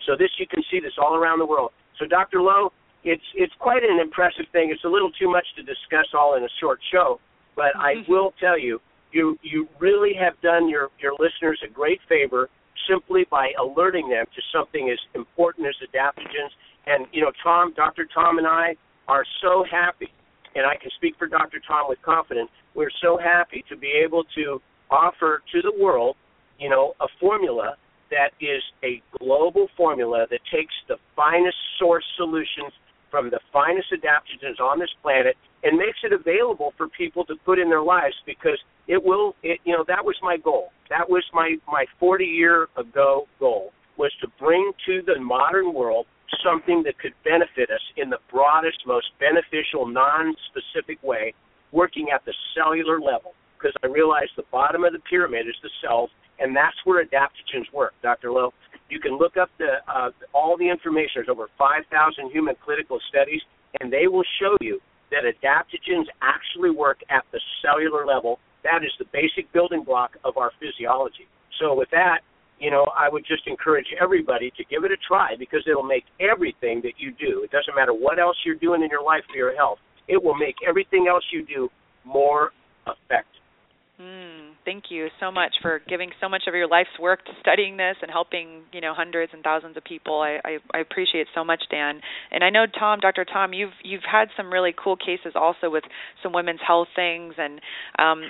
So 0.07 0.15
this 0.17 0.32
you 0.39 0.47
can 0.47 0.63
see 0.72 0.80
this 0.80 0.93
all 0.97 1.15
around 1.15 1.39
the 1.39 1.45
world. 1.45 1.72
So 1.99 2.05
Dr. 2.07 2.41
Lowe, 2.41 2.72
it's 3.04 3.24
it's 3.36 3.54
quite 3.60 3.84
an 3.84 4.00
impressive 4.00 4.45
thing. 4.52 4.72
It's 4.72 4.84
a 4.84 4.89
little 4.89 5.12
too 5.12 5.30
much 5.30 5.45
to 5.56 5.64
discuss 5.64 6.08
all 6.14 6.36
in 6.36 6.43
a 6.43 6.50
short 6.60 6.80
show, 6.91 7.20
but 7.56 7.76
I 7.76 7.95
mm-hmm. 7.95 8.12
will 8.12 8.34
tell 8.39 8.60
you, 8.60 8.80
you 9.12 9.38
you 9.41 9.68
really 9.80 10.14
have 10.20 10.39
done 10.41 10.70
your 10.70 10.89
your 11.00 11.14
listeners 11.14 11.60
a 11.66 11.72
great 11.72 12.00
favor 12.10 12.50
simply 12.89 13.26
by 13.30 13.52
alerting 13.60 14.10
them 14.10 14.26
to 14.26 14.41
something 14.52 14.89
as 14.89 15.00
important 15.14 15.68
as 15.68 15.76
adaptogens 15.88 16.52
and 16.89 17.06
you 17.12 17.22
know, 17.22 17.32
Tom, 17.43 17.74
Dr. 17.76 18.08
Tom, 18.14 18.38
and 18.38 18.47
I 18.47 18.76
are 19.08 19.24
so 19.41 19.64
happy, 19.70 20.10
and 20.56 20.66
I 20.66 20.76
can 20.76 20.91
speak 20.97 21.16
for 21.18 21.28
Dr. 21.28 21.62
Tom 21.66 21.86
with 21.88 22.02
confidence. 22.02 22.50
We're 22.76 22.91
so 23.02 23.18
happy 23.18 23.64
to 23.70 23.78
be 23.78 23.91
able 24.04 24.24
to 24.36 24.62
offer 24.89 25.43
to 25.54 25.62
the 25.62 25.74
world, 25.80 26.16
you 26.60 26.70
know, 26.70 26.93
a 27.00 27.08
formula 27.20 27.76
that 28.10 28.32
is 28.41 28.64
a 28.84 29.02
global 29.20 29.68
formula 29.78 30.26
that 30.32 30.39
takes 30.52 30.74
the 30.88 30.95
finest 31.16 31.58
source 31.78 32.06
solutions 32.18 32.74
from 33.12 33.30
the 33.30 33.39
finest 33.51 33.88
adaptogens 33.91 34.60
on 34.60 34.80
this 34.80 34.89
planet 35.01 35.36
and 35.64 35.78
makes 35.78 35.99
it 36.03 36.14
available 36.14 36.74
for 36.78 36.88
people 36.89 37.26
to 37.26 37.36
put 37.45 37.60
in 37.60 37.70
their 37.70 37.82
lives 37.82 38.16
because 38.26 38.60
it 38.88 39.03
will 39.03 39.36
it, 39.43 39.60
you 39.66 39.74
know 39.74 39.84
that 39.88 40.03
was 40.03 40.16
my 40.22 40.38
goal 40.38 40.70
that 40.89 41.10
was 41.10 41.24
my 41.34 41.55
my 41.68 41.86
40 41.99 42.26
year 42.26 42.68
ago 42.78 43.28
goal 43.39 43.72
was 43.97 44.12
to 44.22 44.28
bring 44.39 44.72
to 44.86 45.01
the 45.05 45.20
modern 45.20 45.74
world 45.74 46.05
something 46.43 46.84
that 46.84 46.97
could 46.99 47.14
benefit 47.24 47.70
us 47.70 47.82
in 47.97 48.10
the 48.10 48.20
broadest, 48.32 48.80
most 48.86 49.07
beneficial, 49.20 49.88
non 49.88 50.36
specific 50.49 51.01
way, 51.03 51.34
working 51.72 52.07
at 52.14 52.24
the 52.26 52.34
cellular 52.55 52.99
level. 52.99 53.34
Because 53.57 53.76
I 53.84 53.88
realized 53.88 54.32
the 54.38 54.47
bottom 54.51 54.84
of 54.84 54.93
the 54.93 54.99
pyramid 55.10 55.47
is 55.47 55.55
the 55.62 55.70
cells, 55.84 56.10
and 56.39 56.55
that's 56.55 56.78
where 56.86 57.03
adaptogens 57.03 57.72
work, 57.74 57.93
Dr. 58.01 58.32
Lowe. 58.32 58.53
You 58.90 59.00
can 59.00 59.18
look 59.18 59.38
up 59.38 59.50
the 59.58 59.78
uh, 59.88 60.12
all 60.34 60.58
the 60.58 60.70
information. 60.70 61.12
There's 61.16 61.30
over 61.30 61.48
5,000 61.58 62.32
human 62.32 62.56
clinical 62.64 63.00
studies, 63.10 63.42
and 63.80 63.92
they 63.92 64.08
will 64.08 64.24
show 64.40 64.58
you 64.62 64.80
that 65.12 65.24
adaptogens 65.26 66.06
actually 66.22 66.72
work 66.72 67.00
at 67.10 67.24
the 67.32 67.40
cellular 67.62 68.06
level. 68.06 68.40
That 68.64 68.84
is 68.84 68.92
the 69.00 69.06
basic 69.14 69.52
building 69.54 69.84
block 69.84 70.18
of 70.24 70.38
our 70.38 70.52
physiology. 70.60 71.28
So, 71.60 71.74
with 71.76 71.90
that, 71.92 72.20
you 72.60 72.72
know, 72.72 72.86
I 72.98 73.10
would 73.10 73.26
just 73.26 73.48
encourage 73.48 73.88
everybody 74.02 74.52
to 74.58 74.64
give 74.66 74.84
it 74.84 74.92
a 74.92 74.98
try 75.08 75.36
because 75.38 75.64
it'll 75.70 75.84
make 75.84 76.04
everything 76.20 76.82
that 76.84 76.94
you 76.98 77.12
do, 77.12 77.44
it 77.44 77.52
doesn't 77.52 77.76
matter 77.76 77.94
what 77.94 78.20
else 78.20 78.36
you're 78.46 78.56
doing 78.56 78.84
in 78.84 78.90
your 78.90 79.04
life 79.04 79.24
for 79.30 79.38
your 79.38 79.56
health, 79.56 79.80
it 80.08 80.22
will 80.22 80.36
make 80.36 80.56
everything 80.68 81.08
else 81.08 81.24
you 81.32 81.46
do 81.46 81.70
more 82.06 82.52
effective. 82.86 83.42
Mm, 84.02 84.49
thank 84.70 84.86
you 84.89 85.07
so 85.20 85.32
much 85.32 85.55
for 85.63 85.82
giving 85.89 86.11
so 86.22 86.30
much 86.30 86.43
of 86.47 86.53
your 86.53 86.67
life's 86.67 86.93
work 86.99 87.26
to 87.26 87.32
studying 87.39 87.78
this 87.78 87.95
and 88.03 88.11
helping 88.11 88.61
you 88.72 88.82
know 88.82 88.93
hundreds 88.95 89.34
and 89.34 89.41
thousands 89.43 89.76
of 89.76 89.84
people. 89.84 90.22
I, 90.22 90.38
I, 90.45 90.57
I 90.72 90.80
appreciate 90.80 91.26
so 91.34 91.43
much, 91.43 91.63
Dan. 91.72 92.01
And 92.32 92.43
I 92.43 92.51
know 92.51 92.65
Tom, 92.67 92.99
Dr. 92.99 93.26
Tom, 93.26 93.51
you've 93.53 93.74
you've 93.84 94.05
had 94.09 94.28
some 94.38 94.53
really 94.53 94.72
cool 94.72 94.95
cases 94.95 95.34
also 95.34 95.72
with 95.72 95.84
some 96.22 96.34
women's 96.34 96.59
health 96.65 96.89
things, 96.95 97.34
and 97.39 97.59
um, 97.97 98.22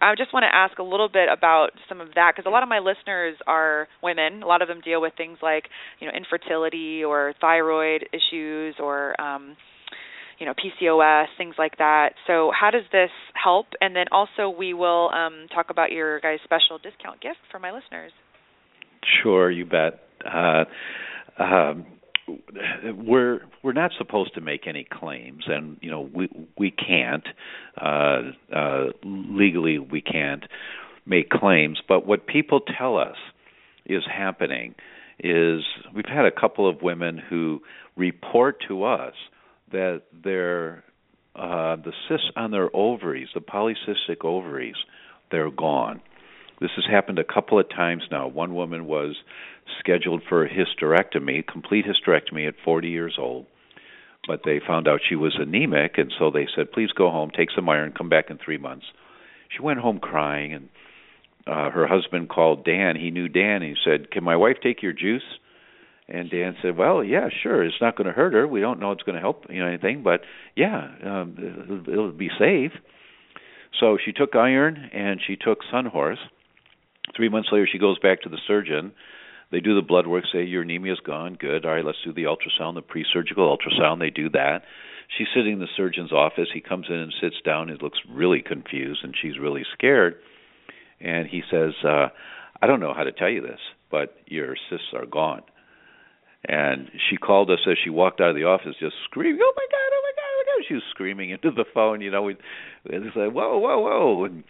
I 0.00 0.14
just 0.16 0.32
want 0.32 0.44
to 0.44 0.54
ask 0.54 0.78
a 0.78 0.82
little 0.82 1.10
bit 1.10 1.28
about 1.30 1.70
some 1.86 2.00
of 2.00 2.08
that 2.14 2.32
because 2.34 2.48
a 2.48 2.50
lot 2.50 2.62
of 2.62 2.68
my 2.70 2.78
listeners 2.78 3.36
are 3.46 3.86
women. 4.02 4.42
A 4.42 4.46
lot 4.46 4.62
of 4.62 4.68
them 4.68 4.80
deal 4.80 5.02
with 5.02 5.12
things 5.18 5.36
like 5.42 5.64
you 6.00 6.06
know 6.06 6.14
infertility 6.16 7.04
or 7.04 7.34
thyroid 7.42 8.08
issues 8.10 8.76
or 8.80 9.20
um, 9.20 9.54
you 10.38 10.46
know, 10.46 10.52
PCOS, 10.54 11.26
things 11.38 11.54
like 11.58 11.78
that. 11.78 12.10
So, 12.26 12.50
how 12.58 12.70
does 12.70 12.84
this 12.92 13.10
help? 13.34 13.66
And 13.80 13.94
then 13.94 14.06
also, 14.12 14.48
we 14.48 14.74
will 14.74 15.10
um, 15.12 15.46
talk 15.54 15.70
about 15.70 15.92
your 15.92 16.20
guys' 16.20 16.40
special 16.44 16.78
discount 16.78 17.20
gift 17.20 17.38
for 17.50 17.58
my 17.58 17.70
listeners. 17.70 18.12
Sure, 19.22 19.50
you 19.50 19.64
bet. 19.64 20.00
Uh, 20.24 20.64
um, 21.38 21.86
we're 22.96 23.40
we're 23.62 23.72
not 23.72 23.90
supposed 23.98 24.34
to 24.34 24.40
make 24.40 24.66
any 24.66 24.86
claims, 24.90 25.44
and 25.46 25.76
you 25.80 25.90
know 25.90 26.08
we 26.14 26.28
we 26.58 26.70
can't 26.70 27.26
uh, 27.80 28.22
uh, 28.54 28.84
legally 29.04 29.78
we 29.78 30.00
can't 30.00 30.44
make 31.06 31.28
claims. 31.28 31.80
But 31.86 32.06
what 32.06 32.26
people 32.26 32.60
tell 32.60 32.96
us 32.96 33.16
is 33.84 34.02
happening 34.10 34.74
is 35.18 35.62
we've 35.94 36.06
had 36.08 36.24
a 36.24 36.30
couple 36.30 36.68
of 36.68 36.82
women 36.82 37.18
who 37.18 37.60
report 37.96 38.56
to 38.68 38.84
us 38.84 39.14
that 39.72 40.02
their 40.12 40.84
uh, 41.36 41.76
the 41.76 41.92
cysts 42.08 42.30
on 42.36 42.52
their 42.52 42.70
ovaries, 42.74 43.28
the 43.34 43.40
polycystic 43.40 44.24
ovaries, 44.24 44.76
they're 45.30 45.50
gone. 45.50 46.00
This 46.60 46.70
has 46.76 46.84
happened 46.88 47.18
a 47.18 47.24
couple 47.24 47.58
of 47.58 47.68
times 47.68 48.04
now. 48.10 48.28
One 48.28 48.54
woman 48.54 48.86
was 48.86 49.16
scheduled 49.80 50.22
for 50.28 50.44
a 50.44 50.48
hysterectomy, 50.48 51.44
complete 51.44 51.84
hysterectomy 51.84 52.46
at 52.46 52.54
40 52.64 52.88
years 52.88 53.16
old, 53.18 53.46
but 54.28 54.42
they 54.44 54.60
found 54.64 54.86
out 54.86 55.00
she 55.06 55.16
was 55.16 55.36
anemic, 55.38 55.98
and 55.98 56.12
so 56.18 56.30
they 56.30 56.46
said, 56.54 56.70
"Please 56.72 56.92
go 56.92 57.10
home, 57.10 57.30
take 57.30 57.50
some 57.50 57.68
iron, 57.68 57.92
come 57.92 58.08
back 58.08 58.30
in 58.30 58.38
three 58.38 58.58
months." 58.58 58.86
She 59.48 59.62
went 59.62 59.80
home 59.80 59.98
crying, 59.98 60.52
and 60.52 60.68
uh, 61.46 61.70
her 61.70 61.86
husband 61.86 62.28
called 62.28 62.64
Dan. 62.64 62.96
He 62.96 63.10
knew 63.10 63.28
Dan. 63.28 63.62
And 63.62 63.76
he 63.76 63.76
said, 63.84 64.10
"Can 64.10 64.24
my 64.24 64.36
wife 64.36 64.58
take 64.62 64.82
your 64.82 64.92
juice?" 64.92 65.24
And 66.06 66.30
Dan 66.30 66.56
said, 66.60 66.76
"Well, 66.76 67.02
yeah, 67.02 67.28
sure. 67.42 67.64
It's 67.64 67.80
not 67.80 67.96
going 67.96 68.06
to 68.06 68.12
hurt 68.12 68.34
her. 68.34 68.46
We 68.46 68.60
don't 68.60 68.78
know 68.78 68.92
it's 68.92 69.02
going 69.02 69.14
to 69.14 69.20
help 69.20 69.46
you 69.48 69.60
know 69.60 69.66
anything, 69.66 70.02
but 70.02 70.20
yeah, 70.54 70.88
um, 71.02 71.36
it'll, 71.38 71.88
it'll 71.88 72.12
be 72.12 72.30
safe." 72.38 72.72
So 73.80 73.98
she 74.04 74.12
took 74.12 74.34
iron 74.34 74.90
and 74.92 75.20
she 75.26 75.36
took 75.36 75.60
Sunhorse. 75.72 76.18
Three 77.16 77.28
months 77.28 77.48
later, 77.52 77.66
she 77.70 77.78
goes 77.78 77.98
back 77.98 78.22
to 78.22 78.28
the 78.28 78.38
surgeon. 78.46 78.92
They 79.50 79.60
do 79.60 79.74
the 79.74 79.86
blood 79.86 80.06
work, 80.06 80.24
say 80.32 80.44
your 80.44 80.62
anemia's 80.62 81.00
gone, 81.04 81.36
good. 81.38 81.64
All 81.64 81.72
right, 81.72 81.84
let's 81.84 81.98
do 82.04 82.12
the 82.12 82.24
ultrasound, 82.24 82.74
the 82.74 82.82
pre-surgical 82.82 83.56
ultrasound. 83.56 84.00
They 84.00 84.10
do 84.10 84.28
that. 84.30 84.62
She's 85.16 85.28
sitting 85.34 85.54
in 85.54 85.58
the 85.60 85.68
surgeon's 85.76 86.12
office. 86.12 86.48
He 86.52 86.60
comes 86.60 86.86
in 86.88 86.96
and 86.96 87.14
sits 87.20 87.36
down. 87.44 87.68
He 87.68 87.74
looks 87.80 87.98
really 88.10 88.42
confused, 88.42 89.00
and 89.04 89.14
she's 89.20 89.38
really 89.38 89.64
scared. 89.72 90.16
And 91.00 91.28
he 91.28 91.42
says, 91.50 91.72
uh, 91.84 92.08
"I 92.62 92.66
don't 92.66 92.80
know 92.80 92.94
how 92.94 93.04
to 93.04 93.12
tell 93.12 93.28
you 93.28 93.42
this, 93.42 93.60
but 93.90 94.16
your 94.26 94.56
cysts 94.70 94.92
are 94.94 95.06
gone." 95.06 95.42
And 96.46 96.90
she 97.08 97.16
called 97.16 97.50
us 97.50 97.60
as 97.66 97.78
she 97.82 97.90
walked 97.90 98.20
out 98.20 98.30
of 98.30 98.36
the 98.36 98.44
office, 98.44 98.74
just 98.78 98.96
screaming, 99.04 99.40
"Oh 99.42 99.52
my 99.56 99.66
god! 99.70 99.92
Oh 99.92 100.02
my 100.02 100.12
god! 100.14 100.22
Oh 100.28 100.36
my 100.38 100.44
god!" 100.44 100.68
She 100.68 100.74
was 100.74 100.82
screaming 100.90 101.30
into 101.30 101.50
the 101.50 101.64
phone. 101.72 102.00
You 102.00 102.10
know, 102.10 102.22
we 102.22 102.36
it's 102.84 103.16
like, 103.16 103.32
"Whoa, 103.32 103.58
whoa, 103.58 103.78
whoa!" 103.78 104.24
And 104.24 104.44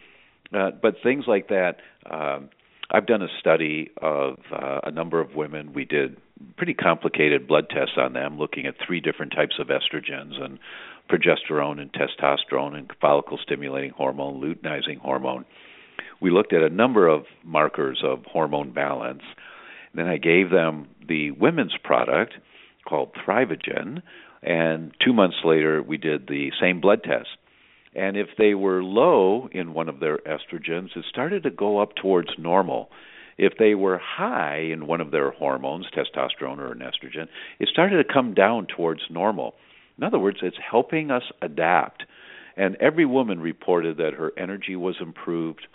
uh, 0.53 0.71
but 0.81 0.97
things 1.03 1.25
like 1.27 1.49
that. 1.49 1.77
Um, 2.11 2.51
I've 2.91 3.07
done 3.07 3.23
a 3.23 3.29
study 3.41 3.91
of 4.01 4.39
uh, 4.53 4.81
a 4.85 4.91
number 4.91 5.21
of 5.21 5.35
women. 5.35 5.73
We 5.73 5.85
did 5.85 6.17
pretty 6.57 6.75
complicated 6.75 7.49
blood 7.49 7.69
tests 7.71 7.95
on 7.97 8.13
them, 8.13 8.39
looking 8.39 8.67
at 8.67 8.75
three 8.85 9.01
different 9.01 9.33
types 9.33 9.57
of 9.59 9.69
estrogens 9.69 10.41
and 10.41 10.59
progesterone 11.11 11.81
and 11.81 11.91
testosterone 11.93 12.75
and 12.75 12.91
follicle 13.01 13.39
stimulating 13.43 13.91
hormone, 13.91 14.41
luteinizing 14.41 14.99
hormone. 14.99 15.45
We 16.21 16.31
looked 16.31 16.53
at 16.53 16.63
a 16.63 16.69
number 16.69 17.09
of 17.09 17.25
markers 17.43 18.03
of 18.05 18.25
hormone 18.27 18.73
balance. 18.73 19.23
Then 19.95 20.07
I 20.07 20.17
gave 20.17 20.51
them 20.51 20.89
the 21.07 21.31
women's 21.33 21.77
product 21.83 22.35
called 22.87 23.15
Thrivagen, 23.15 24.03
and 24.43 24.93
two 25.05 25.13
months 25.13 25.37
later 25.45 25.83
we 25.83 25.97
did 25.97 26.27
the 26.27 26.51
same 26.61 26.81
blood 26.81 27.03
test. 27.03 27.29
And 27.95 28.17
if 28.17 28.29
they 28.37 28.55
were 28.55 28.83
low 28.83 29.49
in 29.53 29.73
one 29.73 29.89
of 29.89 30.01
their 30.01 30.19
estrogens, 30.19 30.97
it 30.97 31.05
started 31.09 31.45
to 31.45 31.51
go 31.51 31.79
up 31.79 31.95
towards 31.95 32.31
normal. 32.39 32.91
If 33.39 33.55
they 33.59 33.75
were 33.75 33.99
high 33.99 34.59
in 34.73 34.87
one 34.87 35.01
of 35.01 35.11
their 35.11 35.31
hormones, 35.31 35.87
testosterone 35.97 36.59
or 36.59 36.73
an 36.73 36.81
estrogen, 36.81 37.29
it 37.59 37.69
started 37.69 38.05
to 38.05 38.13
come 38.13 38.35
down 38.35 38.67
towards 38.67 39.03
normal. 39.11 39.55
In 39.97 40.05
other 40.05 40.19
words, 40.19 40.39
it's 40.43 40.57
helping 40.71 41.11
us 41.11 41.23
adapt. 41.41 42.05
And 42.57 42.77
every 42.77 43.07
woman 43.07 43.41
reported 43.41 43.97
that 43.99 44.15
her 44.15 44.33
energy 44.37 44.77
was 44.77 44.97
improved. 45.01 45.67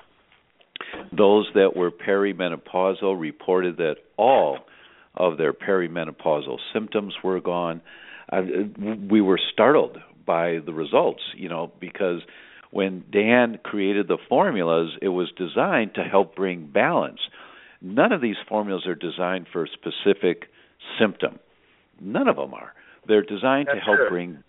Those 1.11 1.49
that 1.55 1.75
were 1.75 1.91
perimenopausal 1.91 3.19
reported 3.19 3.77
that 3.77 3.95
all 4.17 4.59
of 5.15 5.37
their 5.37 5.53
perimenopausal 5.53 6.57
symptoms 6.73 7.15
were 7.23 7.41
gone. 7.41 7.81
Uh, 8.31 8.41
we 9.09 9.21
were 9.21 9.39
startled 9.53 9.97
by 10.25 10.59
the 10.65 10.73
results, 10.73 11.21
you 11.35 11.49
know, 11.49 11.71
because 11.79 12.21
when 12.71 13.03
Dan 13.11 13.59
created 13.63 14.07
the 14.07 14.17
formulas, 14.29 14.91
it 15.01 15.09
was 15.09 15.31
designed 15.35 15.95
to 15.95 16.03
help 16.03 16.35
bring 16.35 16.67
balance. 16.67 17.19
None 17.81 18.11
of 18.11 18.21
these 18.21 18.35
formulas 18.47 18.85
are 18.85 18.95
designed 18.95 19.47
for 19.51 19.63
a 19.63 19.67
specific 19.67 20.43
symptom. 20.99 21.39
None 21.99 22.27
of 22.27 22.35
them 22.35 22.53
are. 22.53 22.73
They're 23.07 23.23
designed 23.23 23.67
That's 23.67 23.79
to 23.79 23.83
help 23.85 23.97
true. 23.97 24.09
bring 24.09 24.43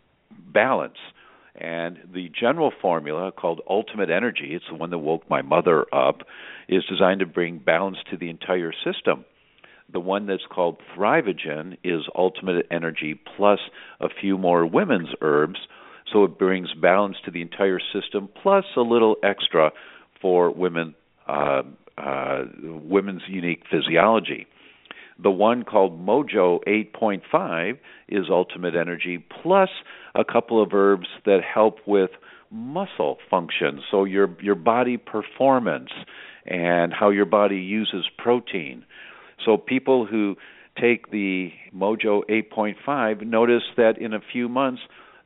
balance. 0.52 0.98
And 1.54 1.98
the 2.12 2.30
general 2.38 2.72
formula 2.80 3.32
called 3.32 3.60
Ultimate 3.68 4.10
Energy, 4.10 4.50
it's 4.54 4.64
the 4.68 4.76
one 4.76 4.90
that 4.90 4.98
woke 4.98 5.28
my 5.28 5.42
mother 5.42 5.86
up, 5.92 6.22
is 6.68 6.84
designed 6.88 7.20
to 7.20 7.26
bring 7.26 7.58
balance 7.58 7.98
to 8.10 8.16
the 8.16 8.30
entire 8.30 8.72
system. 8.72 9.24
The 9.92 10.00
one 10.00 10.26
that's 10.26 10.46
called 10.48 10.78
Thrivagen 10.94 11.76
is 11.82 12.02
Ultimate 12.14 12.66
Energy 12.70 13.20
plus 13.36 13.58
a 14.00 14.08
few 14.08 14.38
more 14.38 14.64
women's 14.64 15.08
herbs, 15.20 15.58
so 16.12 16.24
it 16.24 16.38
brings 16.38 16.72
balance 16.74 17.16
to 17.24 17.30
the 17.30 17.42
entire 17.42 17.80
system 17.92 18.28
plus 18.40 18.64
a 18.76 18.82
little 18.82 19.16
extra 19.22 19.72
for 20.20 20.50
women, 20.50 20.94
uh, 21.26 21.62
uh, 21.98 22.44
women's 22.62 23.22
unique 23.28 23.64
physiology. 23.68 24.46
The 25.22 25.30
one 25.30 25.64
called 25.64 26.00
Mojo 26.00 26.60
8.5 26.66 27.78
is 28.08 28.26
Ultimate 28.30 28.74
Energy 28.74 29.24
plus 29.42 29.68
a 30.14 30.24
couple 30.24 30.62
of 30.62 30.72
herbs 30.72 31.08
that 31.24 31.40
help 31.42 31.78
with 31.86 32.10
muscle 32.50 33.18
function, 33.30 33.80
so 33.90 34.04
your 34.04 34.28
your 34.40 34.56
body 34.56 34.96
performance 34.96 35.90
and 36.46 36.92
how 36.92 37.10
your 37.10 37.26
body 37.26 37.58
uses 37.58 38.06
protein. 38.18 38.84
So 39.44 39.56
people 39.56 40.06
who 40.06 40.36
take 40.80 41.10
the 41.10 41.52
Mojo 41.74 42.22
8.5 42.28 43.26
notice 43.26 43.62
that 43.76 43.98
in 43.98 44.12
a 44.14 44.20
few 44.32 44.48
months 44.48 44.82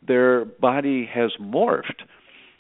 their 0.06 0.44
body 0.44 1.08
has 1.12 1.32
morphed. 1.40 2.02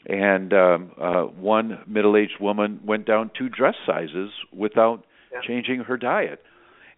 And 0.06 0.52
um, 0.52 0.90
uh, 1.00 1.22
one 1.22 1.78
middle-aged 1.86 2.38
woman 2.40 2.80
went 2.84 3.06
down 3.06 3.30
two 3.36 3.48
dress 3.48 3.74
sizes 3.86 4.30
without 4.52 5.04
Yeah. 5.32 5.40
changing 5.42 5.80
her 5.80 5.96
diet, 5.96 6.40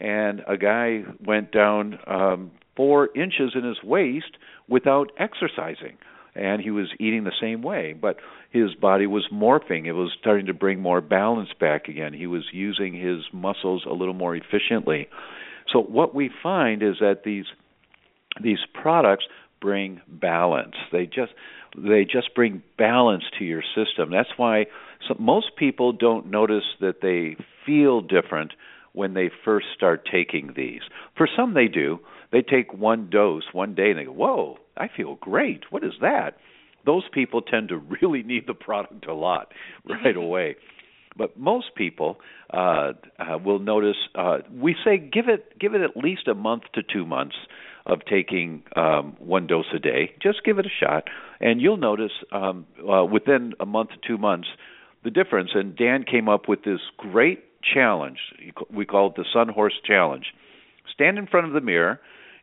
and 0.00 0.42
a 0.46 0.56
guy 0.58 1.04
went 1.24 1.52
down 1.52 1.98
um, 2.06 2.50
four 2.76 3.08
inches 3.16 3.52
in 3.54 3.64
his 3.64 3.82
waist 3.82 4.36
without 4.68 5.10
exercising. 5.18 5.96
And 6.34 6.60
he 6.60 6.70
was 6.70 6.88
eating 7.00 7.24
the 7.24 7.32
same 7.40 7.62
way, 7.62 7.94
but 7.94 8.16
his 8.50 8.74
body 8.74 9.06
was 9.06 9.26
morphing. 9.32 9.86
It 9.86 9.92
was 9.92 10.12
starting 10.20 10.46
to 10.46 10.54
bring 10.54 10.80
more 10.80 11.00
balance 11.00 11.48
back 11.58 11.88
again. 11.88 12.12
He 12.12 12.26
was 12.26 12.44
using 12.52 12.92
his 12.92 13.24
muscles 13.32 13.84
a 13.88 13.94
little 13.94 14.14
more 14.14 14.36
efficiently. 14.36 15.08
So 15.72 15.80
what 15.80 16.14
we 16.14 16.30
find 16.42 16.82
is 16.82 16.96
that 17.00 17.22
these 17.24 17.46
these 18.42 18.58
products 18.74 19.24
bring 19.62 20.02
balance. 20.08 20.74
They 20.92 21.06
just 21.06 21.32
they 21.76 22.04
just 22.04 22.34
bring 22.34 22.62
balance 22.76 23.24
to 23.38 23.44
your 23.44 23.62
system. 23.74 24.10
That's 24.10 24.28
why 24.36 24.66
so 25.08 25.16
most 25.18 25.56
people 25.56 25.92
don't 25.92 26.30
notice 26.30 26.64
that 26.80 27.00
they 27.00 27.36
feel 27.64 28.00
different 28.00 28.52
when 28.96 29.12
they 29.12 29.30
first 29.44 29.66
start 29.74 30.08
taking 30.10 30.54
these. 30.56 30.80
For 31.16 31.28
some 31.36 31.52
they 31.52 31.68
do. 31.68 32.00
They 32.32 32.42
take 32.42 32.72
one 32.72 33.08
dose 33.10 33.44
one 33.52 33.74
day 33.74 33.90
and 33.90 33.98
they 33.98 34.04
go, 34.04 34.12
"Whoa, 34.12 34.58
I 34.76 34.88
feel 34.88 35.16
great. 35.16 35.70
What 35.70 35.84
is 35.84 35.92
that?" 36.00 36.38
Those 36.84 37.04
people 37.12 37.42
tend 37.42 37.68
to 37.68 37.76
really 38.00 38.22
need 38.22 38.46
the 38.46 38.54
product 38.54 39.06
a 39.06 39.14
lot 39.14 39.52
right 39.84 40.16
away. 40.26 40.56
But 41.16 41.38
most 41.38 41.74
people 41.76 42.16
uh, 42.52 42.92
uh, 43.18 43.38
will 43.44 43.58
notice. 43.58 43.96
Uh, 44.14 44.38
we 44.50 44.74
say 44.84 44.96
give 44.98 45.28
it 45.28 45.58
give 45.58 45.74
it 45.74 45.82
at 45.82 45.96
least 45.96 46.26
a 46.26 46.34
month 46.34 46.64
to 46.74 46.82
two 46.82 47.04
months 47.04 47.36
of 47.84 48.00
taking 48.08 48.62
um, 48.74 49.14
one 49.18 49.46
dose 49.46 49.66
a 49.74 49.78
day. 49.78 50.12
Just 50.22 50.42
give 50.42 50.58
it 50.58 50.66
a 50.66 50.84
shot, 50.84 51.04
and 51.40 51.60
you'll 51.60 51.76
notice 51.76 52.12
um, 52.32 52.66
uh, 52.80 53.04
within 53.04 53.52
a 53.60 53.66
month 53.66 53.90
to 53.90 53.96
two 54.06 54.18
months 54.18 54.48
the 55.04 55.10
difference. 55.10 55.50
And 55.54 55.76
Dan 55.76 56.02
came 56.02 56.28
up 56.28 56.48
with 56.48 56.64
this 56.64 56.80
great 56.96 57.45
challenge. 57.74 58.18
We 58.70 58.86
call 58.86 59.08
it 59.08 59.16
the 59.16 59.24
Sun 59.32 59.48
Horse 59.48 59.74
Challenge. 59.84 60.26
Stand 60.92 61.18
in 61.18 61.26
front 61.26 61.46
of 61.46 61.52
the 61.52 61.60
mirror. 61.60 62.00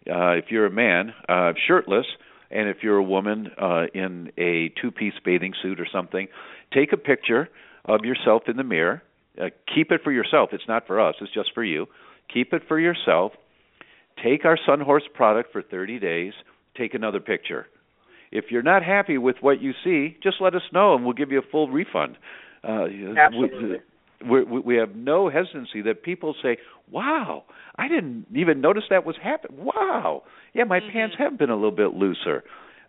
Uh, 0.09 0.31
if 0.31 0.45
you're 0.49 0.65
a 0.65 0.71
man, 0.71 1.13
uh, 1.29 1.53
shirtless, 1.67 2.05
and 2.51 2.69
if 2.69 2.77
you're 2.83 2.97
a 2.97 3.03
woman 3.03 3.49
uh, 3.59 3.85
in 3.93 4.31
a 4.37 4.69
two-piece 4.81 5.13
bathing 5.25 5.53
suit 5.61 5.79
or 5.79 5.87
something, 5.91 6.27
take 6.73 6.93
a 6.93 6.97
picture 6.97 7.49
of 7.85 8.01
yourself 8.03 8.43
in 8.47 8.57
the 8.57 8.63
mirror. 8.63 9.01
Uh, 9.41 9.45
keep 9.73 9.91
it 9.91 10.01
for 10.03 10.11
yourself. 10.11 10.49
It's 10.51 10.67
not 10.67 10.85
for 10.85 10.99
us. 11.01 11.15
It's 11.21 11.33
just 11.33 11.51
for 11.53 11.63
you. 11.63 11.87
Keep 12.31 12.53
it 12.53 12.63
for 12.67 12.79
yourself. 12.79 13.31
Take 14.23 14.45
our 14.45 14.57
Sun 14.63 14.81
Horse 14.81 15.03
product 15.13 15.51
for 15.51 15.61
30 15.61 15.99
days. 15.99 16.33
Take 16.77 16.93
another 16.93 17.19
picture. 17.19 17.67
if 18.31 18.45
you're 18.49 18.63
not 18.63 18.83
happy 18.83 19.17
with 19.17 19.35
what 19.41 19.61
you 19.61 19.73
see, 19.83 20.17
just 20.21 20.37
let 20.41 20.55
us 20.55 20.63
know 20.71 20.95
and 20.95 21.03
we'll 21.03 21.13
give 21.13 21.31
you 21.31 21.39
a 21.39 21.49
full 21.51 21.69
refund. 21.69 22.17
Uh, 22.67 22.85
Absolutely. 23.17 23.77
We, 24.29 24.43
we, 24.43 24.75
have 24.77 24.95
no 24.95 25.29
hesitancy 25.29 25.81
that 25.83 26.03
people 26.03 26.35
say, 26.41 26.57
"Wow, 26.91 27.43
I 27.75 27.87
didn't 27.87 28.27
even 28.35 28.61
notice 28.61 28.83
that 28.89 29.05
was 29.05 29.15
happening." 29.21 29.65
Wow, 29.65 30.23
yeah, 30.53 30.63
my 30.63 30.79
mm-hmm. 30.79 30.91
pants 30.91 31.15
have 31.17 31.37
been 31.37 31.49
a 31.49 31.55
little 31.55 31.71
bit 31.71 31.93
looser. 31.93 32.43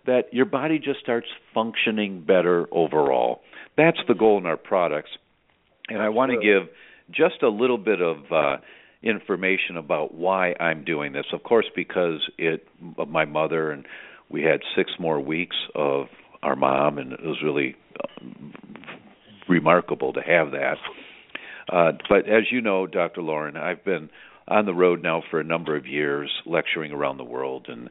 That 0.07 0.32
your 0.32 0.45
body 0.45 0.78
just 0.78 1.01
starts 1.01 1.28
functioning 1.55 2.24
better 2.26 2.66
overall. 2.70 3.41
That's 3.76 3.99
the 4.07 4.14
goal 4.14 4.39
in 4.39 4.47
our 4.47 4.59
products. 4.59 5.11
And 5.89 6.01
I 6.01 6.11
want 6.11 6.32
to 6.32 6.39
give 6.39 6.68
just 7.11 7.43
a 7.43 7.49
little 7.49 7.78
bit 7.78 8.01
of 8.01 8.16
uh, 8.30 8.57
information 9.03 9.76
about 9.76 10.14
why 10.14 10.55
I'm 10.61 10.85
doing 10.85 11.12
this. 11.12 11.26
Of 11.32 11.43
course, 11.43 11.66
because 11.74 12.20
it 12.39 12.66
of 12.99 13.09
my 13.09 13.24
mother 13.24 13.70
and 13.70 13.87
we 14.30 14.43
had 14.43 14.61
six 14.76 14.93
more 14.99 15.20
weeks 15.20 15.57
of 15.74 16.07
our 16.43 16.57
mom, 16.57 16.99
and 16.99 17.12
it 17.12 17.22
was 17.22 17.39
really 17.43 17.76
uh, 18.03 18.32
remarkable 19.49 20.12
to 20.12 20.20
have 20.20 20.51
that. 20.53 20.76
Uh, 21.69 21.93
but 22.09 22.29
as 22.29 22.45
you 22.51 22.61
know, 22.61 22.87
Dr. 22.87 23.23
Lauren, 23.23 23.57
I've 23.57 23.85
been 23.85 24.11
on 24.49 24.67
the 24.67 24.75
road 24.75 25.03
now 25.03 25.23
for 25.31 25.41
a 25.41 25.45
number 25.45 25.77
of 25.77 25.87
years, 25.87 26.31
lecturing 26.47 26.93
around 26.93 27.17
the 27.17 27.25
world, 27.25 27.67
and 27.69 27.89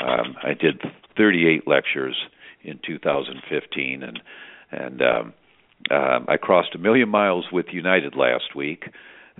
um, 0.00 0.36
I 0.42 0.54
did 0.54 0.80
38 1.16 1.66
lectures 1.66 2.16
in 2.62 2.78
2015, 2.86 4.02
and 4.02 4.20
and 4.70 5.00
um, 5.00 5.34
um, 5.90 6.26
I 6.28 6.36
crossed 6.36 6.74
a 6.74 6.78
million 6.78 7.08
miles 7.08 7.46
with 7.50 7.66
United 7.72 8.14
last 8.14 8.54
week, 8.54 8.84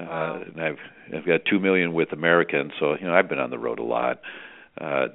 uh, 0.01 0.41
and 0.47 0.61
I've 0.61 0.79
I've 1.14 1.26
got 1.26 1.41
two 1.49 1.59
million 1.59 1.93
with 1.93 2.12
American, 2.12 2.72
so 2.81 2.95
you 2.99 3.07
know 3.07 3.14
I've 3.14 3.29
been 3.29 3.39
on 3.39 3.51
the 3.51 3.59
road 3.59 3.79
a 3.79 3.85
lot, 3.85 4.20
uh, 4.81 5.09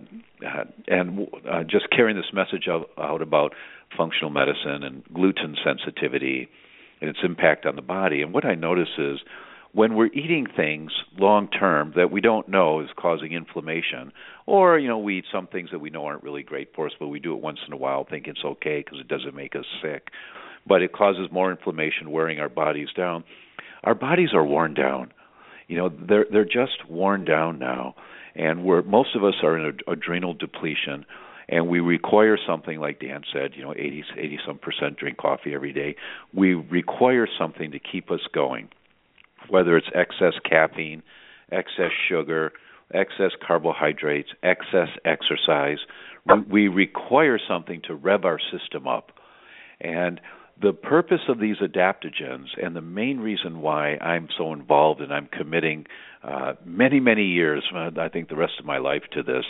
uh, 0.46 0.64
and 0.88 1.28
uh, 1.50 1.64
just 1.64 1.90
carrying 1.90 2.16
this 2.16 2.32
message 2.34 2.68
out, 2.70 2.90
out 2.98 3.22
about 3.22 3.54
functional 3.98 4.30
medicine 4.30 4.84
and 4.84 5.04
gluten 5.14 5.56
sensitivity 5.64 6.50
and 7.04 7.10
its 7.10 7.20
impact 7.22 7.66
on 7.66 7.76
the 7.76 7.82
body. 7.82 8.22
And 8.22 8.34
what 8.34 8.46
I 8.46 8.56
notice 8.56 8.88
is 8.98 9.20
when 9.74 9.94
we're 9.94 10.06
eating 10.14 10.46
things 10.56 10.90
long 11.20 11.50
term 11.50 11.92
that 11.98 12.12
we 12.12 12.22
don't 12.22 12.48
know 12.48 12.80
is 12.80 12.88
causing 12.98 13.34
inflammation, 13.34 14.14
or 14.46 14.80
you 14.80 14.88
know 14.88 14.98
we 14.98 15.18
eat 15.18 15.26
some 15.30 15.48
things 15.48 15.70
that 15.74 15.80
we 15.80 15.90
know 15.90 16.06
aren't 16.06 16.24
really 16.24 16.44
great 16.44 16.74
for 16.74 16.86
us, 16.86 16.94
but 16.98 17.10
we 17.10 17.20
do 17.20 17.34
it 17.34 17.42
once 17.42 17.60
in 17.68 17.74
a 17.74 17.78
while, 17.78 18.06
think 18.10 18.26
it's 18.28 18.46
okay 18.46 18.82
because 18.86 19.02
it 19.02 19.10
doesn't 19.10 19.36
make 19.36 19.54
us 19.54 19.66
sick, 19.82 20.12
but 20.66 20.82
it 20.82 20.94
causes 20.94 21.28
more 21.30 21.52
inflammation, 21.52 22.10
wearing 22.10 22.40
our 22.40 22.48
bodies 22.48 22.88
down. 22.96 23.26
Our 23.84 23.96
bodies 23.96 24.30
are 24.34 24.46
worn 24.46 24.74
down. 24.74 25.12
You 25.68 25.80
know 25.80 25.90
they're 25.90 26.28
they're 26.32 26.46
just 26.46 26.88
worn 26.90 27.26
down 27.26 27.60
now, 27.60 27.96
and 28.34 28.64
we're 28.64 28.82
most 28.82 29.14
of 29.14 29.26
us 29.26 29.36
are 29.44 29.58
in 29.58 29.66
a, 29.66 29.92
adrenal 29.92 30.34
depletion 30.34 31.06
and 31.50 31.68
we 31.68 31.80
require 31.80 32.38
something 32.48 32.80
like 32.80 33.00
Dan 33.00 33.24
said, 33.32 33.52
you 33.56 33.64
know, 33.64 33.74
80 33.74 34.04
80 34.18 34.40
some 34.46 34.58
percent 34.58 34.98
drink 34.98 35.18
coffee 35.18 35.54
every 35.54 35.74
day. 35.74 35.96
We 36.34 36.54
require 36.54 37.28
something 37.38 37.72
to 37.72 37.80
keep 37.80 38.12
us 38.12 38.22
going 38.34 38.70
whether 39.50 39.78
it's 39.78 39.88
excess 39.94 40.34
caffeine, 40.48 41.04
excess 41.52 41.92
sugar, 42.10 42.54
excess 42.94 43.32
carbohydrates, 43.46 44.30
excess 44.44 44.90
exercise. 45.06 45.80
We, 46.50 46.68
require 46.68 47.40
something 47.46 47.82
to 47.88 47.96
rev 47.96 48.24
our 48.24 48.40
system 48.40 48.88
up. 48.88 49.12
And 49.82 50.22
the 50.62 50.72
purpose 50.72 51.22
of 51.28 51.40
these 51.40 51.58
adaptogens, 51.58 52.48
and 52.62 52.76
the 52.76 52.82
main 52.82 53.20
reason 53.20 53.60
why 53.60 53.98
I'm 53.98 54.30
so 54.38 54.54
involved 54.54 55.02
and 55.02 55.14
I'm 55.14 55.28
committing 55.28 55.86
uh, 56.24 56.54
many, 56.64 57.02
many 57.02 57.26
years, 57.26 57.64
uh, 57.76 57.90
I 58.00 58.08
think 58.08 58.30
the 58.30 58.36
rest 58.36 58.54
of 58.60 58.66
my 58.66 58.78
life 58.78 59.04
to 59.14 59.24
this, 59.24 59.46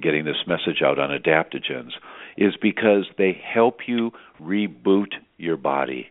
getting 0.00 0.24
this 0.24 0.44
message 0.46 0.82
out 0.84 0.98
on 0.98 1.10
adaptogens, 1.10 1.92
is 2.36 2.54
because 2.60 3.04
they 3.16 3.32
help 3.32 3.80
you 3.86 4.10
reboot 4.40 5.12
your 5.36 5.56
body. 5.56 6.08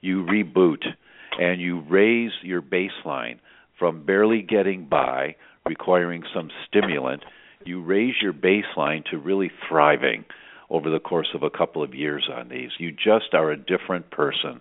You 0.00 0.24
reboot 0.24 0.84
and 1.38 1.60
you 1.60 1.80
raise 1.88 2.32
your 2.42 2.62
baseline 2.62 3.38
from 3.78 4.04
barely 4.04 4.42
getting 4.42 4.86
by, 4.86 5.36
requiring 5.66 6.22
some 6.34 6.50
stimulant, 6.66 7.24
you 7.64 7.82
raise 7.82 8.14
your 8.22 8.32
baseline 8.32 9.04
to 9.10 9.18
really 9.18 9.50
thriving 9.68 10.24
over 10.70 10.90
the 10.90 11.00
course 11.00 11.28
of 11.34 11.42
a 11.42 11.50
couple 11.50 11.82
of 11.82 11.94
years 11.94 12.28
on 12.32 12.48
these. 12.48 12.70
You 12.78 12.92
just 12.92 13.34
are 13.34 13.50
a 13.50 13.56
different 13.56 14.10
person. 14.10 14.60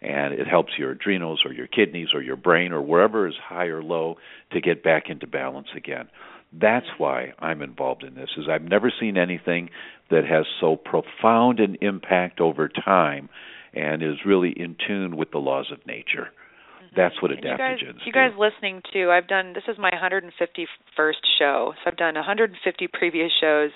And 0.00 0.32
it 0.32 0.46
helps 0.46 0.72
your 0.78 0.92
adrenals 0.92 1.42
or 1.44 1.52
your 1.52 1.66
kidneys 1.66 2.08
or 2.14 2.22
your 2.22 2.36
brain 2.36 2.72
or 2.72 2.80
wherever 2.80 3.26
is 3.26 3.34
high 3.42 3.66
or 3.66 3.82
low 3.82 4.16
to 4.52 4.60
get 4.60 4.84
back 4.84 5.04
into 5.08 5.26
balance 5.26 5.68
again. 5.76 6.08
That's 6.52 6.86
why 6.96 7.32
I'm 7.38 7.62
involved 7.62 8.04
in 8.04 8.14
this. 8.14 8.30
Is 8.36 8.44
I've 8.50 8.62
never 8.62 8.92
seen 8.98 9.18
anything 9.18 9.70
that 10.10 10.24
has 10.24 10.46
so 10.60 10.76
profound 10.76 11.60
an 11.60 11.76
impact 11.80 12.40
over 12.40 12.68
time 12.68 13.28
and 13.74 14.02
is 14.02 14.24
really 14.24 14.54
in 14.56 14.76
tune 14.86 15.16
with 15.16 15.30
the 15.30 15.38
laws 15.38 15.70
of 15.70 15.86
nature. 15.86 16.28
Mm-hmm. 16.28 16.96
That's 16.96 17.20
what 17.20 17.30
adaptogens. 17.30 17.36
You 17.44 17.86
guys, 17.86 18.06
you 18.06 18.12
guys 18.12 18.30
listening 18.38 18.82
to, 18.94 19.10
I've 19.10 19.28
done. 19.28 19.52
This 19.52 19.64
is 19.68 19.76
my 19.78 19.90
151st 19.90 21.12
show, 21.38 21.74
so 21.74 21.90
I've 21.90 21.96
done 21.96 22.14
150 22.14 22.88
previous 22.92 23.30
shows, 23.40 23.70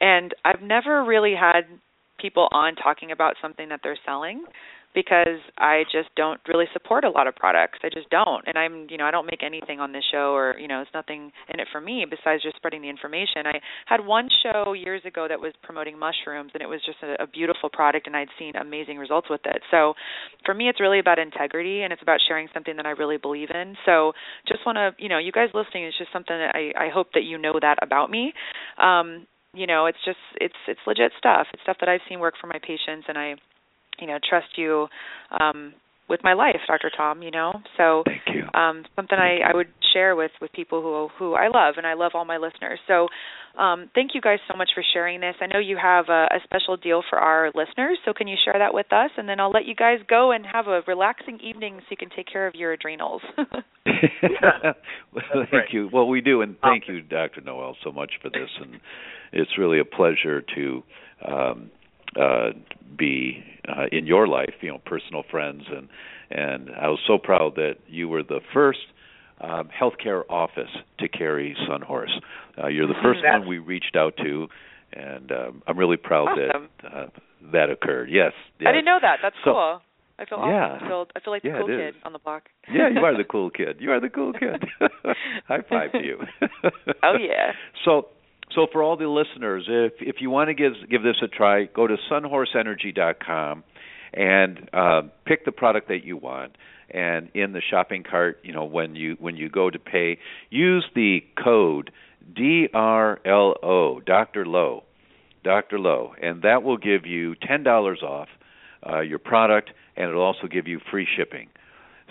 and 0.00 0.34
I've 0.44 0.62
never 0.62 1.04
really 1.04 1.34
had 1.40 1.62
people 2.18 2.48
on 2.52 2.74
talking 2.74 3.12
about 3.12 3.34
something 3.40 3.68
that 3.70 3.80
they're 3.82 3.98
selling 4.04 4.44
because 4.94 5.38
I 5.56 5.84
just 5.92 6.08
don't 6.16 6.40
really 6.48 6.66
support 6.72 7.04
a 7.04 7.10
lot 7.10 7.26
of 7.26 7.36
products. 7.36 7.78
I 7.84 7.88
just 7.92 8.10
don't. 8.10 8.42
And 8.46 8.58
I'm, 8.58 8.86
you 8.90 8.98
know, 8.98 9.04
I 9.04 9.10
don't 9.10 9.26
make 9.26 9.42
anything 9.42 9.78
on 9.78 9.92
this 9.92 10.02
show 10.10 10.34
or, 10.34 10.58
you 10.58 10.66
know, 10.66 10.80
it's 10.80 10.90
nothing 10.92 11.30
in 11.48 11.60
it 11.60 11.68
for 11.70 11.80
me 11.80 12.04
besides 12.08 12.42
just 12.42 12.56
spreading 12.56 12.82
the 12.82 12.88
information. 12.88 13.46
I 13.46 13.60
had 13.86 14.04
one 14.04 14.28
show 14.42 14.72
years 14.72 15.02
ago 15.04 15.26
that 15.28 15.40
was 15.40 15.52
promoting 15.62 15.98
mushrooms 15.98 16.50
and 16.54 16.62
it 16.62 16.66
was 16.66 16.80
just 16.84 16.98
a, 17.02 17.22
a 17.22 17.26
beautiful 17.26 17.70
product 17.70 18.06
and 18.06 18.16
I'd 18.16 18.28
seen 18.38 18.56
amazing 18.56 18.98
results 18.98 19.28
with 19.30 19.42
it. 19.44 19.62
So 19.70 19.94
for 20.44 20.54
me 20.54 20.68
it's 20.68 20.80
really 20.80 20.98
about 20.98 21.18
integrity 21.18 21.82
and 21.82 21.92
it's 21.92 22.02
about 22.02 22.18
sharing 22.26 22.48
something 22.52 22.76
that 22.76 22.86
I 22.86 22.90
really 22.90 23.16
believe 23.16 23.50
in. 23.50 23.76
So 23.86 24.12
just 24.48 24.66
want 24.66 24.76
to, 24.76 24.90
you 25.02 25.08
know, 25.08 25.18
you 25.18 25.30
guys 25.30 25.48
listening 25.54 25.84
it's 25.84 25.98
just 25.98 26.12
something 26.12 26.36
that 26.36 26.54
I 26.54 26.86
I 26.86 26.88
hope 26.92 27.08
that 27.14 27.22
you 27.22 27.38
know 27.38 27.58
that 27.60 27.78
about 27.82 28.10
me. 28.10 28.32
Um 28.78 29.26
you 29.52 29.66
know, 29.66 29.86
it's 29.86 29.98
just 30.04 30.18
it's 30.40 30.54
it's 30.66 30.80
legit 30.86 31.12
stuff. 31.18 31.46
It's 31.52 31.62
stuff 31.62 31.76
that 31.80 31.88
I've 31.88 32.00
seen 32.08 32.20
work 32.20 32.34
for 32.40 32.46
my 32.46 32.58
patients 32.58 33.06
and 33.08 33.18
I 33.18 33.34
you 34.00 34.06
know 34.06 34.18
trust 34.28 34.56
you 34.56 34.86
um 35.40 35.72
with 36.08 36.20
my 36.24 36.32
life 36.32 36.56
dr 36.66 36.90
tom 36.96 37.22
you 37.22 37.30
know? 37.30 37.60
So 37.76 38.02
thank 38.04 38.22
you. 38.34 38.44
um 38.58 38.84
something 38.96 39.18
i 39.18 39.38
i 39.52 39.54
would 39.54 39.68
share 39.92 40.14
with 40.16 40.30
with 40.40 40.52
people 40.52 40.82
who 40.82 41.08
who 41.18 41.34
i 41.34 41.46
love 41.48 41.74
and 41.76 41.86
i 41.86 41.94
love 41.94 42.12
all 42.14 42.24
my 42.24 42.36
listeners. 42.38 42.78
So 42.86 43.08
um 43.60 43.90
thank 43.94 44.10
you 44.14 44.20
guys 44.20 44.38
so 44.50 44.56
much 44.56 44.70
for 44.74 44.82
sharing 44.92 45.20
this. 45.20 45.34
I 45.40 45.46
know 45.46 45.58
you 45.58 45.76
have 45.76 46.06
a, 46.08 46.28
a 46.30 46.38
special 46.44 46.76
deal 46.76 47.02
for 47.08 47.18
our 47.18 47.50
listeners 47.54 47.98
so 48.04 48.12
can 48.12 48.28
you 48.28 48.36
share 48.44 48.54
that 48.58 48.74
with 48.74 48.92
us? 48.92 49.10
And 49.16 49.28
then 49.28 49.40
i'll 49.40 49.50
let 49.50 49.66
you 49.66 49.74
guys 49.74 49.98
go 50.08 50.32
and 50.32 50.44
have 50.46 50.66
a 50.66 50.82
relaxing 50.86 51.38
evening 51.40 51.78
so 51.80 51.86
you 51.90 51.96
can 51.96 52.10
take 52.14 52.26
care 52.30 52.46
of 52.46 52.54
your 52.54 52.72
adrenals. 52.72 53.22
Well, 55.12 55.46
thank 55.50 55.72
you. 55.72 55.90
Well 55.92 56.08
we 56.08 56.20
do 56.20 56.42
and 56.42 56.56
thank 56.60 56.84
you 56.88 57.00
dr 57.02 57.40
noel 57.42 57.76
so 57.84 57.90
much 57.92 58.12
for 58.22 58.30
this 58.30 58.48
and 58.60 58.80
it's 59.32 59.58
really 59.58 59.80
a 59.80 59.84
pleasure 59.84 60.42
to 60.54 60.82
um 61.26 61.70
uh, 62.18 62.50
be 62.96 63.42
uh, 63.68 63.86
in 63.92 64.06
your 64.06 64.26
life, 64.26 64.54
you 64.60 64.70
know, 64.70 64.78
personal 64.84 65.22
friends, 65.30 65.62
and 65.74 65.88
and 66.30 66.70
I 66.80 66.88
was 66.88 67.00
so 67.06 67.18
proud 67.18 67.56
that 67.56 67.76
you 67.88 68.08
were 68.08 68.22
the 68.22 68.40
first 68.52 68.80
um, 69.40 69.68
healthcare 69.68 70.22
office 70.28 70.70
to 70.98 71.08
carry 71.08 71.56
Sunhorse. 71.68 72.20
Uh, 72.62 72.68
you're 72.68 72.86
the 72.86 72.94
first 73.02 73.20
That's 73.22 73.38
one 73.40 73.48
we 73.48 73.58
reached 73.58 73.96
out 73.96 74.16
to, 74.18 74.48
and 74.92 75.32
um, 75.32 75.62
I'm 75.66 75.78
really 75.78 75.96
proud 75.96 76.28
awesome. 76.28 76.68
that 76.82 76.94
uh, 76.94 77.06
that 77.52 77.70
occurred. 77.70 78.10
Yes, 78.10 78.32
yes, 78.58 78.68
I 78.68 78.72
didn't 78.72 78.84
know 78.84 78.98
that. 79.00 79.18
That's 79.22 79.36
so, 79.44 79.52
cool. 79.52 79.80
I 80.18 80.24
feel 80.26 80.38
awesome. 80.38 80.50
Yeah. 80.50 80.78
I 80.80 80.88
feel 80.88 81.06
I 81.16 81.20
feel 81.20 81.32
like 81.32 81.42
the 81.42 81.48
Yeah, 81.48 81.58
cool 81.58 81.66
kid 81.68 81.94
on 82.04 82.12
the 82.12 82.18
block. 82.18 82.42
yeah, 82.70 82.88
you 82.92 83.00
are 83.00 83.16
the 83.16 83.24
cool 83.30 83.50
kid. 83.50 83.76
You 83.80 83.92
are 83.92 84.00
the 84.00 84.10
cool 84.10 84.32
kid. 84.34 84.62
High 85.48 85.62
five 85.68 85.92
to 85.92 86.04
you. 86.04 86.18
Oh, 87.02 87.16
yeah. 87.18 87.52
So 87.84 88.08
so 88.54 88.66
for 88.72 88.82
all 88.82 88.96
the 88.96 89.06
listeners, 89.08 89.64
if 89.68 89.94
if 90.00 90.16
you 90.20 90.30
want 90.30 90.48
to 90.48 90.54
give 90.54 90.72
give 90.90 91.02
this 91.02 91.16
a 91.22 91.28
try, 91.28 91.64
go 91.64 91.86
to 91.86 91.96
sunhorseenergy.com 92.10 93.64
and 94.12 94.68
uh, 94.72 95.02
pick 95.24 95.44
the 95.44 95.52
product 95.52 95.88
that 95.88 96.04
you 96.04 96.16
want. 96.16 96.56
And 96.92 97.28
in 97.34 97.52
the 97.52 97.60
shopping 97.70 98.02
cart, 98.02 98.40
you 98.42 98.52
know, 98.52 98.64
when 98.64 98.96
you 98.96 99.16
when 99.20 99.36
you 99.36 99.48
go 99.48 99.70
to 99.70 99.78
pay, 99.78 100.18
use 100.50 100.84
the 100.94 101.20
code 101.42 101.92
DRLO, 102.34 104.04
Dr. 104.04 104.46
Low, 104.46 104.82
Dr. 105.44 105.78
Low, 105.78 106.14
and 106.20 106.42
that 106.42 106.62
will 106.62 106.76
give 106.78 107.06
you 107.06 107.34
ten 107.36 107.62
dollars 107.62 108.02
off 108.02 108.28
uh, 108.88 109.00
your 109.00 109.18
product, 109.20 109.70
and 109.96 110.08
it'll 110.08 110.22
also 110.22 110.46
give 110.50 110.66
you 110.66 110.80
free 110.90 111.06
shipping. 111.16 111.48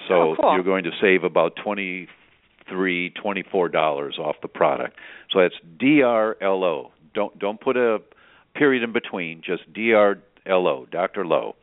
So 0.08 0.14
Oh, 0.32 0.36
cool. 0.40 0.54
you're 0.56 0.64
going 0.64 0.86
to 0.86 0.92
save 1.02 1.24
about 1.24 1.58
twenty 1.62 2.08
three, 2.70 3.10
twenty 3.12 3.44
four 3.44 3.70
dollars 3.70 4.18
off 4.20 4.36
the 4.42 4.48
product. 4.48 4.96
So 5.32 5.42
that's 5.42 5.56
DRLO. 5.78 6.92
Don't 7.14 7.38
don't 7.40 7.60
put 7.60 7.78
a 7.78 8.00
period 8.56 8.84
in 8.84 8.94
between. 8.94 9.42
Just 9.46 9.72
DRLO, 9.74 10.90
Dr. 10.90 11.26
Low, 11.26 11.56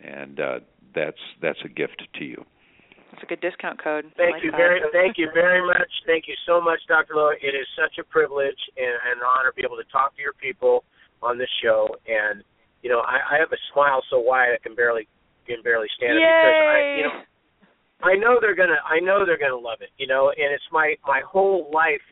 and 0.00 0.40
uh, 0.40 0.60
that's 0.94 1.20
that's 1.42 1.58
a 1.64 1.68
gift 1.68 2.02
to 2.18 2.24
you. 2.24 2.44
It's 3.12 3.22
a 3.22 3.26
good 3.26 3.40
discount 3.40 3.78
code. 3.82 4.10
Thank 4.16 4.34
like 4.34 4.42
you 4.42 4.50
that. 4.50 4.58
very, 4.58 4.80
thank 4.90 5.18
you 5.18 5.30
very 5.32 5.64
much. 5.64 5.90
Thank 6.04 6.26
you 6.26 6.34
so 6.46 6.60
much, 6.60 6.80
Dr. 6.88 7.14
Lowe. 7.14 7.30
It 7.30 7.54
is 7.54 7.66
such 7.78 8.02
a 8.02 8.04
privilege 8.04 8.58
and, 8.76 8.90
and 9.06 9.22
an 9.22 9.26
honor 9.26 9.50
to 9.50 9.54
be 9.54 9.62
able 9.62 9.78
to 9.78 9.86
talk 9.92 10.16
to 10.16 10.22
your 10.22 10.34
people 10.34 10.82
on 11.22 11.38
this 11.38 11.50
show, 11.62 11.94
and 12.10 12.42
you 12.82 12.90
know 12.90 13.00
I, 13.00 13.36
I 13.36 13.38
have 13.38 13.52
a 13.52 13.60
smile 13.72 14.02
so 14.10 14.18
wide 14.18 14.50
I 14.54 14.58
can 14.58 14.74
barely 14.74 15.06
can 15.46 15.62
barely 15.62 15.86
stand 15.96 16.18
Yay! 16.18 16.26
it 16.26 16.34
because 16.34 16.58
I 16.66 16.78
you 16.98 17.04
know 17.06 17.16
I 18.02 18.14
know 18.16 18.38
they're 18.40 18.54
gonna 18.54 18.80
I 18.84 19.00
know 19.00 19.24
they're 19.24 19.38
gonna 19.38 19.56
love 19.56 19.78
it, 19.80 19.90
you 19.98 20.06
know, 20.06 20.30
and 20.30 20.52
it's 20.52 20.64
my 20.72 20.94
my 21.06 21.20
whole 21.26 21.70
life. 21.72 22.02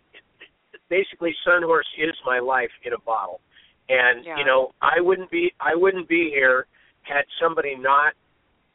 Basically, 0.89 1.35
Sunhorse 1.47 1.89
is 1.99 2.15
my 2.27 2.39
life 2.39 2.71
in 2.85 2.93
a 2.93 2.99
bottle, 2.99 3.41
and 3.89 4.25
Yeah. 4.25 4.39
you 4.39 4.45
know 4.45 4.73
I 4.81 5.01
wouldn't 5.01 5.31
be 5.31 5.53
I 5.61 5.75
wouldn't 5.75 6.09
be 6.09 6.31
here 6.31 6.67
had 7.03 7.25
somebody 7.41 7.75
not 7.75 8.15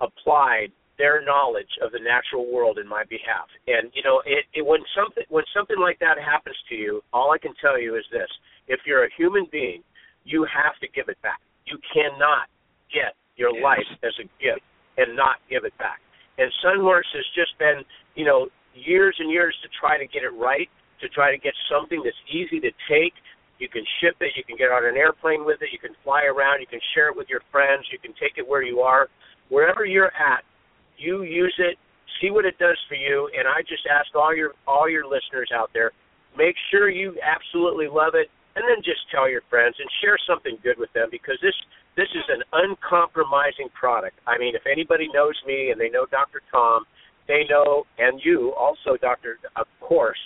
applied 0.02 0.72
their 0.98 1.22
knowledge 1.22 1.70
of 1.82 1.92
the 1.92 2.00
natural 2.00 2.52
world 2.52 2.78
in 2.80 2.88
my 2.88 3.04
behalf. 3.06 3.48
And 3.68 3.92
you 3.94 4.04
know, 4.04 4.22
it, 4.26 4.46
it 4.54 4.66
when 4.66 4.82
something 4.96 5.24
when 5.30 5.44
something 5.56 5.78
like 5.80 6.00
that 6.00 6.18
happens 6.20 6.58
to 6.70 6.76
you, 6.76 7.02
all 7.14 7.32
I 7.32 7.38
can 7.38 7.54
tell 7.62 7.80
you 7.80 7.96
is 7.96 8.06
this: 8.12 8.30
if 8.68 8.82
you're 8.86 9.06
a 9.06 9.10
human 9.16 9.46
being, 9.52 9.84
you 10.24 10.44
have 10.46 10.78
to 10.82 10.88
give 10.90 11.08
it 11.08 11.22
back. 11.22 11.40
You 11.66 11.78
cannot 11.94 12.48
get 12.94 13.14
your 13.36 13.54
Yes. 13.54 13.64
life 13.64 13.90
as 14.04 14.14
a 14.20 14.24
gift 14.44 14.62
and 14.98 15.16
not 15.16 15.38
give 15.50 15.64
it 15.64 15.78
back. 15.78 16.02
And 16.38 16.52
Sunhorse 16.64 17.10
has 17.14 17.26
just 17.34 17.58
been, 17.58 17.82
you 18.16 18.26
know, 18.26 18.48
years 18.74 19.16
and 19.20 19.32
years 19.32 19.56
to 19.64 19.70
try 19.80 19.98
to 19.98 20.06
get 20.06 20.24
it 20.24 20.34
right, 20.38 20.70
to 21.02 21.10
try 21.10 21.32
to 21.32 21.38
get 21.38 21.54
something 21.70 22.02
that's 22.04 22.18
easy 22.30 22.60
to 22.62 22.72
take. 22.90 23.14
You 23.60 23.68
can 23.70 23.84
ship 24.00 24.18
it, 24.22 24.38
you 24.38 24.44
can 24.44 24.56
get 24.56 24.70
on 24.70 24.86
an 24.86 24.98
airplane 24.98 25.44
with 25.44 25.62
it, 25.62 25.70
you 25.74 25.80
can 25.80 25.98
fly 26.04 26.26
around, 26.26 26.62
you 26.62 26.68
can 26.68 26.80
share 26.94 27.10
it 27.10 27.18
with 27.18 27.28
your 27.28 27.42
friends, 27.52 27.90
you 27.92 27.98
can 27.98 28.14
take 28.22 28.38
it 28.38 28.48
where 28.48 28.62
you 28.62 28.82
are. 28.82 29.10
Wherever 29.50 29.84
you're 29.84 30.14
at, 30.14 30.46
you 30.98 31.24
use 31.24 31.56
it, 31.58 31.78
see 32.22 32.30
what 32.30 32.46
it 32.46 32.58
does 32.60 32.78
for 32.88 32.96
you, 32.96 33.30
and 33.38 33.48
I 33.48 33.62
just 33.62 33.88
ask 33.90 34.14
all 34.14 34.36
your 34.36 34.54
all 34.68 34.90
your 34.90 35.06
listeners 35.06 35.50
out 35.54 35.72
there, 35.74 35.92
make 36.38 36.56
sure 36.70 36.90
you 36.90 37.18
absolutely 37.22 37.88
love 37.88 38.14
it 38.14 38.30
and 38.58 38.66
then 38.66 38.82
just 38.82 39.06
tell 39.14 39.30
your 39.30 39.46
friends 39.50 39.76
and 39.78 39.88
share 40.02 40.18
something 40.26 40.58
good 40.66 40.82
with 40.82 40.92
them 40.94 41.10
because 41.12 41.38
this 41.46 41.54
this 41.96 42.10
is 42.18 42.26
an 42.30 42.42
uncompromising 42.54 43.70
product. 43.74 44.18
I 44.26 44.38
mean, 44.38 44.56
if 44.56 44.66
anybody 44.66 45.08
knows 45.14 45.38
me 45.46 45.70
and 45.70 45.80
they 45.82 45.90
know 45.90 46.06
Dr. 46.10 46.42
Tom, 46.52 46.86
they 47.28 47.46
know 47.50 47.86
and 48.00 48.20
you 48.26 48.54
also 48.58 48.98
Dr. 48.98 49.38
of 49.56 49.68
course, 49.80 50.18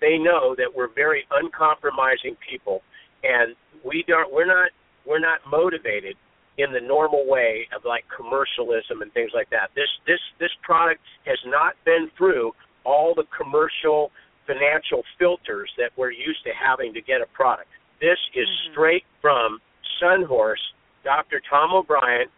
they 0.00 0.18
know 0.18 0.54
that 0.56 0.68
we're 0.68 0.92
very 0.92 1.24
uncompromising 1.32 2.36
people 2.44 2.82
and 3.24 3.56
we 3.84 4.04
don't 4.06 4.30
we're 4.32 4.46
not 4.46 4.70
we're 5.06 5.18
not 5.18 5.40
motivated 5.48 6.16
in 6.58 6.72
the 6.72 6.80
normal 6.80 7.24
way 7.26 7.66
of 7.74 7.82
like 7.88 8.04
commercialism 8.14 9.00
and 9.00 9.10
things 9.12 9.30
like 9.34 9.48
that. 9.48 9.72
This 9.74 9.88
this 10.06 10.20
this 10.38 10.52
product 10.62 11.00
has 11.24 11.38
not 11.46 11.74
been 11.86 12.10
through 12.18 12.52
all 12.84 13.14
the 13.14 13.24
commercial 13.32 14.10
financial 14.50 15.02
filters 15.18 15.70
that 15.78 15.90
we're 15.96 16.10
used 16.10 16.42
to 16.44 16.50
having 16.52 16.92
to 16.94 17.00
get 17.00 17.20
a 17.20 17.26
product. 17.26 17.68
This 18.00 18.18
is 18.34 18.48
Mhm. 18.48 18.70
straight 18.72 19.04
from 19.20 19.60
Sunhorse, 20.00 20.72
Dr. 21.04 21.40
Tom 21.40 21.72
O'Bryan, 21.72 22.28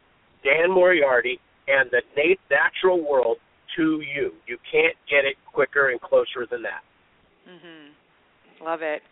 Dan 0.43 0.71
Moriarty, 0.71 1.41
and 1.69 1.91
the 1.91 2.03
nat- 2.17 2.41
natural 2.51 3.01
world 3.01 3.39
to 3.77 4.01
you. 4.01 4.35
You 4.47 4.59
can't 4.71 4.97
get 5.07 5.25
it 5.25 5.37
quicker 5.47 5.89
and 5.89 6.01
closer 6.01 6.45
than 6.47 6.63
that. 6.63 6.83
Mhm. 7.49 7.93
Love 8.61 8.83
it. 8.83 9.03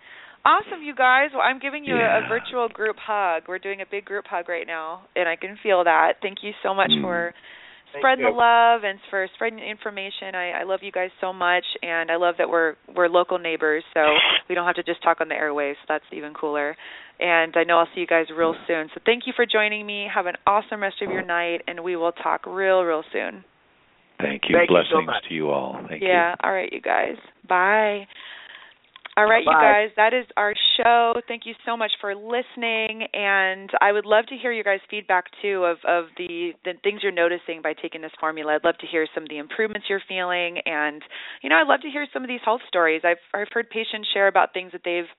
Awesome, 0.45 0.83
you 0.83 0.95
guys. 0.95 1.33
Well, 1.33 1.43
I'm 1.43 1.59
giving 1.59 1.85
you 1.85 1.97
a, 1.97 2.25
a 2.25 2.29
virtual 2.29 2.69
group 2.69 2.99
hug. 2.99 3.47
We're 3.47 3.59
doing 3.59 3.81
a 3.83 3.87
big 3.87 4.05
group 4.05 4.27
hug 4.27 4.49
right 4.49 4.67
now, 4.67 5.03
and 5.15 5.29
I 5.29 5.37
can 5.37 5.57
feel 5.57 5.85
that. 5.85 6.21
Thank 6.23 6.43
you 6.43 6.55
so 6.63 6.75
much 6.75 6.91
Mm. 6.91 7.03
for 7.03 7.35
Thank 7.93 8.03
spreading 8.03 8.25
you. 8.25 8.33
the 8.33 8.37
love 8.37 8.83
and 8.85 8.99
for 9.11 9.27
spreading 9.35 9.59
the 9.59 9.69
information. 9.69 10.35
I, 10.35 10.61
I 10.61 10.63
love 10.65 10.81
you 10.83 10.93
guys 10.93 11.11
so 11.21 11.33
much, 11.33 11.65
and 11.83 12.11
I 12.11 12.17
love 12.17 12.37
that 12.39 12.49
we're 12.49 12.75
we're 12.95 13.09
local 13.09 13.39
neighbors, 13.39 13.85
so 13.95 14.01
we 14.49 14.55
don't 14.55 14.67
have 14.67 14.77
to 14.77 14.83
just 14.83 15.03
talk 15.03 15.21
on 15.21 15.29
the 15.29 15.35
airwaves. 15.35 15.81
That's 15.89 16.05
even 16.13 16.35
cooler. 16.35 16.77
And 17.19 17.55
I 17.57 17.65
know 17.65 17.79
I'll 17.79 17.89
see 17.95 18.01
you 18.01 18.07
guys 18.07 18.27
real 18.35 18.55
soon. 18.67 18.89
So 18.95 19.01
thank 19.05 19.27
you 19.27 19.35
for 19.37 19.45
joining 19.45 19.85
me. 19.87 20.09
Have 20.13 20.27
an 20.27 20.37
awesome 20.47 20.81
rest 20.81 20.97
of 21.03 21.11
your 21.11 21.23
night, 21.23 21.63
and 21.67 21.85
we 21.85 21.95
will 21.95 22.13
talk 22.13 22.47
real, 22.47 22.81
real 22.83 23.05
soon. 23.13 23.45
Thank 24.19 24.43
you. 24.49 24.57
Thank 24.57 24.71
you 24.71 24.77
so 24.91 25.03
Blessings 25.05 25.29
to 25.29 25.35
you 25.35 25.51
all. 25.51 25.85
Thank 25.89 26.03
you. 26.03 26.09
yeah. 26.09 26.35
All 26.43 26.53
right, 26.53 26.73
you 26.73 26.81
guys. 26.81 27.17
Bye. 27.49 28.07
All 29.17 29.27
right, 29.27 29.43
you 29.43 29.53
Bye. 29.53 29.87
guys, 29.87 29.91
that 29.97 30.15
is 30.15 30.25
our 30.37 30.55
show. 30.77 31.15
Thank 31.27 31.45
you 31.45 31.55
so 31.67 31.77
much 31.77 31.91
for 32.01 32.15
listening, 32.15 33.07
and 33.13 33.69
I 33.81 33.91
would 33.93 34.07
love 34.07 34.27
to 34.27 34.37
hear 34.37 34.53
your 34.53 34.65
guys' 34.65 34.81
feedback 34.89 35.25
too 35.43 35.65
of 35.65 35.79
of 35.87 36.07
the 36.17 36.53
the 36.65 36.75
things 36.85 37.01
you're 37.03 37.13
noticing 37.13 37.61
by 37.61 37.75
taking 37.75 38.03
this 38.03 38.13
formula. 38.21 38.55
I'd 38.55 38.65
love 38.65 38.79
to 38.79 38.87
hear 38.87 39.07
some 39.13 39.25
of 39.25 39.29
the 39.29 39.39
improvements 39.39 39.89
you're 39.91 40.03
feeling, 40.09 40.59
and 40.65 41.03
you 41.43 41.51
know, 41.51 41.57
I'd 41.57 41.67
love 41.67 41.81
to 41.83 41.91
hear 41.91 42.07
some 42.13 42.23
of 42.23 42.29
these 42.29 42.41
health 42.45 42.63
stories. 42.69 43.03
I've 43.05 43.19
I've 43.35 43.49
heard 43.53 43.69
patients 43.69 44.09
share 44.15 44.29
about 44.29 44.55
things 44.55 44.73
that 44.73 44.83
they've 44.85 45.11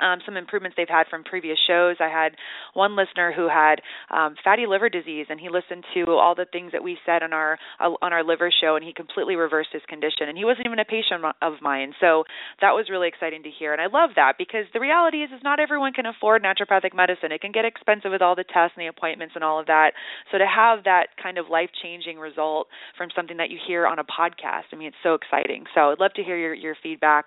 um, 0.00 0.18
some 0.24 0.36
improvements 0.36 0.76
they've 0.76 0.88
had 0.88 1.06
from 1.08 1.24
previous 1.24 1.58
shows. 1.66 1.96
I 2.00 2.08
had 2.08 2.32
one 2.74 2.96
listener 2.96 3.32
who 3.32 3.48
had 3.48 3.80
um, 4.10 4.34
fatty 4.42 4.66
liver 4.66 4.88
disease, 4.88 5.26
and 5.28 5.40
he 5.40 5.48
listened 5.48 5.84
to 5.94 6.12
all 6.12 6.34
the 6.34 6.46
things 6.50 6.72
that 6.72 6.82
we 6.82 6.98
said 7.04 7.22
on 7.22 7.32
our 7.32 7.58
uh, 7.80 7.90
on 8.02 8.12
our 8.12 8.24
liver 8.24 8.50
show, 8.52 8.76
and 8.76 8.84
he 8.84 8.92
completely 8.92 9.36
reversed 9.36 9.70
his 9.72 9.82
condition. 9.88 10.28
And 10.28 10.36
he 10.36 10.44
wasn't 10.44 10.66
even 10.66 10.78
a 10.78 10.84
patient 10.84 11.24
of 11.42 11.54
mine, 11.60 11.92
so 12.00 12.24
that 12.60 12.72
was 12.72 12.86
really 12.90 13.08
exciting 13.08 13.42
to 13.42 13.50
hear. 13.50 13.72
And 13.72 13.82
I 13.82 13.86
love 13.86 14.10
that 14.16 14.34
because 14.38 14.66
the 14.72 14.80
reality 14.80 15.18
is, 15.18 15.30
is 15.30 15.42
not 15.42 15.60
everyone 15.60 15.92
can 15.92 16.06
afford 16.06 16.42
naturopathic 16.42 16.94
medicine. 16.94 17.32
It 17.32 17.40
can 17.40 17.52
get 17.52 17.64
expensive 17.64 18.12
with 18.12 18.22
all 18.22 18.34
the 18.34 18.44
tests 18.44 18.74
and 18.76 18.84
the 18.84 18.88
appointments 18.88 19.34
and 19.34 19.44
all 19.44 19.60
of 19.60 19.66
that. 19.66 19.92
So 20.30 20.38
to 20.38 20.46
have 20.46 20.84
that 20.84 21.08
kind 21.22 21.38
of 21.38 21.48
life 21.48 21.70
changing 21.82 22.18
result 22.18 22.68
from 22.96 23.08
something 23.14 23.36
that 23.38 23.50
you 23.50 23.58
hear 23.66 23.86
on 23.86 23.98
a 23.98 24.04
podcast, 24.04 24.70
I 24.72 24.76
mean, 24.76 24.88
it's 24.88 25.02
so 25.02 25.14
exciting. 25.14 25.64
So 25.74 25.92
I'd 25.92 26.00
love 26.00 26.12
to 26.14 26.22
hear 26.22 26.36
your 26.36 26.54
your 26.54 26.76
feedback. 26.82 27.26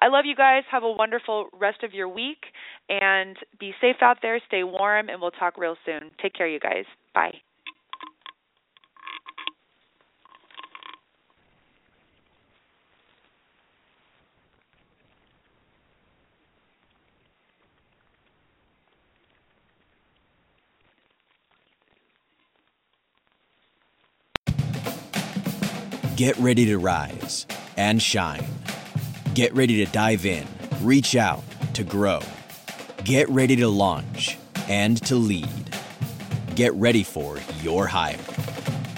I 0.00 0.08
love 0.08 0.24
you 0.26 0.36
guys. 0.36 0.62
Have 0.70 0.82
a 0.82 0.90
wonderful 0.90 1.48
rest 1.58 1.82
of 1.82 1.92
your 1.94 2.08
week 2.12 2.44
and 2.88 3.36
be 3.58 3.72
safe 3.80 3.96
out 4.02 4.18
there. 4.22 4.40
Stay 4.46 4.64
warm, 4.64 5.08
and 5.08 5.20
we'll 5.20 5.30
talk 5.30 5.58
real 5.58 5.76
soon. 5.84 6.10
Take 6.20 6.34
care, 6.34 6.48
you 6.48 6.60
guys. 6.60 6.84
Bye. 7.14 7.34
Get 26.14 26.38
ready 26.38 26.66
to 26.66 26.78
rise 26.78 27.46
and 27.76 28.00
shine. 28.00 28.44
Get 29.34 29.52
ready 29.54 29.84
to 29.84 29.90
dive 29.90 30.24
in, 30.24 30.46
reach 30.82 31.16
out, 31.16 31.42
to 31.74 31.84
grow. 31.84 32.20
Get 33.04 33.28
ready 33.28 33.56
to 33.56 33.68
launch 33.68 34.38
and 34.68 35.02
to 35.04 35.16
lead. 35.16 35.48
Get 36.54 36.72
ready 36.74 37.02
for 37.02 37.38
your 37.62 37.86
hire. 37.86 38.16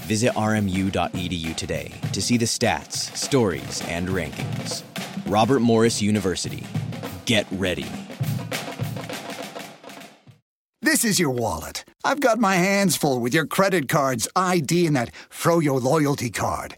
Visit 0.07 0.33
rmu.edu 0.35 1.57
today 1.57 1.93
to 2.13 2.21
see 2.21 2.37
the 2.37 2.45
stats, 2.45 3.17
stories, 3.17 3.83
and 3.89 4.09
rankings. 4.09 4.83
Robert 5.27 5.61
Morris 5.61 6.03
University. 6.03 6.65
Get 7.25 7.47
ready. 7.53 7.87
This 10.83 11.05
is 11.05 11.19
your 11.19 11.31
wallet. 11.31 11.85
I've 12.05 12.21
got 12.21 12.39
my 12.39 12.57
hands 12.57 12.97
full 12.97 13.19
with 13.19 13.33
your 13.33 13.47
credit 13.47 13.89
cards, 13.89 14.29
ID, 14.37 14.87
and 14.87 14.97
that 14.97 15.11
Froyo 15.31 15.83
loyalty 15.83 16.29
card. 16.29 16.75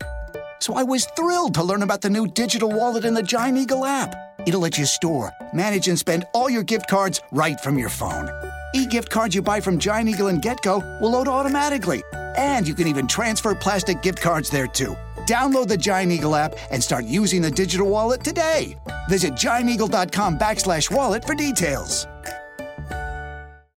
So 0.66 0.74
I 0.74 0.82
was 0.82 1.04
thrilled 1.14 1.54
to 1.54 1.62
learn 1.62 1.82
about 1.82 2.00
the 2.00 2.10
new 2.10 2.26
digital 2.26 2.68
wallet 2.68 3.04
in 3.04 3.14
the 3.14 3.22
Giant 3.22 3.56
Eagle 3.56 3.84
app. 3.84 4.16
It'll 4.46 4.62
let 4.62 4.76
you 4.76 4.84
store, 4.84 5.32
manage, 5.52 5.86
and 5.86 5.96
spend 5.96 6.24
all 6.34 6.50
your 6.50 6.64
gift 6.64 6.88
cards 6.88 7.20
right 7.30 7.60
from 7.60 7.78
your 7.78 7.88
phone. 7.88 8.28
E-gift 8.74 9.08
cards 9.08 9.32
you 9.32 9.42
buy 9.42 9.60
from 9.60 9.78
Giant 9.78 10.08
Eagle 10.08 10.26
and 10.26 10.42
GetGo 10.42 11.00
will 11.00 11.12
load 11.12 11.28
automatically. 11.28 12.02
And 12.36 12.66
you 12.66 12.74
can 12.74 12.88
even 12.88 13.06
transfer 13.06 13.54
plastic 13.54 14.02
gift 14.02 14.20
cards 14.20 14.50
there 14.50 14.66
too. 14.66 14.96
Download 15.18 15.68
the 15.68 15.76
Giant 15.76 16.10
Eagle 16.10 16.34
app 16.34 16.56
and 16.72 16.82
start 16.82 17.04
using 17.04 17.42
the 17.42 17.50
digital 17.52 17.88
wallet 17.88 18.24
today. 18.24 18.76
Visit 19.08 19.34
gianteagle.com 19.34 20.36
backslash 20.36 20.92
wallet 20.92 21.24
for 21.24 21.36
details. 21.36 22.08